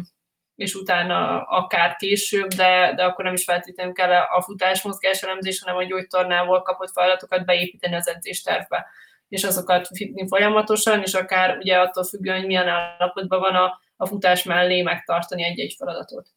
és 0.61 0.75
utána 0.75 1.43
akár 1.43 1.97
később, 1.97 2.49
de, 2.49 2.93
de 2.97 3.05
akkor 3.05 3.25
nem 3.25 3.35
is 3.35 3.45
feltétlenül 3.45 3.93
kell 3.93 4.13
a 4.13 4.43
futás 4.43 4.83
elemzés, 5.23 5.63
hanem 5.63 5.77
a 5.77 5.85
gyógytornával 5.85 6.63
kapott 6.63 6.91
feladatokat 6.91 7.45
beépíteni 7.45 7.95
az 7.95 8.09
edzéstervbe, 8.09 8.87
és 9.29 9.45
azokat 9.45 9.89
fitni 9.95 10.29
folyamatosan, 10.29 11.03
és 11.03 11.15
akár 11.15 11.57
ugye 11.57 11.79
attól 11.79 12.05
függően, 12.05 12.37
hogy 12.37 12.47
milyen 12.47 12.69
állapotban 12.69 13.41
van 13.41 13.55
a, 13.55 13.81
a 13.97 14.07
futás 14.07 14.43
mellé 14.43 14.83
megtartani 14.83 15.45
egy-egy 15.45 15.75
feladatot. 15.79 16.29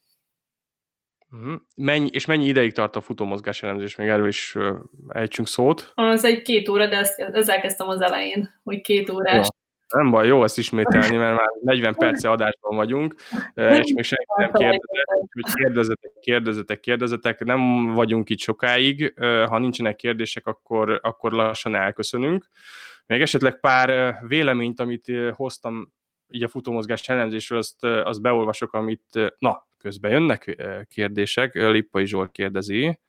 Uh-huh. 1.32 1.53
Mennyi, 1.76 2.09
és 2.11 2.26
mennyi 2.26 2.45
ideig 2.45 2.74
tart 2.74 2.95
a 2.95 3.01
futómozgás 3.01 3.63
elemzés? 3.63 3.95
Még 3.95 4.07
erről 4.07 4.28
is 4.28 4.55
ejtsünk 5.07 5.47
szót. 5.47 5.91
Az 5.95 6.24
egy 6.24 6.41
két 6.41 6.69
óra, 6.69 6.88
de 6.88 6.97
ezt, 6.97 7.19
ezzel 7.19 7.61
kezdtem 7.61 7.88
az 7.88 8.01
elején, 8.01 8.59
hogy 8.63 8.82
két 8.82 9.09
órás. 9.09 9.47
Ja. 9.47 9.61
Nem 9.93 10.11
baj, 10.11 10.27
jó 10.27 10.43
ezt 10.43 10.57
ismételni, 10.57 11.17
mert 11.17 11.37
már 11.37 11.49
40 11.61 11.95
perce 11.95 12.29
adásban 12.29 12.75
vagyunk, 12.75 13.15
és 13.53 13.93
még 13.93 14.03
senki 14.03 14.25
nem 14.37 14.51
kérdezett, 14.51 15.29
hogy 15.31 15.53
kérdezetek, 15.53 16.11
kérdezetek, 16.19 16.79
kérdezetek, 16.79 17.43
nem 17.43 17.93
vagyunk 17.93 18.29
itt 18.29 18.39
sokáig, 18.39 19.13
ha 19.19 19.57
nincsenek 19.57 19.95
kérdések, 19.95 20.47
akkor, 20.47 20.99
akkor 21.03 21.31
lassan 21.31 21.75
elköszönünk. 21.75 22.49
Még 23.05 23.21
esetleg 23.21 23.59
pár 23.59 24.17
véleményt, 24.27 24.79
amit 24.79 25.11
hoztam 25.31 25.91
így 26.29 26.43
a 26.43 26.47
futómozgás 26.47 27.09
elemzésről, 27.09 27.57
azt, 27.57 27.83
azt 27.83 28.21
beolvasok, 28.21 28.73
amit, 28.73 29.33
na, 29.37 29.67
közben 29.77 30.11
jönnek 30.11 30.63
kérdések, 30.89 31.53
Lippai 31.53 32.05
Zsolt 32.05 32.31
kérdezi, 32.31 32.99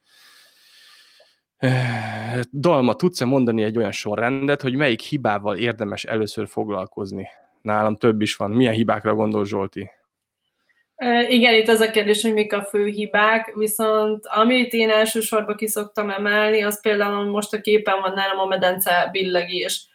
Dalma, 2.53 2.95
tudsz-e 2.95 3.25
mondani 3.25 3.63
egy 3.63 3.77
olyan 3.77 3.93
sorrendet, 3.93 4.63
hogy 4.63 4.75
melyik 4.75 5.01
hibával 5.01 5.57
érdemes 5.57 6.05
először 6.05 6.49
foglalkozni? 6.49 7.29
Nálam 7.63 7.97
több 7.97 8.21
is 8.21 8.37
van. 8.37 8.51
Milyen 8.51 8.75
hibákra 8.75 9.15
gondol 9.15 9.45
Zsolti? 9.45 9.91
Igen, 11.29 11.55
itt 11.55 11.69
az 11.69 11.81
a 11.81 11.91
kérdés, 11.91 12.23
hogy 12.23 12.33
mik 12.33 12.53
a 12.53 12.63
fő 12.63 12.87
hibák, 12.87 13.53
viszont 13.55 14.27
amit 14.27 14.73
én 14.73 14.91
elsősorban 14.91 15.57
ki 15.57 15.67
szoktam 15.67 16.11
emelni, 16.11 16.63
az 16.63 16.81
például 16.81 17.25
most 17.25 17.53
a 17.53 17.61
képen 17.61 18.01
van 18.01 18.13
nálam 18.13 18.39
a 18.39 18.47
medence 18.47 19.09
billegés. 19.13 19.89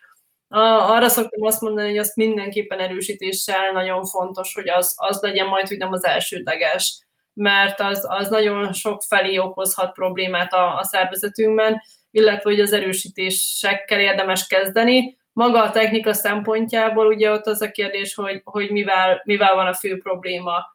Arra 0.50 1.10
szoktam 1.10 1.46
azt 1.46 1.62
mondani, 1.62 1.88
hogy 1.88 1.98
azt 1.98 2.16
mindenképpen 2.16 2.80
erősítéssel 2.80 3.72
nagyon 3.72 4.06
fontos, 4.06 4.54
hogy 4.54 4.70
az, 4.70 4.94
az 4.98 5.22
legyen 5.22 5.48
majd, 5.48 5.68
hogy 5.68 5.78
nem 5.78 5.92
az 5.92 6.06
elsődleges 6.06 7.08
mert 7.40 7.80
az, 7.80 8.06
az 8.10 8.30
nagyon 8.30 8.74
sok 8.74 9.02
felé 9.08 9.38
okozhat 9.38 9.94
problémát 9.94 10.54
a, 10.54 10.78
a 10.78 10.84
szervezetünkben, 10.84 11.82
illetve 12.12 12.50
hogy 12.50 12.60
az 12.60 12.74
erősítésekkel 12.74 14.00
érdemes 14.00 14.48
kezdeni. 14.48 15.18
Maga 15.34 15.64
a 15.64 15.72
technika 15.72 16.14
szempontjából 16.14 17.08
ugye 17.08 17.32
ott 17.32 17.46
az 17.46 17.62
a 17.62 17.72
kérdés, 17.72 18.14
hogy, 18.14 18.42
hogy 18.44 18.72
mivel, 18.72 19.22
mivel 19.24 19.56
van 19.56 19.68
a 19.68 19.74
fő 19.74 19.98
probléma. 19.98 20.66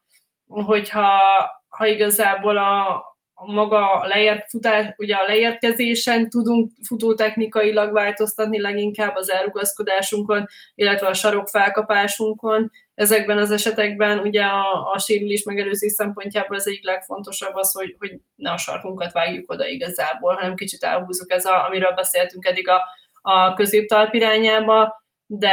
Hogyha 0.47 1.21
ha 1.69 1.87
igazából 1.87 2.57
a, 2.57 3.05
maga 3.35 4.07
leért, 4.07 4.49
futás, 4.51 4.87
ugye 4.97 5.15
a 5.15 5.27
leérkezésen 5.27 6.31
tudunk 6.31 6.71
futótechnikailag 6.87 7.93
változtatni 7.93 8.61
leginkább 8.61 9.15
az 9.15 9.31
elrugaszkodásunkon, 9.31 10.47
illetve 10.75 11.07
a 11.07 11.15
sarok 11.15 11.49
felkapásunkon. 11.49 12.71
Ezekben 12.95 13.39
az 13.39 13.51
esetekben 13.51 14.19
ugye 14.19 14.43
a, 14.43 14.93
a 14.93 14.99
sérülés 14.99 15.43
megelőzés 15.43 15.93
szempontjából 15.93 16.57
az 16.57 16.69
egyik 16.69 16.85
legfontosabb 16.85 17.55
az, 17.55 17.73
hogy, 17.73 17.97
hogy 17.99 18.19
ne 18.35 18.51
a 18.51 18.57
sarkunkat 18.57 19.13
vágjuk 19.13 19.51
oda 19.51 19.67
igazából, 19.67 20.35
hanem 20.35 20.55
kicsit 20.55 20.83
elhúzzuk 20.83 21.33
ez, 21.33 21.45
a, 21.45 21.67
amiről 21.67 21.93
beszéltünk 21.93 22.47
eddig 22.47 22.69
a, 22.69 22.83
a 23.23 23.55
középtalp 23.55 24.15
irányába, 24.15 25.03
de 25.27 25.53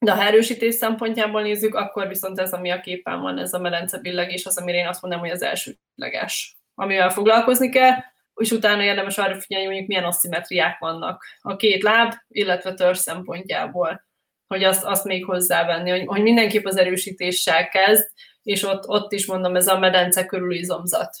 de 0.00 0.12
ha 0.12 0.22
erősítés 0.22 0.74
szempontjából 0.74 1.42
nézzük, 1.42 1.74
akkor 1.74 2.08
viszont 2.08 2.40
ez, 2.40 2.52
ami 2.52 2.70
a 2.70 2.80
képen 2.80 3.20
van, 3.20 3.38
ez 3.38 3.52
a 3.52 3.58
medence 3.58 3.98
billegés, 3.98 4.46
az, 4.46 4.58
amire 4.58 4.78
én 4.78 4.86
azt 4.86 5.02
mondom, 5.02 5.20
hogy 5.20 5.30
az 5.30 5.42
elsődleges, 5.42 6.56
amivel 6.74 7.10
foglalkozni 7.10 7.68
kell, 7.68 7.92
és 8.34 8.50
utána 8.50 8.82
érdemes 8.82 9.18
arra 9.18 9.40
figyelni, 9.40 9.74
hogy 9.76 9.86
milyen 9.86 10.04
asszimetriák 10.04 10.78
vannak 10.78 11.24
a 11.40 11.56
két 11.56 11.82
láb, 11.82 12.12
illetve 12.28 12.74
törzs 12.74 12.98
szempontjából, 12.98 14.07
hogy 14.48 14.64
azt, 14.64 14.84
azt 14.84 15.04
még 15.04 15.24
hozzávenni, 15.24 15.90
hogy, 15.90 16.06
hogy 16.06 16.22
mindenképp 16.22 16.64
az 16.64 16.76
erősítéssel 16.76 17.68
kezd, 17.68 18.10
és 18.42 18.62
ott, 18.62 18.88
ott 18.88 19.12
is 19.12 19.26
mondom, 19.26 19.56
ez 19.56 19.66
a 19.66 19.78
medence 19.78 20.26
körüli 20.26 20.58
izomzat 20.58 21.16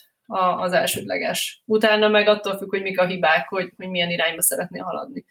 az 0.56 0.72
elsődleges. 0.72 1.62
Utána 1.64 2.08
meg 2.08 2.28
attól 2.28 2.56
függ, 2.56 2.70
hogy 2.70 2.82
mik 2.82 3.00
a 3.00 3.06
hibák, 3.06 3.48
hogy, 3.48 3.72
hogy 3.76 3.88
milyen 3.88 4.10
irányba 4.10 4.42
szeretné 4.42 4.78
haladni. 4.78 5.24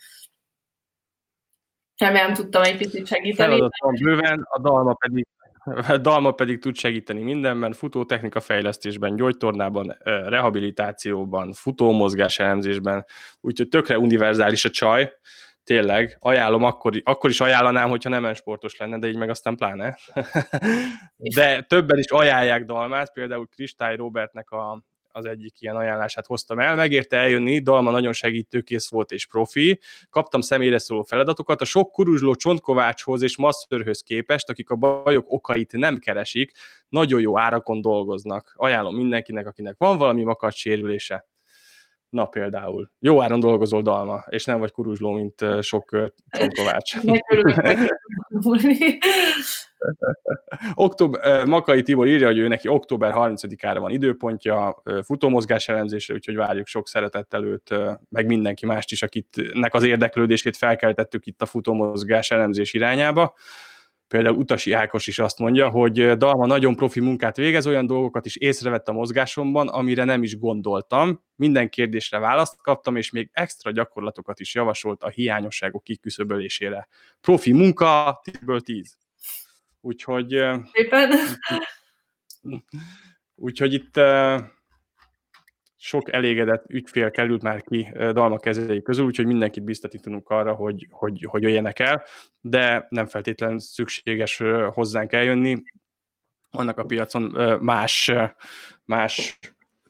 Remélem 1.98 2.34
tudtam 2.34 2.64
egy 2.64 2.78
picit 2.78 3.08
segíteni. 3.08 3.50
Feladatom 3.54 3.93
bőven, 4.02 4.48
a 4.50 4.60
dalma 4.60 4.93
pedig, 4.93 5.28
a 5.88 5.98
dalma 5.98 6.32
pedig 6.32 6.60
tud 6.60 6.76
segíteni 6.76 7.24
mindenben, 7.24 7.74
futótechnika 7.74 8.39
fejlesztésben, 8.39 9.16
gyógytornában, 9.16 9.98
rehabilitációban, 10.04 11.54
futómozgás 11.54 12.39
elemzésben, 12.39 13.06
úgyhogy 13.41 13.68
tökre 13.68 14.00
univerzális 14.00 14.66
a 14.66 14.70
csaj, 14.70 15.14
tényleg, 15.68 16.18
ajánlom, 16.20 16.63
akkor, 16.63 17.01
akkor 17.03 17.30
is 17.30 17.41
ajánlanám, 17.41 17.89
hogyha 17.89 18.09
nem 18.09 18.34
sportos 18.34 18.78
lenne, 18.78 18.99
de 18.99 19.07
így 19.07 19.18
meg 19.18 19.30
aztán 19.30 19.55
pláne. 19.55 19.97
De 21.36 21.61
többen 21.61 21.97
is 21.97 22.05
ajánlják 22.05 22.65
Dalmát, 22.65 23.13
például 23.13 23.47
Kristály 23.47 23.95
Robertnek 23.95 24.51
a, 24.51 24.84
az 25.07 25.26
egyik 25.26 25.61
ilyen 25.61 25.76
ajánlását 25.76 26.26
hoztam 26.26 26.59
el. 26.59 26.76
Megérte 26.76 27.18
eljönni, 27.18 27.59
Dalma 27.59 27.91
nagyon 27.91 28.13
segítőkész 28.13 28.89
volt 28.89 29.11
és 29.11 29.26
profi. 29.26 29.80
Kaptam 30.09 30.41
személyre 30.41 30.78
szóló 30.78 31.03
feladatokat. 31.03 31.61
A 31.61 31.65
sok 31.65 31.91
kuruzsló 31.91 32.36
csontkovácshoz 32.36 33.22
és 33.22 33.38
masszörhöz 33.38 34.01
képest, 34.01 34.49
akik 34.49 34.70
a 34.70 34.76
bajok 34.76 35.26
okait 35.32 35.72
nem 35.72 35.97
keresik, 35.97 36.51
nagyon 36.89 37.22
jó 37.22 37.39
árakon 37.39 37.82
dolgoznak. 37.82 38.53
Ajánlom 38.55 38.95
mindenkinek, 38.95 39.47
akinek 39.47 39.76
van 39.78 39.97
valami 39.97 40.24
makacs 40.24 40.57
sérülése. 40.57 41.28
Na 42.18 42.26
például. 42.26 42.89
Jó 42.99 43.22
áron 43.22 43.39
dolgozol 43.39 43.82
dalma, 43.82 44.24
és 44.30 44.45
nem 44.45 44.59
vagy 44.59 44.72
kuruzsló, 44.72 45.11
mint 45.11 45.45
sok 45.61 46.11
csontkovács. 46.30 46.95
Október, 50.74 51.45
Makai 51.45 51.82
Tibor 51.82 52.07
írja, 52.07 52.28
hogy 52.28 52.38
ő 52.38 52.47
neki 52.47 52.68
október 52.68 53.13
30-ára 53.15 53.80
van 53.80 53.91
időpontja 53.91 54.84
futómozgás 55.03 55.70
elemzésre, 55.70 56.13
úgyhogy 56.13 56.36
várjuk 56.36 56.68
sok 56.68 56.88
szeretettel 56.88 57.43
őt, 57.43 57.76
meg 58.09 58.26
mindenki 58.26 58.65
mást 58.65 58.91
is, 58.91 59.03
akitnek 59.03 59.74
az 59.74 59.84
érdeklődését 59.84 60.57
felkeltettük 60.57 61.26
itt 61.26 61.41
a 61.41 61.45
futómozgás 61.45 62.32
elemzés 62.32 62.74
irányába. 62.74 63.34
Például 64.08 64.38
Utasi 64.38 64.72
Ákos 64.72 65.08
is 65.08 65.20
azt 65.20 65.39
mondja, 65.39 65.70
hogy 65.70 66.18
Dalma 66.18 66.45
nagyon 66.45 66.76
profi 66.76 66.99
munkát 66.99 67.38
végez, 67.38 67.68
olyan 67.68 67.86
dolgokat 67.86 68.26
is 68.26 68.36
észrevett 68.36 68.88
a 68.88 68.91
mozgásomban, 68.91 69.68
amire 69.68 70.03
nem 70.03 70.24
is 70.24 70.38
gondoltam. 70.38 71.24
Minden 71.36 71.70
kérdésre 71.70 72.20
választ 72.20 72.62
kaptam, 72.62 72.95
és 72.95 73.12
még 73.12 73.30
extra 73.34 73.72
gyakorlatokat 73.72 74.39
is 74.39 74.55
javasolt 74.55 75.03
a 75.03 75.10
hiányosságok 75.10 75.84
kiküszöbölésére. 75.84 76.88
Profi 77.22 77.51
munka, 77.51 78.22
10 78.24 78.62
10. 78.64 78.97
Úgyhogy... 79.82 80.32
Éppen. 80.72 81.12
Úgyhogy 83.36 83.74
itt 83.74 83.99
sok 85.78 86.13
elégedett 86.13 86.63
ügyfél 86.67 87.11
került 87.11 87.41
már 87.41 87.61
ki 87.61 87.88
Dalma 87.97 88.38
kezei 88.38 88.82
közül, 88.82 89.05
úgyhogy 89.05 89.25
mindenkit 89.25 89.63
biztatítunk 89.63 90.30
arra, 90.30 90.53
hogy, 90.53 90.88
hogy, 90.89 91.25
hogy 91.30 91.41
jöjjenek 91.41 91.80
el, 91.80 92.03
de 92.41 92.86
nem 92.89 93.05
feltétlenül 93.05 93.59
szükséges 93.59 94.43
hozzánk 94.73 95.13
eljönni. 95.13 95.63
Vannak 96.51 96.78
a 96.78 96.84
piacon 96.84 97.21
más, 97.61 98.11
más 98.86 99.39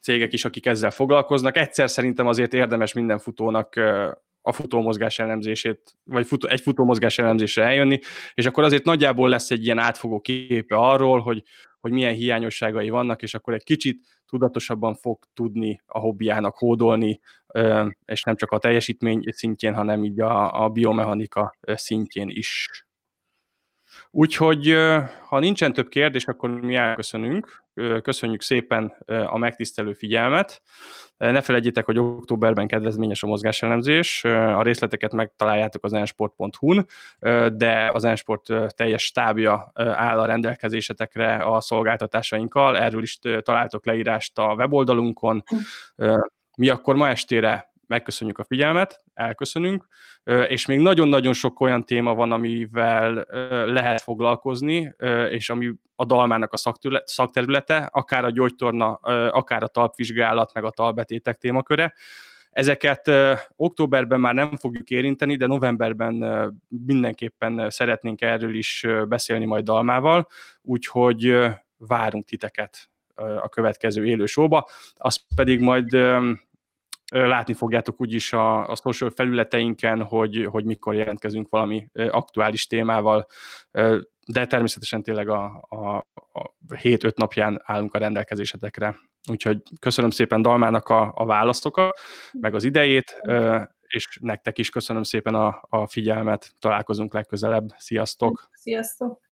cégek 0.02 0.34
is, 0.34 0.46
akik 0.46 0.66
ezzel 0.66 0.92
foglalkoznak. 0.92 1.58
Egyszer 1.58 1.90
szerintem 1.90 2.28
azért 2.28 2.54
érdemes 2.54 2.94
minden 2.94 3.20
futónak 3.20 3.76
a 4.42 4.52
futómozgás 4.52 5.20
elemzését, 5.20 5.98
vagy 6.04 6.28
futó, 6.28 6.48
egy 6.48 6.62
futómozgás 6.62 7.18
elemzésre 7.18 7.64
eljönni, 7.64 8.00
és 8.34 8.46
akkor 8.46 8.64
azért 8.64 8.84
nagyjából 8.84 9.30
lesz 9.30 9.52
egy 9.52 9.66
ilyen 9.66 9.78
átfogó 9.78 10.20
képe 10.20 10.76
arról, 10.76 11.20
hogy, 11.20 11.44
hogy 11.88 11.96
milyen 11.96 12.14
hiányosságai 12.14 12.90
vannak, 12.90 13.22
és 13.22 13.34
akkor 13.34 13.54
egy 13.54 13.64
kicsit 13.64 14.06
tudatosabban 14.26 14.96
fog 14.96 15.20
tudni 15.34 15.82
a 15.86 16.00
hobbiának 16.00 16.58
hódolni, 16.58 17.20
és 18.06 18.24
nem 18.24 18.36
csak 18.36 18.52
a 18.52 18.58
teljesítmény 18.58 19.24
szintjén, 19.28 19.74
hanem 19.74 20.04
így 20.04 20.20
a, 20.20 20.64
a 20.64 20.70
biomechanika 20.70 21.58
szintjén 21.62 22.30
is. 22.30 22.70
Úgyhogy, 24.12 24.76
ha 25.28 25.40
nincsen 25.40 25.74
több 25.74 25.88
kérdés, 25.88 26.26
akkor 26.26 26.50
mi 26.50 26.76
elköszönünk. 26.76 27.64
Köszönjük 28.02 28.42
szépen 28.42 28.94
a 29.06 29.38
megtisztelő 29.38 29.94
figyelmet. 29.94 30.62
Ne 31.18 31.42
felejtjétek, 31.42 31.86
hogy 31.86 32.00
októberben 32.00 32.68
kedvezményes 32.68 33.24
a 33.24 33.28
mozgáselemzés. 33.28 34.24
A 34.24 34.62
részleteket 34.62 35.14
megtaláljátok 35.14 35.84
az 35.84 35.94
ensport.hu-n, 35.94 36.86
de 37.54 37.90
az 37.94 38.04
ensport 38.04 38.48
teljes 38.76 39.04
stábja 39.04 39.72
áll 39.76 40.20
a 40.20 40.26
rendelkezésetekre 40.26 41.36
a 41.36 41.62
szolgáltatásainkkal. 41.62 42.78
Erről 42.78 43.02
is 43.02 43.20
találtok 43.42 43.86
leírást 43.86 44.38
a 44.38 44.54
weboldalunkon. 44.54 45.44
Mi 46.58 46.70
akkor 46.70 46.96
ma 46.96 47.10
estére 47.10 47.72
megköszönjük 47.88 48.38
a 48.38 48.44
figyelmet, 48.44 49.04
elköszönünk, 49.14 49.88
és 50.48 50.66
még 50.66 50.80
nagyon-nagyon 50.80 51.34
sok 51.34 51.60
olyan 51.60 51.86
téma 51.86 52.16
van, 52.16 52.32
amivel 52.32 53.26
lehet 53.66 54.02
foglalkozni, 54.02 54.96
és 55.30 55.50
ami 55.50 55.72
a 55.96 56.06
dalmának 56.06 56.54
a 56.54 56.74
szakterülete, 57.06 57.90
akár 57.92 58.26
a 58.26 58.32
gyógytorna, 58.32 58.94
akár 59.32 59.64
a 59.64 59.68
talpvizsgálat, 59.68 60.54
meg 60.54 60.64
a 60.64 60.72
talbetétek 60.72 61.38
témaköre. 61.38 61.94
Ezeket 62.52 63.12
októberben 63.56 64.20
már 64.20 64.34
nem 64.34 64.56
fogjuk 64.56 64.90
érinteni, 64.90 65.36
de 65.36 65.48
novemberben 65.48 66.26
mindenképpen 66.86 67.70
szeretnénk 67.70 68.22
erről 68.22 68.56
is 68.56 68.86
beszélni 69.08 69.46
majd 69.46 69.64
Dalmával, 69.64 70.28
úgyhogy 70.62 71.38
várunk 71.78 72.26
titeket 72.26 72.90
a 73.16 73.50
következő 73.50 74.06
élő 74.06 74.26
showba. 74.26 74.70
Azt 74.96 75.22
pedig 75.36 75.60
majd 75.60 75.98
látni 77.12 77.54
fogjátok 77.54 78.02
úgyis 78.02 78.34
a, 78.34 78.70
a 78.70 78.76
social 78.76 79.10
felületeinken, 79.10 80.04
hogy, 80.04 80.48
hogy 80.52 80.66
mikor 80.66 80.96
jelentkezünk 80.96 81.50
valami 81.50 81.88
aktuális 81.94 82.68
témával, 82.68 83.28
de 84.28 84.46
természetesen 84.48 85.04
tényleg 85.04 85.30
a, 85.30 85.66
a, 85.70 85.96
a 86.32 86.56
7-5 86.70 87.16
napján 87.16 87.62
állunk 87.64 87.94
a 87.94 87.98
rendelkezésetekre. 87.98 89.00
Úgyhogy 89.30 89.62
köszönöm 89.80 90.10
szépen 90.10 90.42
Dalmának 90.42 90.88
a, 90.88 91.12
a 91.16 91.26
válaszokat, 91.26 92.00
meg 92.32 92.56
az 92.56 92.64
idejét, 92.64 93.22
és 93.88 94.18
nektek 94.22 94.58
is 94.58 94.70
köszönöm 94.70 95.04
szépen 95.04 95.36
a, 95.36 95.62
a 95.70 95.88
figyelmet. 95.88 96.52
Találkozunk 96.60 97.14
legközelebb. 97.14 97.68
Sziasztok! 97.78 98.50
Sziasztok! 98.52 99.22